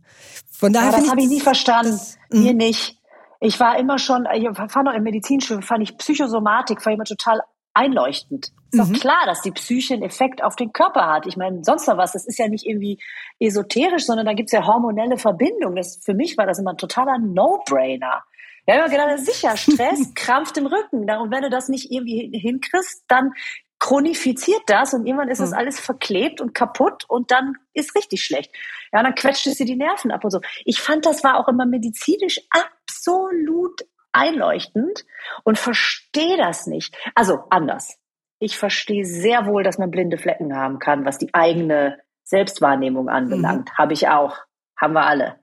von 0.51 0.73
daher 0.73 0.93
ja, 0.93 0.99
das 0.99 1.11
habe 1.11 1.23
ich 1.23 1.29
nie 1.29 1.41
verstanden. 1.41 1.93
Das, 1.93 2.19
Mir 2.31 2.53
nicht. 2.53 2.98
Ich 3.41 3.61
war 3.61 3.79
immer 3.79 3.99
schon, 3.99 4.27
ich 4.35 4.45
war 4.45 4.83
noch 4.83 4.95
im 4.95 5.03
Medizinstudium, 5.03 5.63
fand 5.63 5.83
ich 5.83 5.97
Psychosomatik, 5.97 6.83
fand 6.83 6.95
ich 6.95 6.99
immer 6.99 7.05
total 7.05 7.41
einleuchtend. 7.75 8.53
Ist 8.71 8.89
mhm. 8.89 8.93
doch 8.93 9.01
klar, 9.01 9.27
dass 9.27 9.41
die 9.41 9.53
Psyche 9.53 9.95
einen 9.95 10.03
Effekt 10.03 10.43
auf 10.43 10.57
den 10.57 10.73
Körper 10.73 11.07
hat. 11.07 11.27
Ich 11.27 11.37
meine, 11.37 11.63
sonst 11.63 11.87
noch 11.87 11.97
was. 11.97 12.13
Das 12.13 12.27
ist 12.27 12.39
ja 12.39 12.49
nicht 12.49 12.67
irgendwie 12.67 13.01
esoterisch, 13.39 14.05
sondern 14.05 14.27
da 14.27 14.35
gibt's 14.35 14.53
ja 14.53 14.67
hormonelle 14.67 15.17
Verbindungen. 15.17 15.77
Das, 15.77 16.01
für 16.05 16.15
mich 16.15 16.37
war 16.37 16.47
das 16.47 16.59
immer 16.59 16.73
ein 16.73 16.79
totaler 16.79 17.19
No-Brainer. 17.19 18.25
Ja, 18.67 18.75
immer 18.75 18.89
gedacht, 18.91 19.19
sicher, 19.21 19.57
Stress 19.57 20.13
krampft 20.15 20.59
im 20.59 20.67
Rücken. 20.67 21.09
Und 21.11 21.31
wenn 21.31 21.43
du 21.43 21.51
das 21.51 21.69
nicht 21.69 21.91
irgendwie 21.91 22.31
hinkriegst, 22.39 23.05
dann 23.09 23.33
chronifiziert 23.79 24.63
das 24.67 24.95
und 24.95 25.07
irgendwann 25.07 25.29
ist 25.29 25.41
das 25.41 25.51
mhm. 25.51 25.59
alles 25.59 25.81
verklebt 25.81 26.41
und 26.41 26.55
kaputt 26.55 27.05
und 27.09 27.31
dann 27.31 27.55
ist 27.75 27.95
richtig 27.95 28.25
schlecht. 28.25 28.53
Ja, 28.93 29.03
dann 29.03 29.15
quetscht 29.15 29.47
es 29.47 29.57
dir 29.57 29.67
die 29.67 29.77
Nerven 29.77 30.11
ab 30.11 30.25
und 30.25 30.31
so. 30.31 30.41
Ich 30.65 30.81
fand, 30.81 31.07
das 31.07 31.23
war 31.23 31.39
auch 31.39 31.49
immer 31.49 31.67
medizinisch 31.67 32.41
absolut 32.51 33.83
einleuchtend 34.13 35.05
und 35.45 35.59
verstehe 35.59 36.37
das 36.37 36.67
nicht. 36.67 36.97
Also 37.15 37.45
anders. 37.51 37.99
Ich 38.41 38.57
verstehe 38.57 39.05
sehr 39.05 39.47
wohl, 39.47 39.63
dass 39.63 39.79
man 39.79 39.91
blinde 39.91 40.19
Flecken 40.19 40.57
haben 40.57 40.79
kann, 40.79 41.05
was 41.05 41.19
die 41.19 41.35
eigene 41.35 42.01
Selbstwahrnehmung 42.25 43.09
anbelangt. 43.09 43.69
Mhm. 43.71 43.79
Habe 43.79 43.93
ich 43.93 44.09
auch. 44.09 44.39
Haben 44.77 44.95
wir 44.95 45.07
alle. 45.07 45.41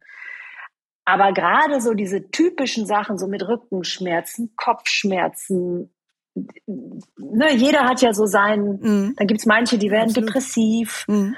Aber 1.05 1.33
gerade 1.33 1.81
so 1.81 1.93
diese 1.93 2.31
typischen 2.31 2.87
Sachen, 2.87 3.17
so 3.17 3.27
mit 3.27 3.47
Rückenschmerzen, 3.47 4.53
Kopfschmerzen, 4.55 5.94
ne, 6.35 7.53
jeder 7.55 7.83
hat 7.83 8.01
ja 8.01 8.13
so 8.13 8.25
seinen, 8.25 8.79
mhm. 8.81 9.15
dann 9.17 9.27
gibt's 9.27 9.45
manche, 9.45 9.77
die 9.77 9.91
werden 9.91 10.09
Absolut. 10.09 10.29
depressiv. 10.29 11.05
Mhm. 11.07 11.35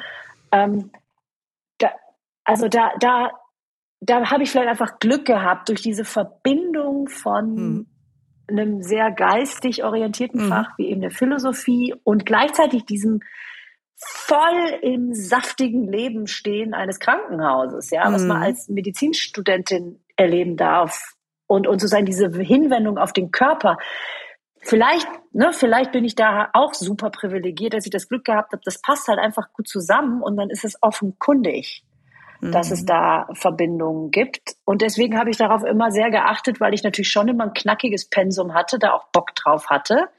Ähm, 0.52 0.92
da, 1.78 1.92
also 2.44 2.68
da, 2.68 2.92
da, 3.00 3.32
da 4.00 4.30
habe 4.30 4.44
ich 4.44 4.52
vielleicht 4.52 4.70
einfach 4.70 5.00
Glück 5.00 5.26
gehabt 5.26 5.70
durch 5.70 5.82
diese 5.82 6.06
Verbindung 6.06 7.08
von 7.08 7.56
mhm. 7.56 7.88
einem 8.48 8.82
sehr 8.82 9.12
geistig 9.12 9.84
orientierten 9.84 10.46
mhm. 10.46 10.50
Fach 10.50 10.78
wie 10.78 10.88
eben 10.88 11.02
der 11.02 11.12
Philosophie 11.12 11.94
und 12.04 12.26
gleichzeitig 12.26 12.86
diesem 12.86 13.22
voll 14.00 14.80
im 14.84 15.14
saftigen 15.14 15.92
Leben 15.92 16.28
stehen 16.28 16.76
eines 16.76 17.00
Krankenhauses, 17.00 17.90
ja, 17.90 18.12
was 18.12 18.24
man 18.24 18.38
mhm. 18.38 18.44
als 18.44 18.70
Medizinstudentin 18.70 20.00
erleben 20.16 20.56
darf 20.56 21.16
und 21.48 21.68
und 21.68 21.80
sozusagen 21.80 22.06
diese 22.06 22.30
Hinwendung 22.30 22.98
auf 22.98 23.12
den 23.12 23.32
Körper. 23.32 23.78
Vielleicht, 24.68 25.08
ne, 25.32 25.54
vielleicht 25.54 25.94
bin 25.94 26.04
ich 26.04 26.16
da 26.16 26.50
auch 26.52 26.74
super 26.74 27.10
privilegiert, 27.10 27.74
dass 27.74 27.86
ich 27.86 27.92
das 27.92 28.10
Glück 28.10 28.26
gehabt 28.26 28.52
habe. 28.52 28.62
Das 28.66 28.82
passt 28.82 29.08
halt 29.08 29.18
einfach 29.18 29.54
gut 29.54 29.66
zusammen 29.66 30.22
und 30.22 30.36
dann 30.36 30.50
ist 30.50 30.66
es 30.66 30.78
offenkundig, 30.82 31.86
mhm. 32.42 32.52
dass 32.52 32.70
es 32.70 32.82
mhm. 32.82 32.88
da 32.88 33.30
Verbindungen 33.32 34.12
gibt. 34.12 34.58
Und 34.66 34.82
deswegen 34.82 35.18
habe 35.18 35.30
ich 35.30 35.38
darauf 35.38 35.64
immer 35.64 35.90
sehr 35.92 36.12
geachtet, 36.12 36.60
weil 36.60 36.74
ich 36.74 36.84
natürlich 36.84 37.10
schon 37.10 37.30
immer 37.30 37.46
ein 37.46 37.54
knackiges 37.54 38.10
Pensum 38.10 38.54
hatte, 38.54 38.78
da 38.78 38.92
auch 38.92 39.06
Bock 39.14 39.34
drauf 39.36 39.70
hatte. 39.70 40.10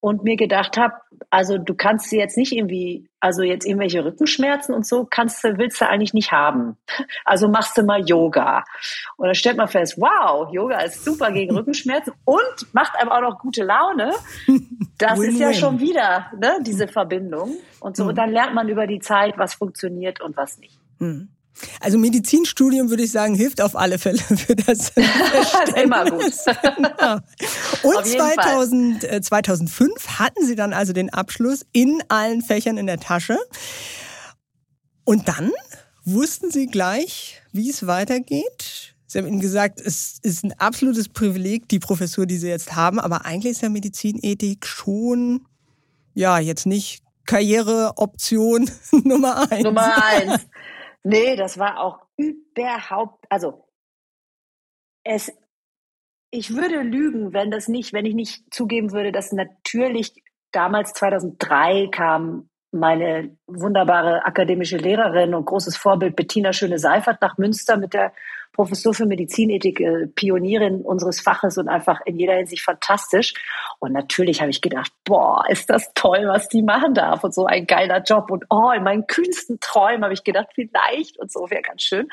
Und 0.00 0.22
mir 0.22 0.36
gedacht 0.36 0.76
habe, 0.76 0.94
also 1.30 1.58
du 1.58 1.74
kannst 1.74 2.12
jetzt 2.12 2.36
nicht 2.36 2.52
irgendwie, 2.52 3.08
also 3.20 3.42
jetzt 3.42 3.66
irgendwelche 3.66 4.04
Rückenschmerzen 4.04 4.74
und 4.74 4.86
so 4.86 5.04
kannst 5.04 5.42
du, 5.42 5.58
willst 5.58 5.80
du 5.80 5.88
eigentlich 5.88 6.14
nicht 6.14 6.30
haben. 6.30 6.76
Also 7.24 7.48
machst 7.48 7.76
du 7.76 7.82
mal 7.82 8.08
Yoga. 8.08 8.64
Und 9.16 9.26
dann 9.26 9.34
stellt 9.34 9.56
man 9.56 9.68
fest, 9.68 9.96
wow, 9.98 10.52
Yoga 10.52 10.80
ist 10.80 11.04
super 11.04 11.32
gegen 11.32 11.54
Rückenschmerzen 11.54 12.12
und 12.24 12.74
macht 12.74 12.96
einem 12.96 13.10
auch 13.10 13.20
noch 13.20 13.38
gute 13.38 13.64
Laune. 13.64 14.12
Das 14.98 15.18
ist 15.20 15.38
ja 15.38 15.52
schon 15.52 15.78
wieder 15.78 16.30
ne, 16.36 16.58
diese 16.62 16.88
Verbindung 16.88 17.56
und 17.80 17.96
so. 17.96 18.04
Und 18.04 18.18
dann 18.18 18.30
lernt 18.30 18.54
man 18.54 18.68
über 18.68 18.86
die 18.86 18.98
Zeit, 18.98 19.38
was 19.38 19.54
funktioniert 19.54 20.20
und 20.20 20.36
was 20.36 20.58
nicht. 20.58 20.78
Mhm. 20.98 21.28
Also 21.80 21.98
Medizinstudium 21.98 22.90
würde 22.90 23.02
ich 23.02 23.10
sagen, 23.10 23.34
hilft 23.34 23.60
auf 23.60 23.76
alle 23.76 23.98
Fälle 23.98 24.18
für 24.18 24.54
das. 24.54 24.92
immer 25.82 26.04
gut. 26.10 26.32
Genau. 26.62 27.18
Und 27.82 28.06
2000, 28.06 29.04
äh, 29.04 29.20
2005 29.20 30.18
hatten 30.18 30.46
Sie 30.46 30.54
dann 30.54 30.72
also 30.72 30.92
den 30.92 31.12
Abschluss 31.12 31.66
in 31.72 32.02
allen 32.08 32.42
Fächern 32.42 32.78
in 32.78 32.86
der 32.86 33.00
Tasche. 33.00 33.38
Und 35.04 35.28
dann 35.28 35.50
wussten 36.04 36.50
Sie 36.50 36.66
gleich, 36.66 37.42
wie 37.52 37.70
es 37.70 37.86
weitergeht. 37.86 38.94
Sie 39.06 39.18
haben 39.18 39.26
Ihnen 39.26 39.40
gesagt, 39.40 39.80
es 39.80 40.18
ist 40.22 40.44
ein 40.44 40.52
absolutes 40.58 41.08
Privileg, 41.08 41.68
die 41.68 41.78
Professur, 41.78 42.26
die 42.26 42.36
Sie 42.36 42.48
jetzt 42.48 42.76
haben, 42.76 43.00
aber 43.00 43.24
eigentlich 43.24 43.52
ist 43.52 43.62
ja 43.62 43.70
Medizinethik 43.70 44.66
schon, 44.66 45.46
ja, 46.12 46.38
jetzt 46.38 46.66
nicht 46.66 47.02
Karriereoption 47.24 48.70
Nummer 49.04 49.50
eins. 49.50 49.64
Nummer 49.64 50.04
eins. 50.04 50.46
Nee, 51.04 51.36
das 51.36 51.58
war 51.58 51.80
auch 51.80 52.00
überhaupt, 52.16 53.24
also 53.30 53.68
es, 55.04 55.32
ich 56.30 56.54
würde 56.54 56.82
lügen, 56.82 57.32
wenn 57.32 57.50
das 57.50 57.68
nicht, 57.68 57.92
wenn 57.92 58.04
ich 58.04 58.14
nicht 58.14 58.52
zugeben 58.52 58.92
würde, 58.92 59.12
dass 59.12 59.32
natürlich 59.32 60.22
damals 60.52 60.92
2003 60.94 61.88
kam 61.88 62.50
meine 62.70 63.36
wunderbare 63.46 64.24
akademische 64.26 64.76
Lehrerin 64.76 65.34
und 65.34 65.46
großes 65.46 65.76
Vorbild 65.76 66.16
Bettina 66.16 66.52
Schöne-Seifert 66.52 67.22
nach 67.22 67.38
Münster 67.38 67.78
mit 67.78 67.94
der 67.94 68.12
Professur 68.58 68.92
für 68.92 69.06
Medizinethik, 69.06 69.78
äh, 69.78 70.08
Pionierin 70.08 70.82
unseres 70.82 71.20
Faches 71.20 71.58
und 71.58 71.68
einfach 71.68 72.00
in 72.04 72.16
jeder 72.16 72.34
Hinsicht 72.34 72.64
fantastisch. 72.64 73.32
Und 73.78 73.92
natürlich 73.92 74.40
habe 74.40 74.50
ich 74.50 74.60
gedacht, 74.60 74.90
boah, 75.04 75.44
ist 75.48 75.70
das 75.70 75.92
toll, 75.94 76.26
was 76.26 76.48
die 76.48 76.62
machen 76.62 76.92
darf 76.92 77.22
und 77.22 77.32
so 77.32 77.46
ein 77.46 77.66
geiler 77.68 78.02
Job. 78.02 78.32
Und 78.32 78.46
oh, 78.50 78.72
in 78.72 78.82
meinen 78.82 79.06
kühnsten 79.06 79.60
Träumen 79.60 80.02
habe 80.02 80.12
ich 80.12 80.24
gedacht, 80.24 80.48
vielleicht 80.56 81.20
und 81.20 81.30
so 81.30 81.48
wäre 81.50 81.62
ganz 81.62 81.82
schön. 81.82 82.08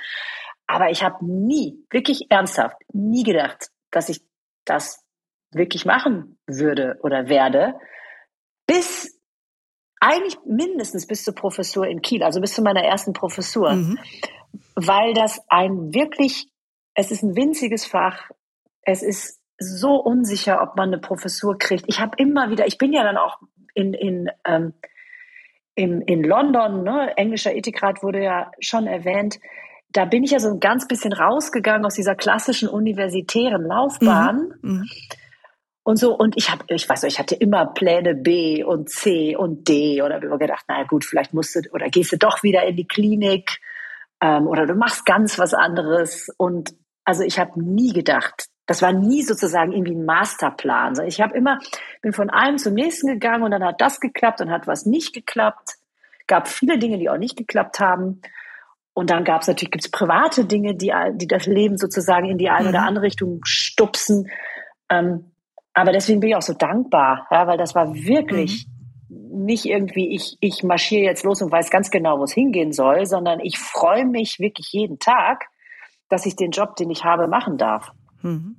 Aber 0.68 0.92
ich 0.92 1.04
habe 1.04 1.26
nie, 1.26 1.84
wirklich 1.90 2.28
ernsthaft, 2.30 2.78
nie 2.94 3.24
gedacht, 3.24 3.70
dass 3.90 4.10
ich 4.10 4.22
das 4.66 5.04
wirklich 5.50 5.84
machen 5.84 6.38
würde 6.46 7.00
oder 7.02 7.28
werde, 7.28 7.74
bis 8.68 9.20
eigentlich 10.00 10.38
mindestens 10.46 11.08
bis 11.08 11.24
zur 11.24 11.34
Professur 11.34 11.88
in 11.88 12.04
Kiel, 12.04 12.22
also 12.22 12.40
bis 12.40 12.54
zu 12.54 12.62
meiner 12.62 12.84
ersten 12.84 13.14
Professur, 13.14 13.74
mhm. 13.74 13.98
Weil 14.76 15.14
das 15.14 15.42
ein 15.48 15.94
wirklich, 15.94 16.48
es 16.94 17.12
ist 17.12 17.24
ein 17.24 17.36
winziges 17.36 17.86
Fach, 17.86 18.30
es 18.82 19.02
ist 19.02 19.42
so 19.58 19.96
unsicher, 19.96 20.62
ob 20.62 20.76
man 20.76 20.90
eine 20.90 21.00
Professur 21.00 21.58
kriegt. 21.58 21.86
Ich 21.88 22.00
habe 22.00 22.12
immer 22.18 22.50
wieder, 22.50 22.68
ich 22.68 22.78
bin 22.78 22.94
ja 22.94 23.04
dann 23.04 23.18
auch 23.18 23.40
in, 23.74 23.94
in, 23.94 24.30
ähm, 24.46 24.74
in, 25.76 26.02
in 26.02 26.24
London, 26.24 26.84
ne, 26.84 27.16
englischer 27.18 27.56
Ethikrat 27.56 28.04
wurde 28.04 28.24
ja 28.24 28.52
schon 28.60 28.88
erwähnt, 28.88 29.40
da 29.90 30.06
bin 30.06 30.24
ich 30.24 30.32
ja 30.32 30.40
so 30.40 30.50
ein 30.50 30.60
ganz 30.60 30.88
bisschen 30.88 31.14
rausgegangen 31.14 31.86
aus 31.86 31.96
dieser 31.96 32.16
klassischen 32.16 32.68
universitären 32.68 33.64
Laufbahn. 33.66 34.54
Mhm. 34.62 34.72
Mhm 34.72 34.90
und 35.86 35.98
so. 35.98 36.14
Und 36.14 36.36
ich 36.36 36.52
habe, 36.52 36.66
ich 36.68 36.90
weiß, 36.90 37.04
ich 37.04 37.20
hatte 37.20 37.36
immer 37.36 37.68
Pläne 37.68 38.16
B 38.16 38.64
und 38.64 38.90
C 38.90 39.36
und 39.38 39.70
D 39.70 40.02
oder 40.02 40.16
habe 40.16 40.26
immer 40.26 40.40
gedacht, 40.40 40.66
naja 40.68 40.84
gut, 40.84 41.06
vielleicht 41.06 41.34
musst 41.34 41.56
du 41.56 41.62
oder 41.72 41.90
gehst 41.90 42.12
du 42.12 42.18
doch 42.18 42.44
wieder 42.44 42.66
in 42.66 42.76
die 42.76 42.88
Klinik 42.88 43.60
ähm, 44.22 44.48
oder 44.48 44.66
du 44.66 44.76
machst 44.76 45.06
ganz 45.06 45.38
was 45.40 45.54
anderes. 45.54 46.30
Und 46.38 46.76
also 47.04 47.24
ich 47.24 47.40
habe 47.40 47.62
nie 47.62 47.94
gedacht, 47.94 48.48
das 48.66 48.82
war 48.82 48.94
nie 48.94 49.22
sozusagen 49.22 49.72
irgendwie 49.72 49.96
ein 49.96 50.06
Masterplan. 50.06 51.00
Ich 51.06 51.22
habe 51.22 51.38
immer, 51.38 51.60
bin 52.02 52.14
von 52.14 52.30
einem 52.30 52.58
zum 52.58 52.74
nächsten 52.74 53.08
gegangen 53.08 53.44
und 53.44 53.52
dann 53.52 53.64
hat 53.64 53.80
das 53.80 54.00
geklappt 54.00 54.42
und 54.42 54.50
hat 54.50 54.68
was 54.68 54.86
nicht 54.86 55.14
geklappt. 55.14 55.76
Gab 56.28 56.48
viele 56.48 56.80
Dinge, 56.80 56.98
die 56.98 57.10
auch 57.10 57.18
nicht 57.18 57.38
geklappt 57.38 57.80
haben. 57.80 58.22
Und 58.94 59.10
dann 59.10 59.24
gab 59.24 59.42
es 59.42 59.48
natürlich 59.48 59.72
gibt's 59.72 59.92
private 59.92 60.46
Dinge, 60.46 60.74
die, 60.74 60.92
die 61.14 61.28
das 61.28 61.46
Leben 61.46 61.78
sozusagen 61.78 62.28
in 62.28 62.38
die 62.38 62.50
eine 62.50 62.70
mhm. 62.70 62.70
oder 62.70 62.84
andere 62.84 63.06
Richtung 63.06 63.42
stupsen. 63.44 64.32
Ähm, 64.90 65.32
aber 65.74 65.92
deswegen 65.92 66.22
bin 66.22 66.30
ich 66.30 66.36
auch 66.36 66.42
so 66.42 66.54
dankbar, 66.54 67.28
ja, 67.30 67.46
weil 67.46 67.58
das 67.58 67.76
war 67.76 67.94
wirklich 67.94 68.66
mhm. 68.68 68.75
Nicht 69.10 69.66
irgendwie, 69.66 70.16
ich, 70.16 70.38
ich 70.40 70.64
marschiere 70.64 71.04
jetzt 71.04 71.24
los 71.24 71.42
und 71.42 71.52
weiß 71.52 71.70
ganz 71.70 71.90
genau, 71.92 72.20
wo 72.20 72.24
es 72.24 72.34
hingehen 72.34 72.72
soll, 72.72 73.06
sondern 73.06 73.40
ich 73.40 73.58
freue 73.58 74.06
mich 74.06 74.40
wirklich 74.40 74.70
jeden 74.72 75.00
Tag, 75.00 75.46
dass 76.10 76.26
ich 76.26 76.36
den 76.36 76.52
Job, 76.52 76.76
den 76.76 76.90
ich 76.90 77.04
habe, 77.04 77.28
machen 77.28 77.58
darf. 77.58 77.92
Mhm. 78.22 78.58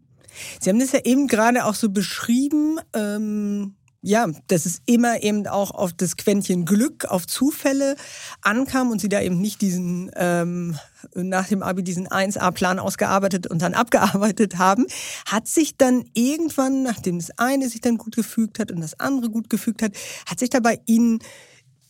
Sie 0.60 0.68
haben 0.68 0.78
das 0.78 0.92
ja 0.92 1.00
eben 1.04 1.28
gerade 1.28 1.64
auch 1.64 1.74
so 1.74 1.90
beschrieben, 1.90 2.78
ähm, 2.94 3.75
ja, 4.06 4.28
dass 4.46 4.66
es 4.66 4.82
immer 4.86 5.20
eben 5.24 5.48
auch 5.48 5.72
auf 5.72 5.92
das 5.92 6.16
Quäntchen 6.16 6.64
Glück, 6.64 7.06
auf 7.06 7.26
Zufälle 7.26 7.96
ankam 8.40 8.92
und 8.92 9.00
sie 9.00 9.08
da 9.08 9.20
eben 9.20 9.40
nicht 9.40 9.60
diesen 9.60 10.12
ähm, 10.14 10.78
nach 11.16 11.48
dem 11.48 11.60
Abi 11.60 11.82
diesen 11.82 12.06
1A-Plan 12.06 12.78
ausgearbeitet 12.78 13.48
und 13.48 13.62
dann 13.62 13.74
abgearbeitet 13.74 14.58
haben, 14.58 14.86
hat 15.26 15.48
sich 15.48 15.76
dann 15.76 16.04
irgendwann, 16.14 16.84
nachdem 16.84 17.18
das 17.18 17.36
eine 17.36 17.68
sich 17.68 17.80
dann 17.80 17.98
gut 17.98 18.14
gefügt 18.14 18.60
hat 18.60 18.70
und 18.70 18.80
das 18.80 19.00
andere 19.00 19.28
gut 19.28 19.50
gefügt 19.50 19.82
hat, 19.82 19.90
hat 20.24 20.38
sich 20.38 20.50
da 20.50 20.60
bei 20.60 20.80
Ihnen 20.86 21.18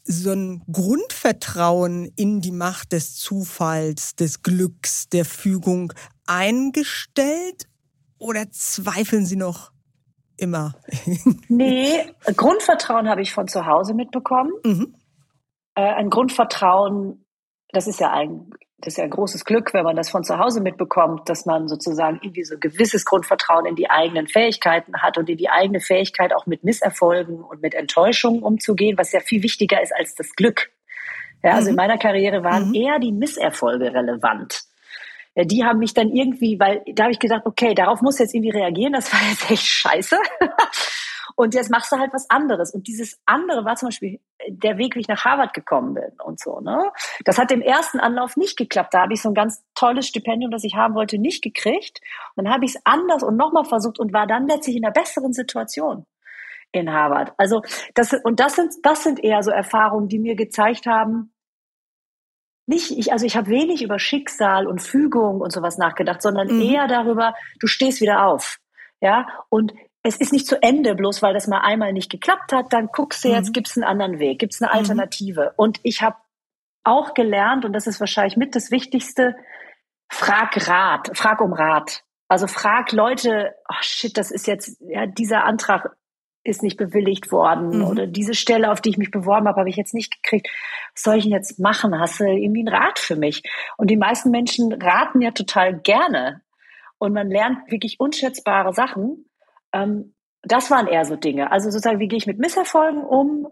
so 0.05 0.33
ein 0.33 0.63
Grundvertrauen 0.73 2.11
in 2.17 2.41
die 2.41 2.51
Macht 2.51 2.93
des 2.93 3.17
Zufalls, 3.17 4.17
des 4.17 4.43
Glücks, 4.43 5.11
der 5.11 5.27
Fügung 5.27 5.93
eingestellt? 6.27 7.69
Oder 8.17 8.51
zweifeln 8.51 9.27
Sie 9.27 9.37
noch 9.37 9.76
immer. 10.37 10.75
nee, 11.49 12.05
Grundvertrauen 12.37 13.09
habe 13.09 13.23
ich 13.23 13.33
von 13.33 13.49
zu 13.49 13.67
Hause 13.67 13.95
mitbekommen. 13.95 14.53
Mhm. 14.65 14.95
Äh, 15.75 15.83
ein 15.83 16.11
Grundvertrauen, 16.11 17.25
das 17.71 17.87
ist 17.87 18.01
ja 18.01 18.13
ein, 18.13 18.51
das 18.79 18.95
ist 18.95 18.99
ja 18.99 19.05
ein 19.05 19.11
großes 19.11 19.45
Glück, 19.45 19.73
wenn 19.73 19.85
man 19.85 19.97
das 19.97 20.11
von 20.11 20.23
zu 20.23 20.39
Hause 20.39 20.61
mitbekommt, 20.61 21.29
dass 21.29 21.47
man 21.47 21.67
sozusagen 21.69 22.19
irgendwie 22.23 22.45
so 22.45 22.55
ein 22.55 22.61
gewisses 22.61 23.05
Grundvertrauen 23.05 23.67
in 23.67 23.75
die 23.75 23.89
eigenen 23.89 24.27
Fähigkeiten 24.27 25.03
hat 25.03 25.19
und 25.19 25.29
in 25.29 25.39
die 25.39 25.49
eigene 25.49 25.81
Fähigkeit 25.81 26.35
auch 26.35 26.47
mit 26.47 26.63
Misserfolgen 26.65 27.43
und 27.43 27.63
mit 27.63 27.75
Enttäuschungen 27.75 28.43
umzugehen, 28.43 28.99
was 28.99 29.13
ja 29.13 29.21
viel 29.21 29.43
wichtiger 29.43 29.83
ist 29.83 29.95
als 29.95 30.15
das 30.15 30.35
Glück. 30.35 30.71
Ja, 31.43 31.53
also 31.53 31.67
mhm. 31.67 31.71
in 31.71 31.77
meiner 31.77 31.99
Karriere 31.99 32.45
waren 32.45 32.69
mhm. 32.69 32.75
eher 32.75 32.99
die 32.99 33.13
Misserfolge 33.13 33.93
relevant 33.93 34.66
die 35.45 35.65
haben 35.65 35.79
mich 35.79 35.95
dann 35.95 36.11
irgendwie, 36.11 36.59
weil 36.59 36.83
da 36.95 37.05
habe 37.05 37.13
ich 37.13 37.19
gedacht, 37.19 37.43
okay, 37.45 37.75
darauf 37.75 38.01
muss 38.01 38.19
jetzt 38.19 38.35
irgendwie 38.35 38.57
reagieren, 38.57 38.93
das 38.95 39.13
war 39.13 39.21
jetzt 39.29 39.51
echt 39.51 39.67
scheiße. 39.67 40.17
und 41.37 41.55
jetzt 41.55 41.71
machst 41.71 41.93
du 41.93 41.99
halt 41.99 42.13
was 42.15 42.29
anderes. 42.31 42.73
Und 42.73 42.87
dieses 42.87 43.21
andere 43.27 43.65
war 43.65 43.77
zum 43.77 43.89
Beispiel 43.89 44.21
der 44.49 44.79
Weg, 44.79 44.97
wie 44.97 45.01
ich 45.01 45.09
nach 45.09 45.25
Harvard 45.25 45.53
gekommen 45.53 45.95
bin 45.95 46.13
und 46.25 46.41
so. 46.41 46.61
Ne? 46.61 46.91
Das 47.25 47.37
hat 47.39 47.53
im 47.53 47.61
ersten 47.61 48.01
Anlauf 48.01 48.37
nicht 48.37 48.57
geklappt. 48.57 48.95
Da 48.95 49.03
habe 49.03 49.13
ich 49.13 49.21
so 49.21 49.29
ein 49.29 49.35
ganz 49.35 49.63
tolles 49.75 50.07
Stipendium, 50.07 50.51
das 50.51 50.65
ich 50.65 50.75
haben 50.75 50.95
wollte, 50.95 51.19
nicht 51.19 51.43
gekriegt. 51.43 52.01
Und 52.35 52.45
dann 52.45 52.55
habe 52.55 52.65
ich 52.65 52.75
es 52.75 52.81
anders 52.85 53.23
und 53.23 53.37
nochmal 53.37 53.65
versucht 53.65 53.99
und 53.99 54.15
war 54.15 54.27
dann 54.27 54.49
letztlich 54.49 54.77
in 54.77 54.85
einer 54.85 54.93
besseren 54.93 55.35
Situation 55.35 56.07
in 56.73 56.93
Harvard. 56.93 57.33
Also 57.37 57.63
das 57.95 58.13
und 58.25 58.41
das 58.41 58.57
sind 58.57 58.75
das 58.83 59.05
sind 59.05 59.23
eher 59.23 59.43
so 59.43 59.51
Erfahrungen, 59.51 60.09
die 60.09 60.19
mir 60.19 60.37
gezeigt 60.37 60.87
haben, 60.87 61.33
nicht, 62.67 62.91
ich, 62.91 63.13
also 63.13 63.25
ich 63.25 63.37
habe 63.37 63.49
wenig 63.49 63.83
über 63.83 63.99
Schicksal 63.99 64.67
und 64.67 64.83
Fügung 64.83 65.41
und 65.41 65.53
sowas 65.53 65.79
nachgedacht, 65.79 66.21
sondern 66.21 66.49
mhm. 66.49 66.61
eher 66.61 66.89
darüber, 66.89 67.35
du 67.61 67.67
stehst 67.67 68.01
wieder 68.01 68.27
auf. 68.27 68.59
Ja, 69.01 69.27
und 69.49 69.73
es 70.03 70.17
ist 70.17 70.33
nicht 70.33 70.47
zu 70.47 70.63
Ende, 70.63 70.95
bloß 70.95 71.23
weil 71.23 71.35
das 71.35 71.49
mal 71.49 71.61
einmal 71.61 71.93
nicht 71.93 72.11
geklappt 72.11 72.53
hat, 72.53 72.73
dann 72.73 72.89
guckst 72.89 73.25
du 73.25 73.29
jetzt, 73.29 73.49
mhm. 73.49 73.53
gibt 73.53 73.69
es 73.69 73.77
einen 73.77 73.85
anderen 73.85 74.19
Weg, 74.19 74.39
gibt 74.39 74.55
es 74.55 74.63
eine 74.63 74.73
mhm. 74.73 74.79
Alternative. 74.79 75.43
Mhm. 75.43 75.55
Und 75.57 75.81
ich 75.83 76.03
habe 76.03 76.17
auch 76.85 77.15
gelernt, 77.15 77.65
und 77.65 77.73
das 77.73 77.87
ist 77.87 78.01
wahrscheinlich 78.01 78.37
mit 78.37 78.55
das 78.55 78.71
Wichtigste, 78.71 79.37
frag 80.09 80.69
Rat, 80.69 81.11
frag 81.15 81.41
um 81.41 81.53
Rat. 81.53 82.05
Also 82.29 82.47
frag 82.47 82.93
Leute, 82.93 83.55
oh 83.69 83.81
shit, 83.81 84.17
das 84.17 84.31
ist 84.31 84.47
jetzt, 84.47 84.81
ja, 84.81 85.07
dieser 85.07 85.45
Antrag 85.45 85.97
ist 86.47 86.63
nicht 86.63 86.77
bewilligt 86.77 87.33
worden 87.33 87.79
mhm. 87.79 87.85
oder 87.85 88.07
diese 88.07 88.35
Stelle, 88.35 88.71
auf 88.71 88.81
die 88.81 88.91
ich 88.91 88.99
mich 88.99 89.11
beworben 89.11 89.49
habe, 89.49 89.61
habe 89.61 89.69
ich 89.69 89.77
jetzt 89.77 89.95
nicht 89.95 90.23
gekriegt. 90.23 90.49
Was 90.95 91.03
soll 91.03 91.17
ich 91.17 91.25
denn 91.25 91.33
jetzt 91.33 91.59
machen? 91.59 91.99
Hast 91.99 92.21
du 92.21 92.25
irgendwie 92.25 92.61
einen 92.61 92.75
Rat 92.75 92.99
für 92.99 93.17
mich? 93.17 93.43
Und 93.77 93.91
die 93.91 93.97
meisten 93.97 94.31
Menschen 94.31 94.73
raten 94.73 95.21
ja 95.21 95.31
total 95.31 95.79
gerne 95.81 96.43
und 96.99 97.13
man 97.13 97.31
lernt 97.31 97.71
wirklich 97.71 98.01
unschätzbare 98.01 98.73
Sachen. 98.73 99.27
Ähm, 99.73 100.15
das 100.43 100.71
waren 100.71 100.87
eher 100.87 101.05
so 101.05 101.17
Dinge. 101.17 101.51
Also 101.51 101.71
sozusagen, 101.71 101.99
wie 101.99 102.09
gehe 102.09 102.19
ich 102.19 102.27
mit 102.27 102.39
Misserfolgen 102.39 103.03
um? 103.03 103.49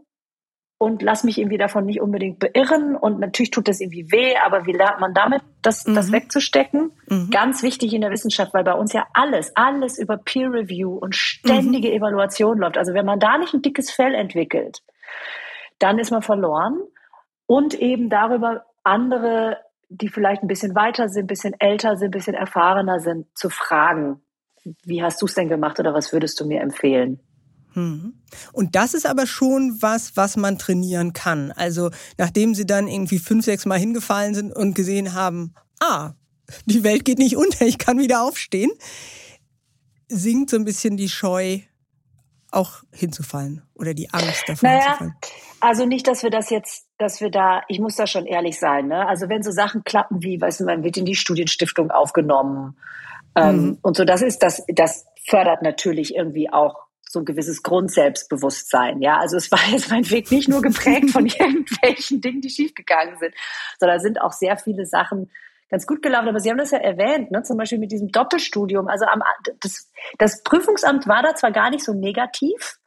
Und 0.79 1.03
lass 1.03 1.25
mich 1.25 1.39
irgendwie 1.39 1.59
davon 1.59 1.87
nicht 1.87 2.01
unbedingt 2.01 2.39
beirren. 2.39 2.97
Und 2.97 3.20
natürlich 3.20 3.51
tut 3.51 3.68
das 3.68 3.81
irgendwie 3.81 4.11
weh, 4.11 4.37
aber 4.45 4.66
wie 4.66 4.72
lernt 4.72 5.01
man 5.01 5.14
damit, 5.14 5.43
das, 5.62 5.87
mhm. 5.87 5.95
das 5.95 6.12
wegzustecken? 6.12 6.93
Mhm. 7.09 7.31
Ganz 7.31 7.62
wichtig 7.62 7.95
in 7.95 8.01
der 8.01 8.11
Wissenschaft, 8.11 8.53
weil 8.55 8.64
bei 8.64 8.75
uns 8.75 8.93
ja 8.93 9.07
alles, 9.12 9.55
alles 9.57 9.99
über 9.99 10.16
Peer 10.16 10.53
Review 10.53 10.95
und 10.95 11.14
ständige 11.14 11.89
mhm. 11.89 11.95
Evaluation 11.95 12.59
läuft. 12.59 12.77
Also 12.77 12.93
wenn 12.93 13.07
man 13.07 13.20
da 13.20 13.39
nicht 13.39 13.55
ein 13.55 13.62
dickes 13.62 13.91
Fell 13.91 14.14
entwickelt, 14.14 14.83
dann 15.79 15.99
ist 15.99 16.11
man 16.11 16.22
verloren. 16.22 16.81
Und 17.47 17.75
eben 17.75 18.09
darüber 18.09 18.64
andere, 18.83 19.59
die 19.89 20.09
vielleicht 20.09 20.43
ein 20.43 20.49
bisschen 20.49 20.75
weiter 20.75 21.09
sind, 21.09 21.25
ein 21.25 21.29
bisschen 21.29 21.55
älter 21.59 21.97
sind, 21.97 22.09
ein 22.09 22.18
bisschen 22.18 22.35
erfahrener 22.35 23.01
sind, 23.01 23.27
zu 23.37 23.49
fragen. 23.49 24.22
Wie 24.83 25.03
hast 25.03 25.20
du 25.20 25.27
es 25.27 25.35
denn 25.35 25.49
gemacht 25.49 25.79
oder 25.79 25.95
was 25.95 26.12
würdest 26.12 26.41
du 26.41 26.47
mir 26.47 26.62
empfehlen? 26.62 27.20
Mhm. 27.75 28.14
Und 28.53 28.75
das 28.77 28.95
ist 28.95 29.07
aber 29.07 29.27
schon 29.27 29.77
was, 29.81 30.16
was 30.16 30.37
man 30.37 30.59
trainieren 30.59 31.12
kann. 31.12 31.53
Also 31.53 31.91
nachdem 32.18 32.55
sie 32.55 32.66
dann 32.66 32.89
irgendwie 32.89 33.18
fünf, 33.18 33.45
sechs 33.45 33.66
Mal 33.66 33.79
hingefallen 33.79 34.35
sind 34.35 34.55
und 34.55 34.75
gesehen 34.75 35.14
haben, 35.14 35.55
ah, 35.81 36.12
die 36.66 36.85
Welt 36.85 37.05
geht 37.05 37.18
nicht 37.18 37.37
unter, 37.37 37.66
ich 37.66 37.79
kann 37.79 37.99
wieder 37.99 38.22
aufstehen, 38.22 38.70
sinkt 40.09 40.51
so 40.51 40.57
ein 40.57 40.64
bisschen 40.64 40.97
die 40.97 41.09
Scheu, 41.09 41.61
auch 42.55 42.85
hinzufallen 42.93 43.62
oder 43.75 43.95
die 43.95 44.11
Angst 44.11 44.45
davor 44.47 44.68
naja, 44.68 44.83
hinzufallen. 44.83 45.14
Also 45.61 45.87
nicht, 45.87 46.07
dass 46.07 46.22
wir 46.22 46.31
das 46.31 46.51
jetzt, 46.51 46.87
dass 46.99 47.20
wir 47.20 47.31
da, 47.31 47.62
ich 47.68 47.81
muss 47.81 47.97
da 47.97 48.07
schon 48.07 48.27
ehrlich 48.27 48.59
sein, 48.59 48.89
ne? 48.89 49.09
Also 49.09 49.29
wenn 49.29 49.43
so 49.43 49.51
Sachen 49.51 49.83
klappen 49.83 50.22
wie, 50.22 50.41
weißt 50.41 50.61
du, 50.61 50.64
man 50.64 50.85
wird 50.85 50.97
in 50.97 51.05
die 51.05 51.16
Studienstiftung 51.16 51.91
aufgenommen 51.91 52.77
ähm, 53.35 53.57
mhm. 53.57 53.79
und 53.83 53.97
so, 53.97 54.05
das 54.05 54.22
ist 54.22 54.43
das, 54.43 54.62
das 54.68 55.07
fördert 55.27 55.62
natürlich 55.62 56.14
irgendwie 56.14 56.53
auch 56.53 56.85
so 57.15 57.21
ein 57.21 57.25
gewisses 57.25 57.62
Grundselbstbewusstsein. 57.62 59.01
Ja, 59.01 59.19
also 59.19 59.39
es 59.39 59.51
war 59.53 59.61
jetzt 59.71 59.91
mein 59.91 60.09
Weg 60.11 60.31
nicht 60.31 60.49
nur 60.49 60.61
geprägt 60.61 61.11
von 61.11 61.25
irgendwelchen 61.39 62.21
Dingen, 62.21 62.43
die 62.43 62.51
schiefgegangen 62.51 63.17
sind, 63.17 63.35
sondern 63.81 64.01
sind 64.01 64.21
auch 64.21 64.33
sehr 64.33 64.59
viele 64.59 64.85
Sachen 64.85 65.31
ganz 65.71 65.87
gut 65.87 66.03
gelaufen. 66.03 66.29
Aber 66.29 66.41
Sie 66.41 66.51
haben 66.51 66.59
das 66.59 66.73
ja 66.73 66.79
erwähnt, 66.79 67.31
ne? 67.31 67.43
zum 67.43 67.57
Beispiel 67.57 67.79
mit 67.79 67.91
diesem 67.91 68.09
Doppelstudium. 68.09 68.89
Also 68.89 69.07
am, 69.07 69.23
das, 69.61 69.91
das 70.19 70.43
Prüfungsamt 70.43 71.09
war 71.09 71.23
da 71.23 71.35
zwar 71.35 71.53
gar 71.53 71.71
nicht 71.71 71.85
so 71.85 71.95
negativ. 71.95 72.79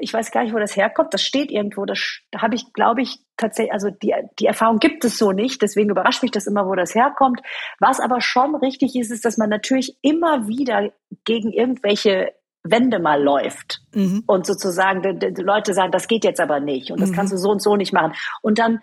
Ich 0.00 0.14
weiß 0.14 0.30
gar 0.30 0.42
nicht, 0.42 0.54
wo 0.54 0.58
das 0.58 0.74
herkommt. 0.74 1.12
Das 1.12 1.22
steht 1.22 1.50
irgendwo. 1.50 1.84
Das 1.84 2.22
da 2.30 2.40
habe 2.40 2.54
ich, 2.54 2.72
glaube 2.72 3.02
ich, 3.02 3.18
tatsächlich, 3.36 3.74
also 3.74 3.90
die, 3.90 4.14
die 4.38 4.46
Erfahrung 4.46 4.78
gibt 4.78 5.04
es 5.04 5.18
so 5.18 5.32
nicht. 5.32 5.60
Deswegen 5.60 5.90
überrascht 5.90 6.22
mich 6.22 6.30
das 6.30 6.46
immer, 6.46 6.66
wo 6.66 6.74
das 6.74 6.94
herkommt. 6.94 7.42
Was 7.78 8.00
aber 8.00 8.22
schon 8.22 8.54
richtig 8.54 8.96
ist, 8.96 9.10
ist, 9.10 9.26
dass 9.26 9.36
man 9.36 9.50
natürlich 9.50 9.98
immer 10.00 10.48
wieder 10.48 10.90
gegen 11.24 11.52
irgendwelche 11.52 12.32
Wende 12.64 12.98
mal 13.00 13.22
läuft 13.22 13.82
mhm. 13.92 14.22
und 14.26 14.46
sozusagen 14.46 15.02
die, 15.02 15.32
die, 15.34 15.42
Leute 15.42 15.74
sagen, 15.74 15.90
das 15.90 16.06
geht 16.06 16.24
jetzt 16.24 16.40
aber 16.40 16.60
nicht 16.60 16.90
und 16.90 17.00
das 17.00 17.10
mhm. 17.10 17.14
kannst 17.14 17.32
du 17.32 17.36
so 17.36 17.50
und 17.50 17.60
so 17.60 17.76
nicht 17.76 17.92
machen. 17.92 18.14
Und 18.40 18.58
dann 18.58 18.80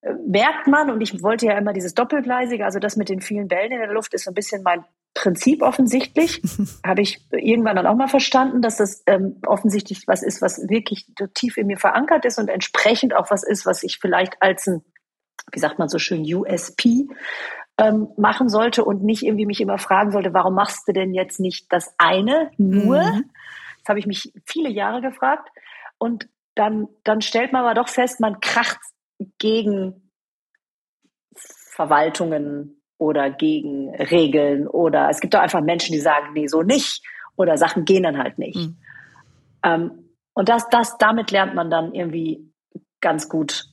äh, 0.00 0.14
merkt 0.26 0.66
man, 0.66 0.90
und 0.90 1.00
ich 1.02 1.22
wollte 1.22 1.46
ja 1.46 1.58
immer 1.58 1.72
dieses 1.72 1.94
Doppelgleisige, 1.94 2.64
also 2.64 2.78
das 2.78 2.96
mit 2.96 3.08
den 3.08 3.20
vielen 3.20 3.48
Bällen 3.48 3.72
in 3.72 3.78
der 3.78 3.92
Luft 3.92 4.14
ist 4.14 4.24
so 4.24 4.30
ein 4.30 4.34
bisschen 4.34 4.62
mein 4.62 4.84
Prinzip 5.12 5.62
offensichtlich. 5.62 6.42
Habe 6.86 7.02
ich 7.02 7.20
irgendwann 7.30 7.76
dann 7.76 7.86
auch 7.86 7.96
mal 7.96 8.08
verstanden, 8.08 8.62
dass 8.62 8.78
das 8.78 9.02
ähm, 9.06 9.40
offensichtlich 9.46 10.04
was 10.06 10.22
ist, 10.22 10.40
was 10.40 10.68
wirklich 10.68 11.06
tief 11.34 11.58
in 11.58 11.66
mir 11.66 11.78
verankert 11.78 12.24
ist 12.24 12.38
und 12.38 12.48
entsprechend 12.48 13.14
auch 13.14 13.30
was 13.30 13.42
ist, 13.42 13.66
was 13.66 13.82
ich 13.82 13.98
vielleicht 14.00 14.40
als 14.40 14.66
ein, 14.66 14.82
wie 15.52 15.58
sagt 15.58 15.78
man 15.78 15.88
so 15.88 15.98
schön, 15.98 16.22
USP 16.22 17.08
ähm, 17.78 18.08
machen 18.16 18.48
sollte 18.48 18.84
und 18.84 19.02
nicht 19.02 19.22
irgendwie 19.22 19.46
mich 19.46 19.60
immer 19.60 19.78
fragen 19.78 20.10
sollte, 20.10 20.32
warum 20.32 20.54
machst 20.54 20.88
du 20.88 20.92
denn 20.92 21.14
jetzt 21.14 21.40
nicht 21.40 21.72
das 21.72 21.94
eine 21.98 22.50
nur? 22.56 23.02
Mhm. 23.02 23.30
Das 23.80 23.88
habe 23.88 23.98
ich 23.98 24.06
mich 24.06 24.32
viele 24.44 24.70
Jahre 24.70 25.00
gefragt. 25.00 25.50
Und 25.98 26.28
dann, 26.54 26.88
dann 27.04 27.20
stellt 27.20 27.52
man 27.52 27.62
aber 27.62 27.74
doch 27.74 27.88
fest, 27.88 28.20
man 28.20 28.40
kracht 28.40 28.78
gegen 29.38 30.10
Verwaltungen 31.34 32.80
oder 32.98 33.30
gegen 33.30 33.94
Regeln 33.94 34.66
oder 34.66 35.10
es 35.10 35.20
gibt 35.20 35.34
doch 35.34 35.40
einfach 35.40 35.60
Menschen, 35.60 35.92
die 35.92 36.00
sagen, 36.00 36.32
nee, 36.32 36.46
so 36.46 36.62
nicht 36.62 37.02
oder 37.36 37.58
Sachen 37.58 37.84
gehen 37.84 38.04
dann 38.04 38.16
halt 38.16 38.38
nicht. 38.38 38.56
Mhm. 38.56 38.76
Ähm, 39.62 39.90
und 40.32 40.48
das, 40.48 40.68
das, 40.70 40.96
damit 40.98 41.30
lernt 41.30 41.54
man 41.54 41.70
dann 41.70 41.94
irgendwie 41.94 42.50
ganz 43.00 43.28
gut 43.28 43.66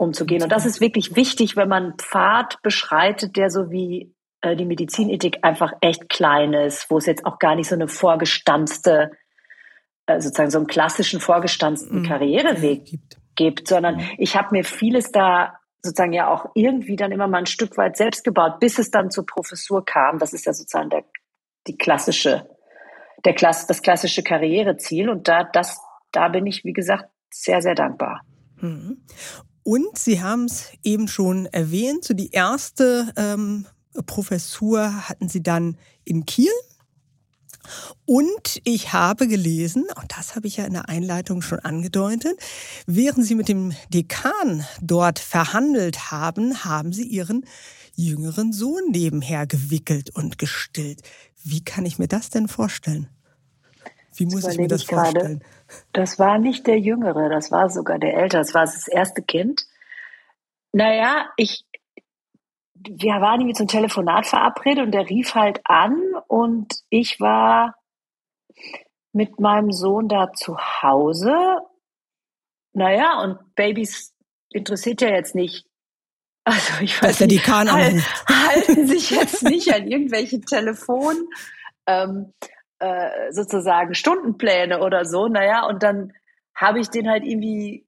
umzugehen. 0.00 0.42
Und 0.42 0.50
das 0.50 0.66
ist 0.66 0.80
wirklich 0.80 1.14
wichtig, 1.14 1.56
wenn 1.56 1.68
man 1.68 1.84
einen 1.84 1.98
Pfad 1.98 2.60
beschreitet, 2.62 3.36
der 3.36 3.50
so 3.50 3.70
wie 3.70 4.14
äh, 4.40 4.56
die 4.56 4.64
Medizinethik 4.64 5.38
einfach 5.42 5.72
echt 5.80 6.08
klein 6.08 6.54
ist, 6.54 6.90
wo 6.90 6.98
es 6.98 7.06
jetzt 7.06 7.26
auch 7.26 7.38
gar 7.38 7.54
nicht 7.54 7.68
so 7.68 7.74
eine 7.74 7.88
vorgestanzte, 7.88 9.10
äh, 10.06 10.20
sozusagen 10.20 10.50
so 10.50 10.58
einen 10.58 10.66
klassischen 10.66 11.20
vorgestanzten 11.20 12.00
mhm. 12.00 12.06
Karriereweg 12.06 12.84
gibt. 12.86 13.16
gibt, 13.36 13.68
sondern 13.68 13.96
mhm. 13.96 14.08
ich 14.18 14.36
habe 14.36 14.48
mir 14.52 14.64
vieles 14.64 15.12
da 15.12 15.58
sozusagen 15.82 16.12
ja 16.12 16.28
auch 16.28 16.46
irgendwie 16.54 16.96
dann 16.96 17.12
immer 17.12 17.28
mal 17.28 17.38
ein 17.38 17.46
Stück 17.46 17.76
weit 17.76 17.96
selbst 17.96 18.24
gebaut, 18.24 18.60
bis 18.60 18.78
es 18.78 18.90
dann 18.90 19.10
zur 19.10 19.24
Professur 19.26 19.84
kam. 19.84 20.18
Das 20.18 20.32
ist 20.32 20.46
ja 20.46 20.52
sozusagen 20.52 20.90
der, 20.90 21.04
die 21.66 21.76
klassische, 21.76 22.48
der 23.24 23.34
Klasse, 23.34 23.66
das 23.66 23.82
klassische 23.82 24.22
Karriereziel. 24.22 25.08
Und 25.08 25.28
da, 25.28 25.44
das, 25.44 25.80
da 26.12 26.28
bin 26.28 26.46
ich, 26.46 26.64
wie 26.64 26.74
gesagt, 26.74 27.06
sehr, 27.30 27.62
sehr 27.62 27.74
dankbar. 27.74 28.22
Und 29.70 29.96
Sie 29.96 30.20
haben 30.20 30.46
es 30.46 30.64
eben 30.82 31.06
schon 31.06 31.46
erwähnt, 31.46 32.04
so 32.04 32.12
die 32.12 32.32
erste 32.32 33.12
ähm, 33.14 33.66
Professur 34.04 35.08
hatten 35.08 35.28
Sie 35.28 35.44
dann 35.44 35.76
in 36.04 36.26
Kiel. 36.26 36.50
Und 38.04 38.60
ich 38.64 38.92
habe 38.92 39.28
gelesen, 39.28 39.84
und 39.94 40.10
das 40.18 40.34
habe 40.34 40.48
ich 40.48 40.56
ja 40.56 40.64
in 40.64 40.72
der 40.72 40.88
Einleitung 40.88 41.40
schon 41.40 41.60
angedeutet, 41.60 42.36
während 42.86 43.24
Sie 43.24 43.36
mit 43.36 43.46
dem 43.46 43.72
Dekan 43.94 44.66
dort 44.82 45.20
verhandelt 45.20 46.10
haben, 46.10 46.64
haben 46.64 46.92
Sie 46.92 47.04
Ihren 47.04 47.44
jüngeren 47.94 48.52
Sohn 48.52 48.90
nebenher 48.90 49.46
gewickelt 49.46 50.10
und 50.16 50.36
gestillt. 50.36 51.02
Wie 51.44 51.62
kann 51.62 51.86
ich 51.86 51.96
mir 51.96 52.08
das 52.08 52.28
denn 52.28 52.48
vorstellen? 52.48 53.08
Wie 54.16 54.26
muss 54.26 54.46
ich 54.46 54.58
mir 54.58 54.68
das 54.68 54.84
vorstellen? 54.84 55.40
Gerade. 55.40 55.84
Das 55.92 56.18
war 56.18 56.38
nicht 56.38 56.66
der 56.66 56.78
Jüngere, 56.78 57.28
das 57.28 57.50
war 57.50 57.70
sogar 57.70 57.98
der 57.98 58.14
Ältere, 58.14 58.42
das 58.42 58.54
war 58.54 58.62
das 58.62 58.88
erste 58.88 59.22
Kind. 59.22 59.66
Naja, 60.72 61.30
ich, 61.36 61.64
wir 62.74 63.20
waren 63.20 63.40
irgendwie 63.40 63.56
zum 63.56 63.68
Telefonat 63.68 64.26
verabredet 64.26 64.84
und 64.86 64.92
der 64.92 65.08
rief 65.08 65.34
halt 65.34 65.60
an 65.64 65.96
und 66.26 66.74
ich 66.88 67.20
war 67.20 67.74
mit 69.12 69.40
meinem 69.40 69.72
Sohn 69.72 70.08
da 70.08 70.32
zu 70.32 70.56
Hause. 70.56 71.58
Naja, 72.72 73.20
und 73.22 73.54
Babys 73.54 74.14
interessiert 74.50 75.00
ja 75.02 75.08
jetzt 75.08 75.34
nicht. 75.34 75.66
Also 76.44 76.72
ich 76.80 77.00
weiß 77.02 77.20
nicht, 77.20 77.46
halt, 77.48 78.02
halten 78.28 78.86
sich 78.86 79.10
jetzt 79.10 79.42
nicht 79.42 79.72
an 79.74 79.86
irgendwelche 79.86 80.40
Telefon. 80.40 81.28
Ähm, 81.86 82.32
äh, 82.80 83.30
sozusagen 83.30 83.94
Stundenpläne 83.94 84.80
oder 84.80 85.04
so. 85.04 85.28
Naja, 85.28 85.66
und 85.66 85.82
dann 85.82 86.12
habe 86.54 86.80
ich 86.80 86.88
den 86.88 87.08
halt 87.08 87.24
irgendwie 87.24 87.86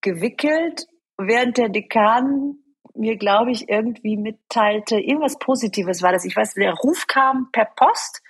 gewickelt, 0.00 0.86
während 1.16 1.58
der 1.58 1.68
Dekan 1.68 2.56
mir, 2.94 3.16
glaube 3.16 3.52
ich, 3.52 3.68
irgendwie 3.68 4.16
mitteilte, 4.16 4.98
irgendwas 4.98 5.38
Positives 5.38 6.02
war 6.02 6.12
das. 6.12 6.24
Ich 6.24 6.36
weiß, 6.36 6.54
der 6.54 6.74
Ruf 6.74 7.06
kam 7.06 7.48
per 7.52 7.66
Post, 7.76 8.22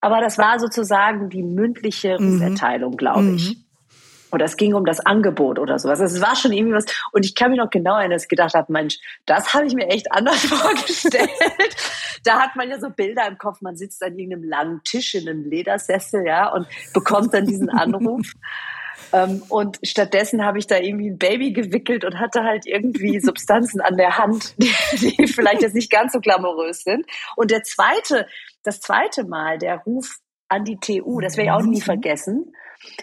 aber 0.00 0.20
das 0.20 0.38
war 0.38 0.58
sozusagen 0.58 1.28
die 1.28 1.42
mündliche 1.42 2.16
mhm. 2.18 2.34
Ruferteilung, 2.34 2.96
glaube 2.96 3.30
ich. 3.30 3.56
Mhm. 3.56 3.64
Oder 4.32 4.44
es 4.44 4.56
ging 4.56 4.74
um 4.74 4.84
das 4.84 5.00
Angebot 5.00 5.58
oder 5.58 5.78
sowas. 5.78 6.00
Es 6.00 6.20
war 6.20 6.36
schon 6.36 6.52
irgendwie 6.52 6.74
was. 6.74 6.86
Und 7.12 7.24
ich 7.24 7.34
kann 7.34 7.50
mich 7.50 7.58
noch 7.58 7.70
genau 7.70 7.96
erinnern, 7.96 8.12
dass 8.12 8.24
ich 8.24 8.28
gedacht 8.28 8.54
habe, 8.54 8.72
Mensch, 8.72 8.98
das 9.26 9.54
habe 9.54 9.66
ich 9.66 9.74
mir 9.74 9.88
echt 9.88 10.12
anders 10.12 10.40
vorgestellt. 10.46 11.30
da 12.24 12.40
hat 12.40 12.56
man 12.56 12.70
ja 12.70 12.78
so 12.78 12.90
Bilder 12.90 13.26
im 13.26 13.38
Kopf. 13.38 13.60
Man 13.60 13.76
sitzt 13.76 14.02
an 14.02 14.18
irgendeinem 14.18 14.48
langen 14.48 14.80
Tisch 14.84 15.14
in 15.14 15.28
einem 15.28 15.44
Ledersessel, 15.44 16.26
ja, 16.26 16.52
und 16.52 16.66
bekommt 16.92 17.34
dann 17.34 17.46
diesen 17.46 17.70
Anruf. 17.70 18.32
Ähm, 19.12 19.42
und 19.48 19.78
stattdessen 19.82 20.44
habe 20.44 20.58
ich 20.58 20.66
da 20.66 20.78
irgendwie 20.78 21.10
ein 21.10 21.18
Baby 21.18 21.52
gewickelt 21.52 22.04
und 22.04 22.18
hatte 22.18 22.44
halt 22.44 22.66
irgendwie 22.66 23.20
Substanzen 23.20 23.80
an 23.80 23.96
der 23.96 24.18
Hand, 24.18 24.54
die, 24.58 25.16
die 25.16 25.26
vielleicht 25.26 25.62
jetzt 25.62 25.74
nicht 25.74 25.90
ganz 25.90 26.12
so 26.12 26.20
glamourös 26.20 26.84
sind. 26.84 27.06
Und 27.36 27.50
der 27.50 27.62
zweite, 27.62 28.26
das 28.62 28.80
zweite 28.80 29.24
Mal, 29.24 29.58
der 29.58 29.78
Ruf 29.78 30.18
an 30.48 30.64
die 30.64 30.78
TU, 30.78 31.20
das 31.20 31.36
werde 31.36 31.50
ich 31.50 31.52
auch 31.52 31.62
nie 31.62 31.80
vergessen, 31.80 32.52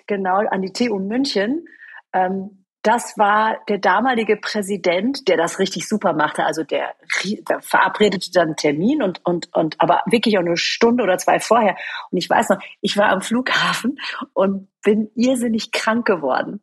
genau, 0.05 0.37
an 0.37 0.61
die 0.61 0.73
TU 0.73 0.99
München. 0.99 1.67
Ähm, 2.13 2.63
das 2.87 3.17
war 3.17 3.57
der 3.67 3.79
damalige 3.79 4.37
Präsident, 4.37 5.27
der 5.27 5.35
das 5.35 5.59
richtig 5.59 5.89
super 5.89 6.13
machte. 6.13 6.45
Also 6.45 6.63
der, 6.63 6.95
der 7.21 7.61
verabredete 7.61 8.31
dann 8.31 8.47
einen 8.47 8.55
Termin 8.55 9.03
und, 9.03 9.19
und, 9.25 9.53
und, 9.53 9.75
aber 9.79 10.03
wirklich 10.05 10.37
auch 10.37 10.41
eine 10.41 10.55
Stunde 10.55 11.03
oder 11.03 11.17
zwei 11.17 11.39
vorher. 11.39 11.75
Und 12.11 12.17
ich 12.17 12.29
weiß 12.29 12.47
noch, 12.47 12.59
ich 12.79 12.95
war 12.95 13.09
am 13.09 13.21
Flughafen 13.21 13.99
und 14.31 14.69
bin 14.83 15.11
irrsinnig 15.15 15.71
krank 15.73 16.07
geworden. 16.07 16.61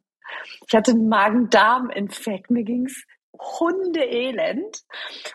Ich 0.66 0.74
hatte 0.74 0.92
einen 0.92 1.08
Magen-Darm-Infekt. 1.08 2.50
Mir 2.50 2.64
ging's 2.64 3.04
Hundeelend. 3.38 4.82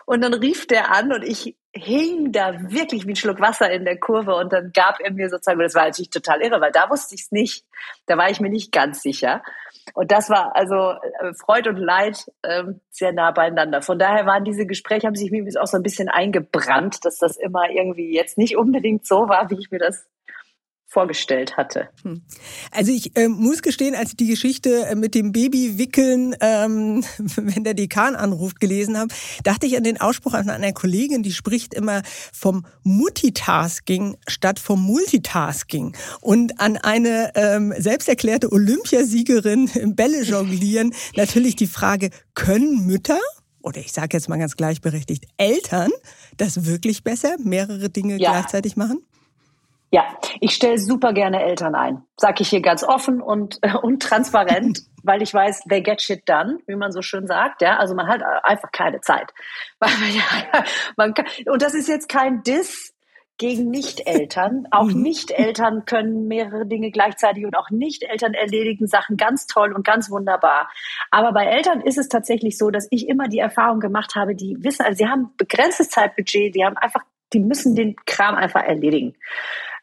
Und 0.06 0.22
dann 0.22 0.34
rief 0.34 0.66
der 0.66 0.92
an 0.92 1.12
und 1.12 1.22
ich 1.22 1.56
hing 1.72 2.32
da 2.32 2.70
wirklich 2.70 3.06
wie 3.06 3.12
ein 3.12 3.16
Schluck 3.16 3.40
Wasser 3.40 3.70
in 3.70 3.84
der 3.84 3.98
Kurve 3.98 4.34
und 4.34 4.52
dann 4.52 4.72
gab 4.72 5.00
er 5.00 5.12
mir 5.12 5.28
sozusagen, 5.28 5.60
das 5.60 5.74
war 5.74 5.84
natürlich 5.84 6.10
total 6.10 6.42
irre, 6.42 6.60
weil 6.60 6.72
da 6.72 6.90
wusste 6.90 7.14
ich 7.14 7.22
es 7.22 7.32
nicht, 7.32 7.64
da 8.06 8.16
war 8.16 8.28
ich 8.28 8.40
mir 8.40 8.50
nicht 8.50 8.72
ganz 8.72 9.02
sicher. 9.02 9.42
Und 9.94 10.12
das 10.12 10.30
war 10.30 10.54
also 10.56 10.74
äh, 10.74 11.32
Freude 11.34 11.70
und 11.70 11.76
Leid 11.76 12.26
ähm, 12.42 12.80
sehr 12.90 13.12
nah 13.12 13.30
beieinander. 13.30 13.82
Von 13.82 13.98
daher 13.98 14.26
waren 14.26 14.44
diese 14.44 14.66
Gespräche, 14.66 15.06
haben 15.06 15.14
sich 15.14 15.30
mir 15.30 15.44
auch 15.60 15.66
so 15.66 15.76
ein 15.76 15.82
bisschen 15.82 16.08
eingebrannt, 16.08 17.04
dass 17.04 17.18
das 17.18 17.36
immer 17.36 17.70
irgendwie 17.70 18.14
jetzt 18.14 18.36
nicht 18.36 18.56
unbedingt 18.56 19.06
so 19.06 19.28
war, 19.28 19.50
wie 19.50 19.58
ich 19.58 19.70
mir 19.70 19.78
das 19.78 20.06
vorgestellt 20.90 21.56
hatte. 21.56 21.88
Hm. 22.02 22.22
Also 22.72 22.90
ich 22.90 23.16
äh, 23.16 23.28
muss 23.28 23.62
gestehen, 23.62 23.94
als 23.94 24.10
ich 24.10 24.16
die 24.16 24.26
Geschichte 24.26 24.86
äh, 24.86 24.96
mit 24.96 25.14
dem 25.14 25.30
Babywickeln, 25.30 26.34
ähm, 26.40 27.04
wenn 27.36 27.62
der 27.62 27.74
Dekan 27.74 28.16
anruft, 28.16 28.58
gelesen 28.58 28.98
habe, 28.98 29.14
dachte 29.44 29.66
ich 29.66 29.76
an 29.76 29.84
den 29.84 30.00
Ausspruch 30.00 30.34
an 30.34 30.50
einer 30.50 30.72
Kollegin, 30.72 31.22
die 31.22 31.32
spricht 31.32 31.74
immer 31.74 32.02
vom 32.32 32.66
Multitasking 32.82 34.16
statt 34.26 34.58
vom 34.58 34.82
Multitasking. 34.82 35.96
Und 36.20 36.60
an 36.60 36.76
eine 36.76 37.30
ähm, 37.36 37.72
selbsterklärte 37.78 38.50
Olympiasiegerin 38.50 39.68
im 39.74 39.94
Bälle 39.94 40.24
jonglieren 40.24 40.92
natürlich 41.14 41.54
die 41.54 41.68
Frage, 41.68 42.10
können 42.34 42.84
Mütter 42.84 43.20
oder 43.62 43.78
ich 43.78 43.92
sage 43.92 44.16
jetzt 44.16 44.28
mal 44.28 44.38
ganz 44.38 44.56
gleichberechtigt, 44.56 45.26
Eltern 45.36 45.90
das 46.36 46.64
wirklich 46.64 47.04
besser, 47.04 47.36
mehrere 47.38 47.90
Dinge 47.90 48.18
ja. 48.18 48.32
gleichzeitig 48.32 48.76
machen? 48.76 49.02
Ja, 49.92 50.04
ich 50.40 50.54
stelle 50.54 50.78
super 50.78 51.12
gerne 51.12 51.42
Eltern 51.42 51.74
ein. 51.74 52.04
Sag 52.16 52.40
ich 52.40 52.48
hier 52.48 52.62
ganz 52.62 52.84
offen 52.84 53.20
und, 53.20 53.58
äh, 53.62 53.74
und 53.74 54.00
transparent, 54.02 54.82
weil 55.02 55.20
ich 55.20 55.34
weiß, 55.34 55.64
they 55.68 55.82
get 55.82 56.00
shit 56.00 56.28
done, 56.28 56.58
wie 56.66 56.76
man 56.76 56.92
so 56.92 57.02
schön 57.02 57.26
sagt. 57.26 57.60
Ja, 57.60 57.76
also 57.78 57.94
man 57.94 58.06
hat 58.06 58.22
einfach 58.44 58.70
keine 58.70 59.00
Zeit. 59.00 59.32
man 60.96 61.14
kann, 61.14 61.26
und 61.46 61.60
das 61.60 61.74
ist 61.74 61.88
jetzt 61.88 62.08
kein 62.08 62.44
Diss 62.44 62.94
gegen 63.40 63.70
Nicht-Eltern. 63.70 64.68
Auch 64.70 64.84
mhm. 64.84 65.02
Nicht-Eltern 65.02 65.86
können 65.86 66.28
mehrere 66.28 66.66
Dinge 66.66 66.92
gleichzeitig 66.92 67.44
und 67.44 67.56
auch 67.56 67.70
Nicht-Eltern 67.70 68.34
erledigen 68.34 68.86
Sachen 68.86 69.16
ganz 69.16 69.48
toll 69.48 69.72
und 69.72 69.84
ganz 69.84 70.10
wunderbar. 70.10 70.70
Aber 71.10 71.32
bei 71.32 71.46
Eltern 71.46 71.80
ist 71.80 71.98
es 71.98 72.08
tatsächlich 72.08 72.58
so, 72.58 72.70
dass 72.70 72.86
ich 72.90 73.08
immer 73.08 73.26
die 73.26 73.38
Erfahrung 73.38 73.80
gemacht 73.80 74.14
habe, 74.14 74.36
die 74.36 74.56
wissen, 74.60 74.84
also 74.84 74.98
sie 74.98 75.08
haben 75.08 75.32
begrenztes 75.36 75.88
Zeitbudget, 75.88 76.54
die 76.54 76.64
haben 76.64 76.76
einfach, 76.76 77.02
die 77.32 77.40
müssen 77.40 77.74
den 77.74 77.96
Kram 78.06 78.36
einfach 78.36 78.62
erledigen. 78.62 79.16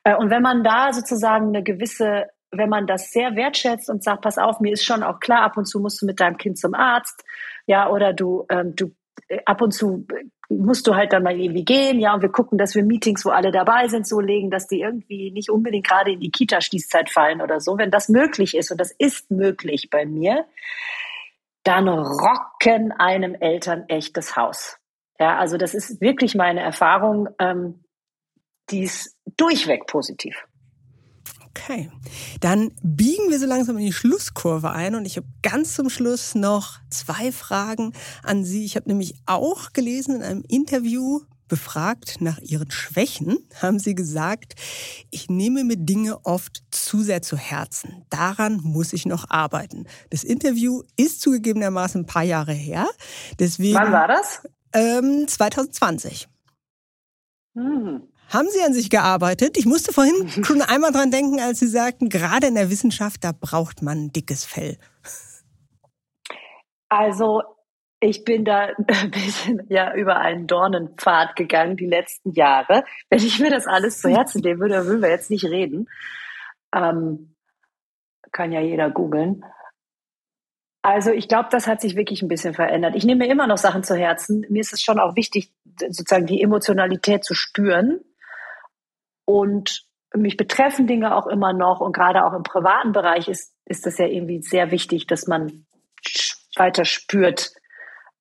Äh, 0.08 0.16
und 0.16 0.30
wenn 0.30 0.42
man 0.42 0.64
da 0.64 0.94
sozusagen 0.94 1.50
eine 1.50 1.64
gewisse, 1.64 2.28
wenn 2.52 2.70
man 2.70 2.88
das 2.88 3.12
sehr 3.12 3.36
wertschätzt 3.36 3.90
und 3.90 4.04
sagt, 4.04 4.22
pass 4.22 4.38
auf, 4.38 4.62
mir 4.62 4.72
ist 4.72 4.86
schon 4.86 5.04
auch 5.04 5.20
klar, 5.20 5.42
ab 5.42 5.58
und 5.58 5.66
zu 5.66 5.80
musst 5.82 6.02
du 6.02 6.06
mit 6.06 6.22
deinem 6.22 6.38
Kind 6.38 6.58
zum 6.58 6.74
Arzt, 6.74 7.26
ja, 7.66 7.90
oder 7.90 8.14
du, 8.14 8.46
ähm, 8.50 8.74
du 8.76 8.96
äh, 9.28 9.40
ab 9.46 9.62
und 9.62 9.72
zu 9.72 10.08
musst 10.50 10.88
du 10.88 10.96
halt 10.96 11.12
dann 11.12 11.24
mal 11.24 11.38
irgendwie 11.38 11.66
gehen, 11.66 12.00
ja, 12.00 12.14
und 12.14 12.22
wir 12.22 12.32
gucken, 12.32 12.58
dass 12.58 12.74
wir 12.74 12.84
Meetings, 12.86 13.26
wo 13.26 13.32
alle 13.32 13.52
dabei 13.52 13.90
sind, 13.90 14.08
so 14.08 14.22
legen, 14.22 14.50
dass 14.50 14.66
die 14.68 14.80
irgendwie 14.80 15.30
nicht 15.30 15.50
unbedingt 15.50 15.86
gerade 15.86 16.14
in 16.14 16.22
die 16.22 16.32
Kita-Schließzeit 16.32 17.10
fallen 17.10 17.42
oder 17.42 17.60
so. 17.60 17.78
Wenn 17.78 17.92
das 17.92 18.08
möglich 18.08 18.56
ist, 18.56 18.72
und 18.72 18.80
das 18.80 18.92
ist 18.92 19.30
möglich 19.30 19.90
bei 19.90 20.06
mir, 20.06 20.46
dann 21.64 21.90
rocken 21.90 22.94
einem 22.94 23.36
Eltern 23.36 23.90
echtes 23.90 24.38
Haus. 24.38 24.78
Ja, 25.20 25.38
also 25.38 25.58
das 25.58 25.74
ist 25.74 26.00
wirklich 26.00 26.34
meine 26.34 26.62
Erfahrung. 26.62 27.28
Ähm, 27.40 27.84
die 28.70 28.84
ist 28.84 29.16
durchweg 29.38 29.88
positiv. 29.88 30.36
Okay, 31.50 31.90
dann 32.40 32.72
biegen 32.84 33.30
wir 33.30 33.40
so 33.40 33.48
langsam 33.48 33.78
in 33.78 33.86
die 33.86 33.94
Schlusskurve 33.94 34.72
ein 34.72 34.94
und 34.94 35.06
ich 35.06 35.18
habe 35.18 35.28
ganz 35.42 35.74
zum 35.74 35.90
Schluss 35.90 36.36
noch 36.36 36.80
zwei 36.90 37.32
Fragen 37.32 37.94
an 38.22 38.44
Sie. 38.44 38.64
Ich 38.64 38.76
habe 38.76 38.88
nämlich 38.88 39.16
auch 39.26 39.74
gelesen 39.74 40.18
in 40.18 40.22
einem 40.22 40.44
Interview, 40.48 41.22
befragt 41.48 42.18
nach 42.20 42.40
Ihren 42.40 42.72
Schwächen, 42.72 43.38
haben 43.62 43.80
Sie 43.80 43.96
gesagt, 43.96 44.56
ich 45.10 45.30
nehme 45.30 45.64
mir 45.64 45.78
Dinge 45.78 46.26
oft 46.26 46.64
zu 46.72 47.02
sehr 47.02 47.22
zu 47.22 47.38
Herzen. 47.38 48.06
Daran 48.10 48.60
muss 48.64 48.94
ich 48.94 49.06
noch 49.06 49.30
arbeiten. 49.30 49.88
Das 50.10 50.24
Interview 50.24 50.84
ist 50.96 51.22
zugegebenermaßen 51.22 52.02
ein 52.02 52.06
paar 52.06 52.24
Jahre 52.24 52.54
her. 52.54 52.88
Deswegen, 53.40 53.76
Wann 53.76 53.92
war 53.92 54.08
das? 54.08 54.44
Ähm, 54.74 55.28
2020. 55.28 56.28
Hm. 57.56 58.04
Haben 58.30 58.50
Sie 58.50 58.62
an 58.64 58.74
sich 58.74 58.90
gearbeitet? 58.90 59.58
Ich 59.58 59.66
musste 59.66 59.94
vorhin 59.94 60.28
schon 60.44 60.62
einmal 60.62 60.92
dran 60.92 61.12
denken, 61.12 61.40
als 61.40 61.60
Sie 61.60 61.68
sagten, 61.68 62.10
gerade 62.10 62.48
in 62.48 62.56
der 62.56 62.70
Wissenschaft, 62.70 63.24
da 63.24 63.32
braucht 63.32 63.82
man 63.82 64.06
ein 64.06 64.12
dickes 64.12 64.46
Fell. 64.46 64.78
Also 66.90 67.42
ich 68.00 68.24
bin 68.24 68.46
da 68.46 68.70
ein 68.88 69.12
bisschen 69.12 69.66
ja 69.70 69.94
über 69.94 70.18
einen 70.18 70.48
Dornenpfad 70.48 71.36
gegangen 71.36 71.78
die 71.78 71.88
letzten 71.88 72.32
Jahre. 72.34 72.84
Wenn 73.10 73.20
ich 73.20 73.40
mir 73.40 73.50
das 73.50 73.68
alles 73.68 74.00
zu 74.02 74.10
Herzen 74.10 74.42
nehmen 74.42 74.60
würde, 74.60 74.76
dann 74.76 74.86
würden 74.86 75.02
wir 75.02 75.10
jetzt 75.10 75.32
nicht 75.32 75.46
reden. 75.46 75.88
Ähm, 76.76 77.36
kann 78.32 78.52
ja 78.52 78.62
jeder 78.62 78.92
googeln. 78.92 79.44
Also 80.84 81.12
ich 81.12 81.28
glaube, 81.28 81.50
das 81.52 81.68
hat 81.68 81.82
sich 81.82 81.96
wirklich 81.96 82.22
ein 82.22 82.28
bisschen 82.28 82.54
verändert. 82.54 82.96
Ich 82.96 83.04
nehme 83.04 83.26
mir 83.26 83.32
immer 83.32 83.48
noch 83.48 83.58
Sachen 83.58 83.84
zu 83.84 83.96
Herzen. 83.96 84.46
Mir 84.50 84.62
ist 84.62 84.74
es 84.74 84.82
schon 84.82 85.00
auch 85.00 85.16
wichtig, 85.16 85.52
sozusagen 85.90 86.28
die 86.28 86.42
Emotionalität 86.42 87.26
zu 87.26 87.34
spüren. 87.34 88.00
Und 89.28 89.86
mich 90.16 90.38
betreffen 90.38 90.88
Dinge 90.88 91.16
auch 91.16 91.28
immer 91.28 91.52
noch 91.52 91.82
und 91.82 91.94
gerade 91.94 92.26
auch 92.26 92.34
im 92.34 92.44
privaten 92.44 92.94
Bereich 92.94 93.28
ist, 93.28 93.54
ist 93.66 93.86
das 93.86 93.98
ja 93.98 94.06
irgendwie 94.06 94.42
sehr 94.42 94.72
wichtig, 94.72 95.06
dass 95.06 95.28
man 95.28 95.66
weiter 96.56 96.86
spürt, 96.86 97.52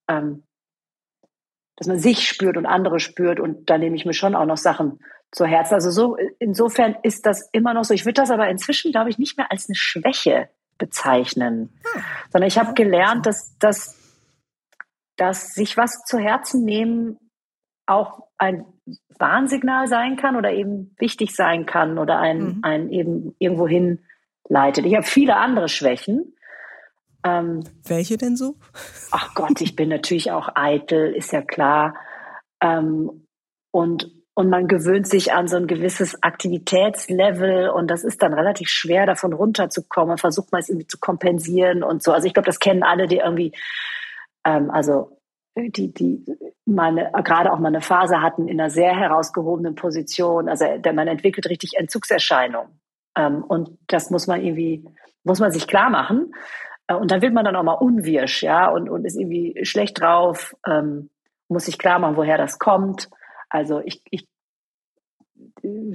ähm, 0.09 0.43
dass 1.77 1.87
man 1.87 1.99
sich 2.01 2.29
spürt 2.29 2.57
und 2.57 2.67
andere 2.67 2.99
spürt 2.99 3.39
und 3.39 3.71
da 3.71 3.79
nehme 3.79 3.95
ich 3.95 4.05
mir 4.05 4.15
schon 4.15 4.35
auch 4.35 4.47
noch 4.47 4.57
Sachen 4.57 4.99
zu 5.31 5.47
Herzen. 5.47 5.75
Also 5.75 5.91
so, 5.91 6.17
insofern 6.41 6.97
ist 7.05 7.25
das 7.25 7.49
immer 7.53 7.73
noch 7.73 7.85
so. 7.85 7.95
Ich 7.95 8.05
würde 8.05 8.21
das 8.21 8.33
aber 8.33 8.49
inzwischen, 8.49 8.91
glaube 8.91 9.11
ich, 9.11 9.19
nicht 9.19 9.37
mehr 9.37 9.53
als 9.53 9.69
eine 9.69 9.77
Schwäche 9.77 10.49
bezeichnen, 10.79 11.79
hm. 11.93 12.03
sondern 12.33 12.49
ich 12.49 12.59
habe 12.59 12.75
gelernt, 12.75 13.27
dass, 13.27 13.57
dass, 13.59 13.97
dass 15.17 15.55
sich 15.55 15.77
was 15.77 16.03
zu 16.05 16.19
Herzen 16.19 16.65
nehmen 16.65 17.19
auch 17.87 18.27
ein 18.39 18.67
Warnsignal 19.19 19.89
sein 19.89 20.17
kann 20.17 20.37
oder 20.37 20.53
eben 20.53 20.95
wichtig 20.99 21.35
sein 21.35 21.67
kann 21.67 21.99
oder 21.99 22.19
ein, 22.19 22.39
mhm. 22.39 22.59
ein 22.63 22.91
eben 22.91 23.35
irgendwo 23.39 23.67
hinleitet. 23.67 24.87
Ich 24.87 24.95
habe 24.95 25.07
viele 25.07 25.37
andere 25.37 25.69
Schwächen. 25.69 26.35
Ähm, 27.25 27.65
Welche 27.85 28.17
denn 28.17 28.37
so? 28.37 28.57
Ach 29.11 29.35
Gott, 29.35 29.61
ich 29.61 29.75
bin 29.75 29.89
natürlich 29.89 30.31
auch 30.31 30.51
eitel, 30.55 31.13
ist 31.15 31.33
ja 31.33 31.43
klar. 31.43 31.95
Ähm, 32.61 33.27
und, 33.73 34.13
und 34.35 34.49
man 34.49 34.69
gewöhnt 34.69 35.09
sich 35.09 35.33
an 35.33 35.49
so 35.49 35.57
ein 35.57 35.67
gewisses 35.67 36.23
Aktivitätslevel 36.23 37.71
und 37.71 37.91
das 37.91 38.05
ist 38.05 38.23
dann 38.23 38.35
relativ 38.35 38.69
schwer, 38.69 39.07
davon 39.07 39.33
runterzukommen. 39.33 40.11
Man 40.11 40.19
versucht 40.19 40.53
mal 40.53 40.61
es 40.61 40.69
irgendwie 40.69 40.87
zu 40.87 40.99
kompensieren 40.99 41.83
und 41.83 42.03
so. 42.03 42.13
Also 42.13 42.27
ich 42.27 42.35
glaube, 42.35 42.47
das 42.47 42.61
kennen 42.61 42.83
alle, 42.83 43.07
die 43.09 43.17
irgendwie, 43.17 43.53
ähm, 44.45 44.71
also 44.71 45.16
die, 45.57 45.93
die 45.93 46.25
meine, 46.67 47.11
gerade 47.25 47.53
auch 47.53 47.59
mal 47.59 47.69
eine 47.69 47.81
Phase 47.81 48.21
hatten 48.21 48.49
in 48.49 48.61
einer 48.61 48.71
sehr 48.71 48.95
herausgehobenen 48.95 49.75
Position. 49.75 50.49
Also 50.49 50.67
man 50.93 51.09
entwickelt 51.09 51.49
richtig 51.49 51.75
Entzugserscheinungen. 51.77 52.81
Ähm, 53.17 53.43
und 53.43 53.79
das 53.87 54.11
muss 54.11 54.27
man 54.27 54.43
irgendwie, 54.43 54.85
muss 55.25 55.41
man 55.41 55.51
sich 55.51 55.67
klar 55.67 55.91
machen. 55.91 56.35
Äh, 56.87 56.95
und 56.95 57.11
dann 57.11 57.23
wird 57.23 57.33
man 57.33 57.45
dann 57.45 57.57
auch 57.57 57.63
mal 57.63 57.73
unwirsch, 57.73 58.43
ja, 58.43 58.69
und, 58.69 58.89
und 58.89 59.05
ist 59.05 59.17
irgendwie 59.17 59.59
schlecht 59.65 60.01
drauf, 60.01 60.55
ähm, 60.67 61.11
muss 61.49 61.67
sich 61.67 61.79
klar 61.79 61.99
machen, 61.99 62.17
woher 62.17 62.37
das 62.37 62.59
kommt. 62.59 63.09
Also 63.49 63.81
ich, 63.85 64.03
ich 64.11 64.27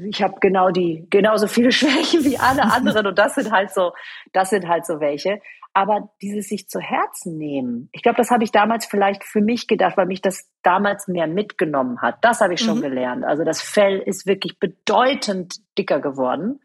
ich 0.07 0.21
habe 0.21 0.35
genau 0.39 0.71
die 0.71 1.07
genauso 1.09 1.47
viele 1.47 1.71
Schwächen 1.71 2.23
wie 2.23 2.37
alle 2.37 2.63
anderen 2.63 3.07
und 3.07 3.17
das 3.17 3.35
sind 3.35 3.51
halt 3.51 3.71
so 3.71 3.93
das 4.33 4.49
sind 4.49 4.67
halt 4.67 4.85
so 4.85 4.99
welche. 4.99 5.41
Aber 5.73 6.09
dieses 6.21 6.49
sich 6.49 6.67
zu 6.67 6.79
Herzen 6.79 7.37
nehmen 7.37 7.89
ich 7.93 8.03
glaube 8.03 8.17
das 8.17 8.31
habe 8.31 8.43
ich 8.43 8.51
damals 8.51 8.85
vielleicht 8.85 9.23
für 9.23 9.41
mich 9.41 9.67
gedacht 9.67 9.97
weil 9.97 10.05
mich 10.05 10.21
das 10.21 10.49
damals 10.63 11.07
mehr 11.07 11.27
mitgenommen 11.27 12.01
hat. 12.01 12.17
Das 12.21 12.41
habe 12.41 12.53
ich 12.53 12.61
schon 12.61 12.79
mhm. 12.79 12.83
gelernt. 12.83 13.25
Also 13.25 13.43
das 13.43 13.61
Fell 13.61 13.99
ist 13.99 14.25
wirklich 14.25 14.59
bedeutend 14.59 15.55
dicker 15.77 15.99
geworden. 15.99 16.61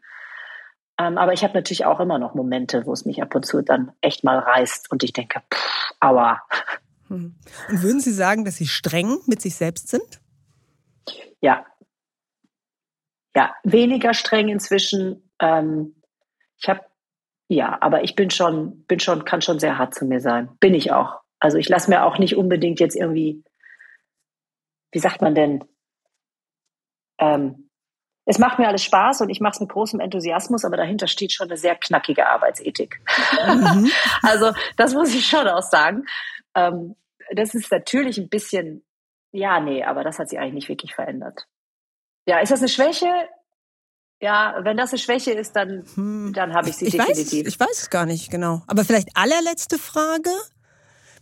Ähm, 0.99 1.17
aber 1.17 1.33
ich 1.33 1.43
habe 1.43 1.53
natürlich 1.53 1.85
auch 1.85 1.99
immer 1.99 2.19
noch 2.19 2.33
Momente 2.35 2.85
wo 2.85 2.93
es 2.93 3.05
mich 3.05 3.21
ab 3.21 3.33
und 3.35 3.45
zu 3.45 3.61
dann 3.61 3.91
echt 4.01 4.23
mal 4.23 4.39
reißt 4.39 4.91
und 4.91 5.03
ich 5.03 5.13
denke 5.13 5.41
pff, 5.53 5.93
aua. 5.99 6.41
Mhm. 7.09 7.35
und 7.69 7.83
würden 7.83 8.01
Sie 8.01 8.11
sagen 8.11 8.43
dass 8.43 8.57
Sie 8.57 8.67
streng 8.67 9.17
mit 9.27 9.41
sich 9.41 9.55
selbst 9.55 9.87
sind? 9.87 10.19
Ja 11.39 11.65
ja, 13.37 13.55
weniger 13.63 14.15
streng 14.15 14.49
inzwischen. 14.49 15.31
Ähm, 15.39 16.01
ich 16.57 16.67
habe, 16.67 16.81
ja, 17.49 17.77
aber 17.81 18.03
ich 18.03 18.15
bin 18.15 18.31
schon, 18.31 18.83
bin 18.85 18.99
schon, 18.99 19.25
kann 19.25 19.43
schon 19.43 19.59
sehr 19.59 19.77
hart 19.77 19.93
zu 19.93 20.05
mir 20.05 20.19
sein. 20.19 20.49
Bin 20.59 20.73
ich 20.73 20.91
auch. 20.91 21.19
Also 21.39 21.59
ich 21.59 21.69
lasse 21.69 21.87
mir 21.91 22.03
auch 22.03 22.17
nicht 22.17 22.35
unbedingt 22.35 22.79
jetzt 22.79 22.95
irgendwie, 22.95 23.43
wie 24.91 24.97
sagt 24.97 25.21
man 25.21 25.35
denn, 25.35 25.63
ähm, 27.19 27.69
es 28.25 28.39
macht 28.39 28.57
mir 28.57 28.67
alles 28.67 28.83
Spaß 28.83 29.21
und 29.21 29.29
ich 29.29 29.39
mache 29.39 29.53
es 29.53 29.59
mit 29.59 29.69
großem 29.69 29.99
Enthusiasmus, 29.99 30.65
aber 30.65 30.75
dahinter 30.75 31.05
steht 31.05 31.31
schon 31.31 31.47
eine 31.47 31.57
sehr 31.57 31.75
knackige 31.75 32.27
Arbeitsethik. 32.27 32.99
Mhm. 33.45 33.91
also 34.23 34.51
das 34.77 34.95
muss 34.95 35.13
ich 35.13 35.27
schon 35.27 35.47
auch 35.47 35.61
sagen. 35.61 36.07
Ähm, 36.55 36.95
das 37.35 37.53
ist 37.53 37.71
natürlich 37.71 38.17
ein 38.17 38.29
bisschen, 38.29 38.83
ja, 39.31 39.59
nee, 39.59 39.83
aber 39.83 40.03
das 40.03 40.17
hat 40.17 40.27
sich 40.27 40.39
eigentlich 40.39 40.53
nicht 40.55 40.69
wirklich 40.69 40.95
verändert. 40.95 41.47
Ja, 42.27 42.39
ist 42.39 42.51
das 42.51 42.59
eine 42.59 42.69
Schwäche? 42.69 43.07
Ja, 44.21 44.59
wenn 44.63 44.77
das 44.77 44.91
eine 44.91 44.99
Schwäche 44.99 45.31
ist, 45.31 45.55
dann, 45.55 45.85
hm. 45.95 46.33
dann 46.33 46.53
habe 46.53 46.69
ich 46.69 46.75
sie 46.75 46.85
ich 46.85 46.97
definitiv. 46.97 47.45
Weiß, 47.45 47.53
ich 47.53 47.59
weiß 47.59 47.81
es 47.83 47.89
gar 47.89 48.05
nicht 48.05 48.29
genau. 48.29 48.63
Aber 48.67 48.83
vielleicht 48.83 49.15
allerletzte 49.15 49.79
Frage 49.79 50.31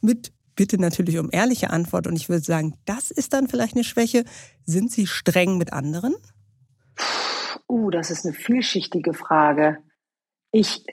mit 0.02 0.34
bitte 0.56 0.80
natürlich 0.80 1.20
um 1.20 1.30
ehrliche 1.32 1.70
Antwort. 1.70 2.08
Und 2.08 2.16
ich 2.16 2.30
würde 2.30 2.44
sagen, 2.44 2.78
das 2.86 3.12
ist 3.12 3.34
dann 3.34 3.48
vielleicht 3.48 3.76
eine 3.76 3.84
Schwäche. 3.84 4.24
Sind 4.66 4.92
Sie 4.92 5.06
streng 5.06 5.58
mit 5.58 5.74
anderen? 5.74 6.16
Uh, 7.68 7.90
das 7.90 8.10
ist 8.10 8.26
eine 8.26 8.34
vielschichtige 8.34 9.14
Frage. 9.14 9.78
Ich, 10.52 10.86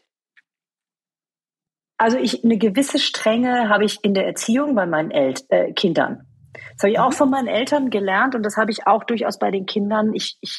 also 1.96 2.18
ich, 2.18 2.44
eine 2.44 2.58
gewisse 2.58 2.98
Strenge 2.98 3.68
habe 3.68 3.84
ich 3.84 3.98
in 4.02 4.14
der 4.14 4.26
Erziehung 4.26 4.74
bei 4.74 4.86
meinen 4.86 5.10
El 5.10 5.34
äh, 5.48 5.72
Kindern. 5.72 6.26
Das 6.74 6.84
habe 6.84 6.92
ich 6.92 6.98
auch 6.98 7.10
mhm. 7.10 7.16
von 7.16 7.30
meinen 7.30 7.48
Eltern 7.48 7.90
gelernt 7.90 8.34
und 8.34 8.42
das 8.42 8.56
habe 8.56 8.70
ich 8.70 8.86
auch 8.86 9.04
durchaus 9.04 9.38
bei 9.38 9.50
den 9.50 9.66
Kindern. 9.66 10.14
Ich, 10.14 10.38
ich 10.40 10.58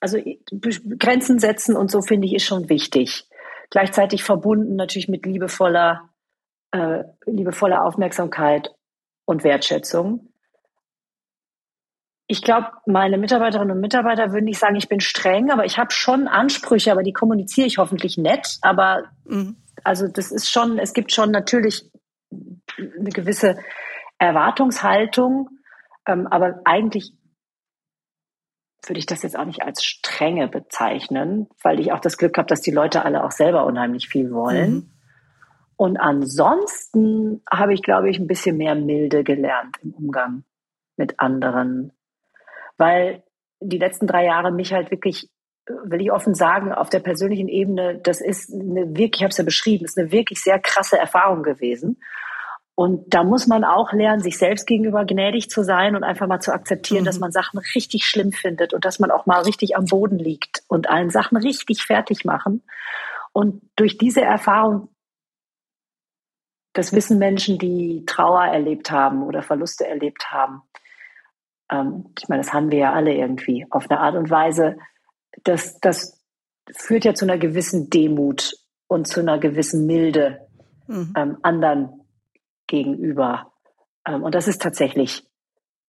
also 0.00 0.18
Grenzen 0.98 1.38
setzen 1.38 1.76
und 1.76 1.90
so 1.90 2.00
finde 2.00 2.26
ich 2.26 2.34
ist 2.34 2.44
schon 2.44 2.68
wichtig. 2.68 3.28
Gleichzeitig 3.70 4.22
verbunden 4.22 4.76
natürlich 4.76 5.08
mit 5.08 5.26
liebevoller, 5.26 6.10
äh, 6.70 7.04
liebevoller 7.24 7.84
Aufmerksamkeit 7.84 8.70
und 9.24 9.42
Wertschätzung. 9.42 10.32
Ich 12.28 12.42
glaube, 12.42 12.68
meine 12.86 13.18
Mitarbeiterinnen 13.18 13.76
und 13.76 13.80
Mitarbeiter 13.80 14.32
würden 14.32 14.44
nicht 14.44 14.58
sagen, 14.58 14.76
ich 14.76 14.88
bin 14.88 15.00
streng, 15.00 15.50
aber 15.50 15.64
ich 15.64 15.78
habe 15.78 15.92
schon 15.92 16.26
Ansprüche, 16.26 16.90
aber 16.90 17.02
die 17.02 17.12
kommuniziere 17.12 17.66
ich 17.66 17.78
hoffentlich 17.78 18.18
nett. 18.18 18.58
Aber 18.62 19.04
mhm. 19.24 19.56
also 19.84 20.08
das 20.08 20.32
ist 20.32 20.50
schon, 20.50 20.78
es 20.78 20.92
gibt 20.92 21.12
schon 21.12 21.30
natürlich 21.30 21.90
eine 22.30 23.10
gewisse 23.10 23.58
Erwartungshaltung, 24.18 25.50
ähm, 26.06 26.26
aber 26.26 26.60
eigentlich 26.64 27.12
würde 28.86 28.98
ich 28.98 29.06
das 29.06 29.22
jetzt 29.22 29.38
auch 29.38 29.44
nicht 29.44 29.62
als 29.62 29.84
strenge 29.84 30.48
bezeichnen, 30.48 31.48
weil 31.62 31.80
ich 31.80 31.92
auch 31.92 32.00
das 32.00 32.18
Glück 32.18 32.38
habe, 32.38 32.46
dass 32.46 32.60
die 32.60 32.70
Leute 32.70 33.04
alle 33.04 33.24
auch 33.24 33.32
selber 33.32 33.66
unheimlich 33.66 34.08
viel 34.08 34.32
wollen. 34.32 34.72
Mhm. 34.72 34.90
Und 35.76 35.96
ansonsten 35.98 37.42
habe 37.50 37.74
ich, 37.74 37.82
glaube 37.82 38.08
ich, 38.08 38.18
ein 38.18 38.26
bisschen 38.26 38.56
mehr 38.56 38.74
Milde 38.74 39.24
gelernt 39.24 39.76
im 39.82 39.92
Umgang 39.92 40.44
mit 40.96 41.20
anderen, 41.20 41.92
weil 42.78 43.22
die 43.60 43.78
letzten 43.78 44.06
drei 44.06 44.24
Jahre 44.24 44.52
mich 44.52 44.72
halt 44.72 44.90
wirklich, 44.90 45.28
will 45.66 46.00
ich 46.00 46.12
offen 46.12 46.34
sagen, 46.34 46.72
auf 46.72 46.88
der 46.88 47.00
persönlichen 47.00 47.48
Ebene, 47.48 47.98
das 48.02 48.20
ist 48.20 48.52
eine 48.52 48.96
wirklich, 48.96 49.16
ich 49.16 49.22
habe 49.22 49.30
es 49.30 49.38
ja 49.38 49.44
beschrieben, 49.44 49.84
ist 49.84 49.98
eine 49.98 50.12
wirklich 50.12 50.42
sehr 50.42 50.58
krasse 50.58 50.98
Erfahrung 50.98 51.42
gewesen. 51.42 51.98
Und 52.76 53.14
da 53.14 53.24
muss 53.24 53.46
man 53.46 53.64
auch 53.64 53.94
lernen, 53.94 54.20
sich 54.20 54.36
selbst 54.36 54.66
gegenüber 54.66 55.06
gnädig 55.06 55.48
zu 55.48 55.64
sein 55.64 55.96
und 55.96 56.04
einfach 56.04 56.26
mal 56.26 56.40
zu 56.40 56.52
akzeptieren, 56.52 57.02
mhm. 57.02 57.06
dass 57.06 57.18
man 57.18 57.32
Sachen 57.32 57.58
richtig 57.74 58.04
schlimm 58.04 58.32
findet 58.32 58.74
und 58.74 58.84
dass 58.84 58.98
man 58.98 59.10
auch 59.10 59.24
mal 59.24 59.40
richtig 59.42 59.76
am 59.76 59.86
Boden 59.86 60.18
liegt 60.18 60.62
und 60.68 60.90
allen 60.90 61.08
Sachen 61.08 61.38
richtig 61.38 61.82
fertig 61.82 62.26
machen. 62.26 62.62
Und 63.32 63.62
durch 63.76 63.96
diese 63.96 64.20
Erfahrung, 64.20 64.90
das 66.74 66.92
wissen 66.92 67.18
Menschen, 67.18 67.58
die 67.58 68.04
Trauer 68.04 68.44
erlebt 68.44 68.90
haben 68.90 69.22
oder 69.22 69.42
Verluste 69.42 69.86
erlebt 69.86 70.30
haben. 70.30 70.60
Ähm, 71.70 72.12
ich 72.18 72.28
meine, 72.28 72.42
das 72.42 72.52
haben 72.52 72.70
wir 72.70 72.78
ja 72.78 72.92
alle 72.92 73.14
irgendwie 73.14 73.66
auf 73.70 73.90
eine 73.90 74.00
Art 74.00 74.16
und 74.16 74.28
Weise. 74.28 74.76
Das, 75.44 75.80
das 75.80 76.22
führt 76.70 77.06
ja 77.06 77.14
zu 77.14 77.24
einer 77.24 77.38
gewissen 77.38 77.88
Demut 77.88 78.52
und 78.86 79.08
zu 79.08 79.20
einer 79.20 79.38
gewissen 79.38 79.86
Milde 79.86 80.46
mhm. 80.88 81.14
ähm, 81.16 81.38
anderen 81.40 82.05
gegenüber. 82.66 83.52
Ähm, 84.06 84.22
und 84.22 84.34
das 84.34 84.48
ist 84.48 84.62
tatsächlich 84.62 85.24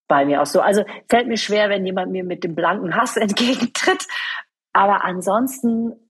bei 0.07 0.25
mir 0.25 0.41
auch 0.41 0.45
so. 0.45 0.61
Also 0.61 0.84
fällt 1.09 1.28
mir 1.28 1.38
schwer, 1.38 1.69
wenn 1.69 1.86
jemand 1.86 2.11
mir 2.11 2.23
mit 2.23 2.43
dem 2.43 2.55
blanken 2.55 2.95
Hass 2.95 3.17
entgegentritt. 3.17 4.07
Aber 4.73 5.03
ansonsten 5.03 6.09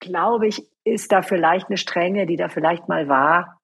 glaube 0.00 0.48
ich, 0.48 0.66
ist 0.84 1.12
da 1.12 1.22
vielleicht 1.22 1.68
eine 1.68 1.76
Strenge, 1.76 2.26
die 2.26 2.36
da 2.36 2.48
vielleicht 2.48 2.88
mal 2.88 3.08
war, 3.08 3.61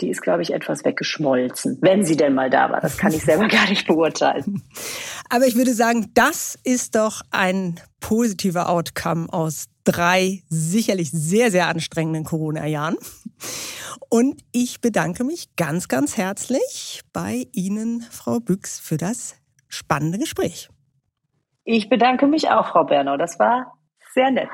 die 0.00 0.10
ist, 0.10 0.20
glaube 0.20 0.42
ich, 0.42 0.52
etwas 0.52 0.84
weggeschmolzen, 0.84 1.78
wenn 1.80 2.04
sie 2.04 2.16
denn 2.16 2.34
mal 2.34 2.50
da 2.50 2.70
war. 2.70 2.80
Das 2.80 2.98
kann 2.98 3.12
ich 3.12 3.22
selber 3.24 3.48
gar 3.48 3.68
nicht 3.68 3.86
beurteilen. 3.86 4.62
Aber 5.30 5.46
ich 5.46 5.56
würde 5.56 5.72
sagen, 5.72 6.10
das 6.14 6.58
ist 6.64 6.96
doch 6.96 7.22
ein 7.30 7.80
positiver 8.00 8.68
Outcome 8.68 9.32
aus 9.32 9.66
drei 9.84 10.42
sicherlich 10.48 11.10
sehr, 11.10 11.50
sehr 11.50 11.68
anstrengenden 11.68 12.24
Corona-Jahren. 12.24 12.96
Und 14.08 14.42
ich 14.52 14.80
bedanke 14.80 15.24
mich 15.24 15.56
ganz, 15.56 15.88
ganz 15.88 16.16
herzlich 16.16 17.02
bei 17.12 17.46
Ihnen, 17.52 18.02
Frau 18.10 18.40
Büchs, 18.40 18.78
für 18.78 18.96
das 18.96 19.36
spannende 19.68 20.18
Gespräch. 20.18 20.68
Ich 21.64 21.88
bedanke 21.88 22.26
mich 22.26 22.48
auch, 22.50 22.68
Frau 22.68 22.84
Bernau. 22.84 23.16
Das 23.16 23.38
war 23.38 23.78
sehr 24.14 24.30
nett. 24.30 24.50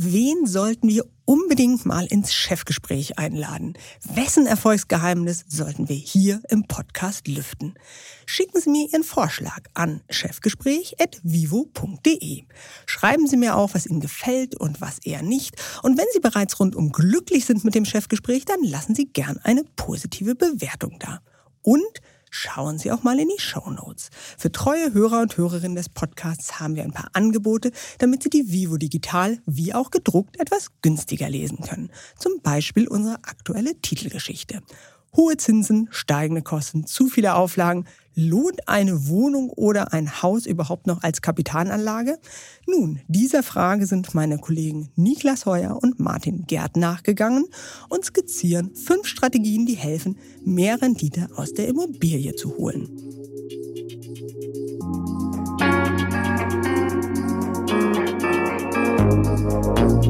Wen 0.00 0.46
sollten 0.46 0.88
wir 0.88 1.04
unbedingt 1.24 1.84
mal 1.84 2.06
ins 2.06 2.32
Chefgespräch 2.32 3.18
einladen? 3.18 3.74
Wessen 4.14 4.46
Erfolgsgeheimnis 4.46 5.44
sollten 5.48 5.88
wir 5.88 5.96
hier 5.96 6.40
im 6.50 6.68
Podcast 6.68 7.26
lüften? 7.26 7.74
Schicken 8.24 8.60
Sie 8.60 8.70
mir 8.70 8.88
Ihren 8.88 9.02
Vorschlag 9.02 9.58
an 9.74 10.00
chefgespräch.vivo.de. 10.08 12.44
Schreiben 12.86 13.26
Sie 13.26 13.36
mir 13.36 13.56
auch, 13.56 13.74
was 13.74 13.86
Ihnen 13.86 13.98
gefällt 13.98 14.54
und 14.54 14.80
was 14.80 15.00
eher 15.00 15.22
nicht. 15.22 15.56
Und 15.82 15.98
wenn 15.98 16.06
Sie 16.12 16.20
bereits 16.20 16.60
rundum 16.60 16.92
glücklich 16.92 17.44
sind 17.44 17.64
mit 17.64 17.74
dem 17.74 17.84
Chefgespräch, 17.84 18.44
dann 18.44 18.62
lassen 18.62 18.94
Sie 18.94 19.06
gern 19.06 19.40
eine 19.42 19.64
positive 19.74 20.36
Bewertung 20.36 21.00
da. 21.00 21.22
Und 21.62 22.00
schauen 22.30 22.78
Sie 22.78 22.92
auch 22.92 23.02
mal 23.02 23.18
in 23.18 23.28
die 23.28 23.40
Show 23.40 23.70
Notes. 23.70 24.10
Für 24.36 24.52
treue 24.52 24.92
Hörer 24.92 25.20
und 25.20 25.36
Hörerinnen 25.36 25.76
des 25.76 25.88
Podcasts 25.88 26.60
haben 26.60 26.76
wir 26.76 26.82
ein 26.82 26.92
paar 26.92 27.10
Angebote, 27.12 27.72
damit 27.98 28.22
Sie 28.22 28.30
die 28.30 28.50
Vivo 28.50 28.76
digital 28.76 29.38
wie 29.46 29.74
auch 29.74 29.90
gedruckt 29.90 30.40
etwas 30.40 30.68
günstiger 30.82 31.28
lesen 31.28 31.60
können. 31.60 31.90
Zum 32.18 32.40
Beispiel 32.42 32.88
unsere 32.88 33.16
aktuelle 33.24 33.80
Titelgeschichte. 33.80 34.62
Hohe 35.16 35.36
Zinsen, 35.36 35.88
steigende 35.90 36.42
Kosten, 36.42 36.86
zu 36.86 37.08
viele 37.08 37.34
Auflagen. 37.34 37.86
Lohnt 38.20 38.66
eine 38.66 39.06
Wohnung 39.06 39.50
oder 39.50 39.92
ein 39.92 40.22
Haus 40.24 40.44
überhaupt 40.44 40.88
noch 40.88 41.04
als 41.04 41.22
Kapitalanlage? 41.22 42.18
Nun, 42.66 42.98
dieser 43.06 43.44
Frage 43.44 43.86
sind 43.86 44.12
meine 44.12 44.38
Kollegen 44.38 44.90
Niklas 44.96 45.46
Heuer 45.46 45.78
und 45.80 46.00
Martin 46.00 46.44
Gerd 46.48 46.76
nachgegangen 46.76 47.44
und 47.88 48.04
skizzieren 48.04 48.74
fünf 48.74 49.06
Strategien, 49.06 49.66
die 49.66 49.76
helfen, 49.76 50.18
mehr 50.44 50.82
Rendite 50.82 51.28
aus 51.36 51.54
der 51.54 51.68
Immobilie 51.68 52.34
zu 52.34 52.56
holen. 52.56 52.88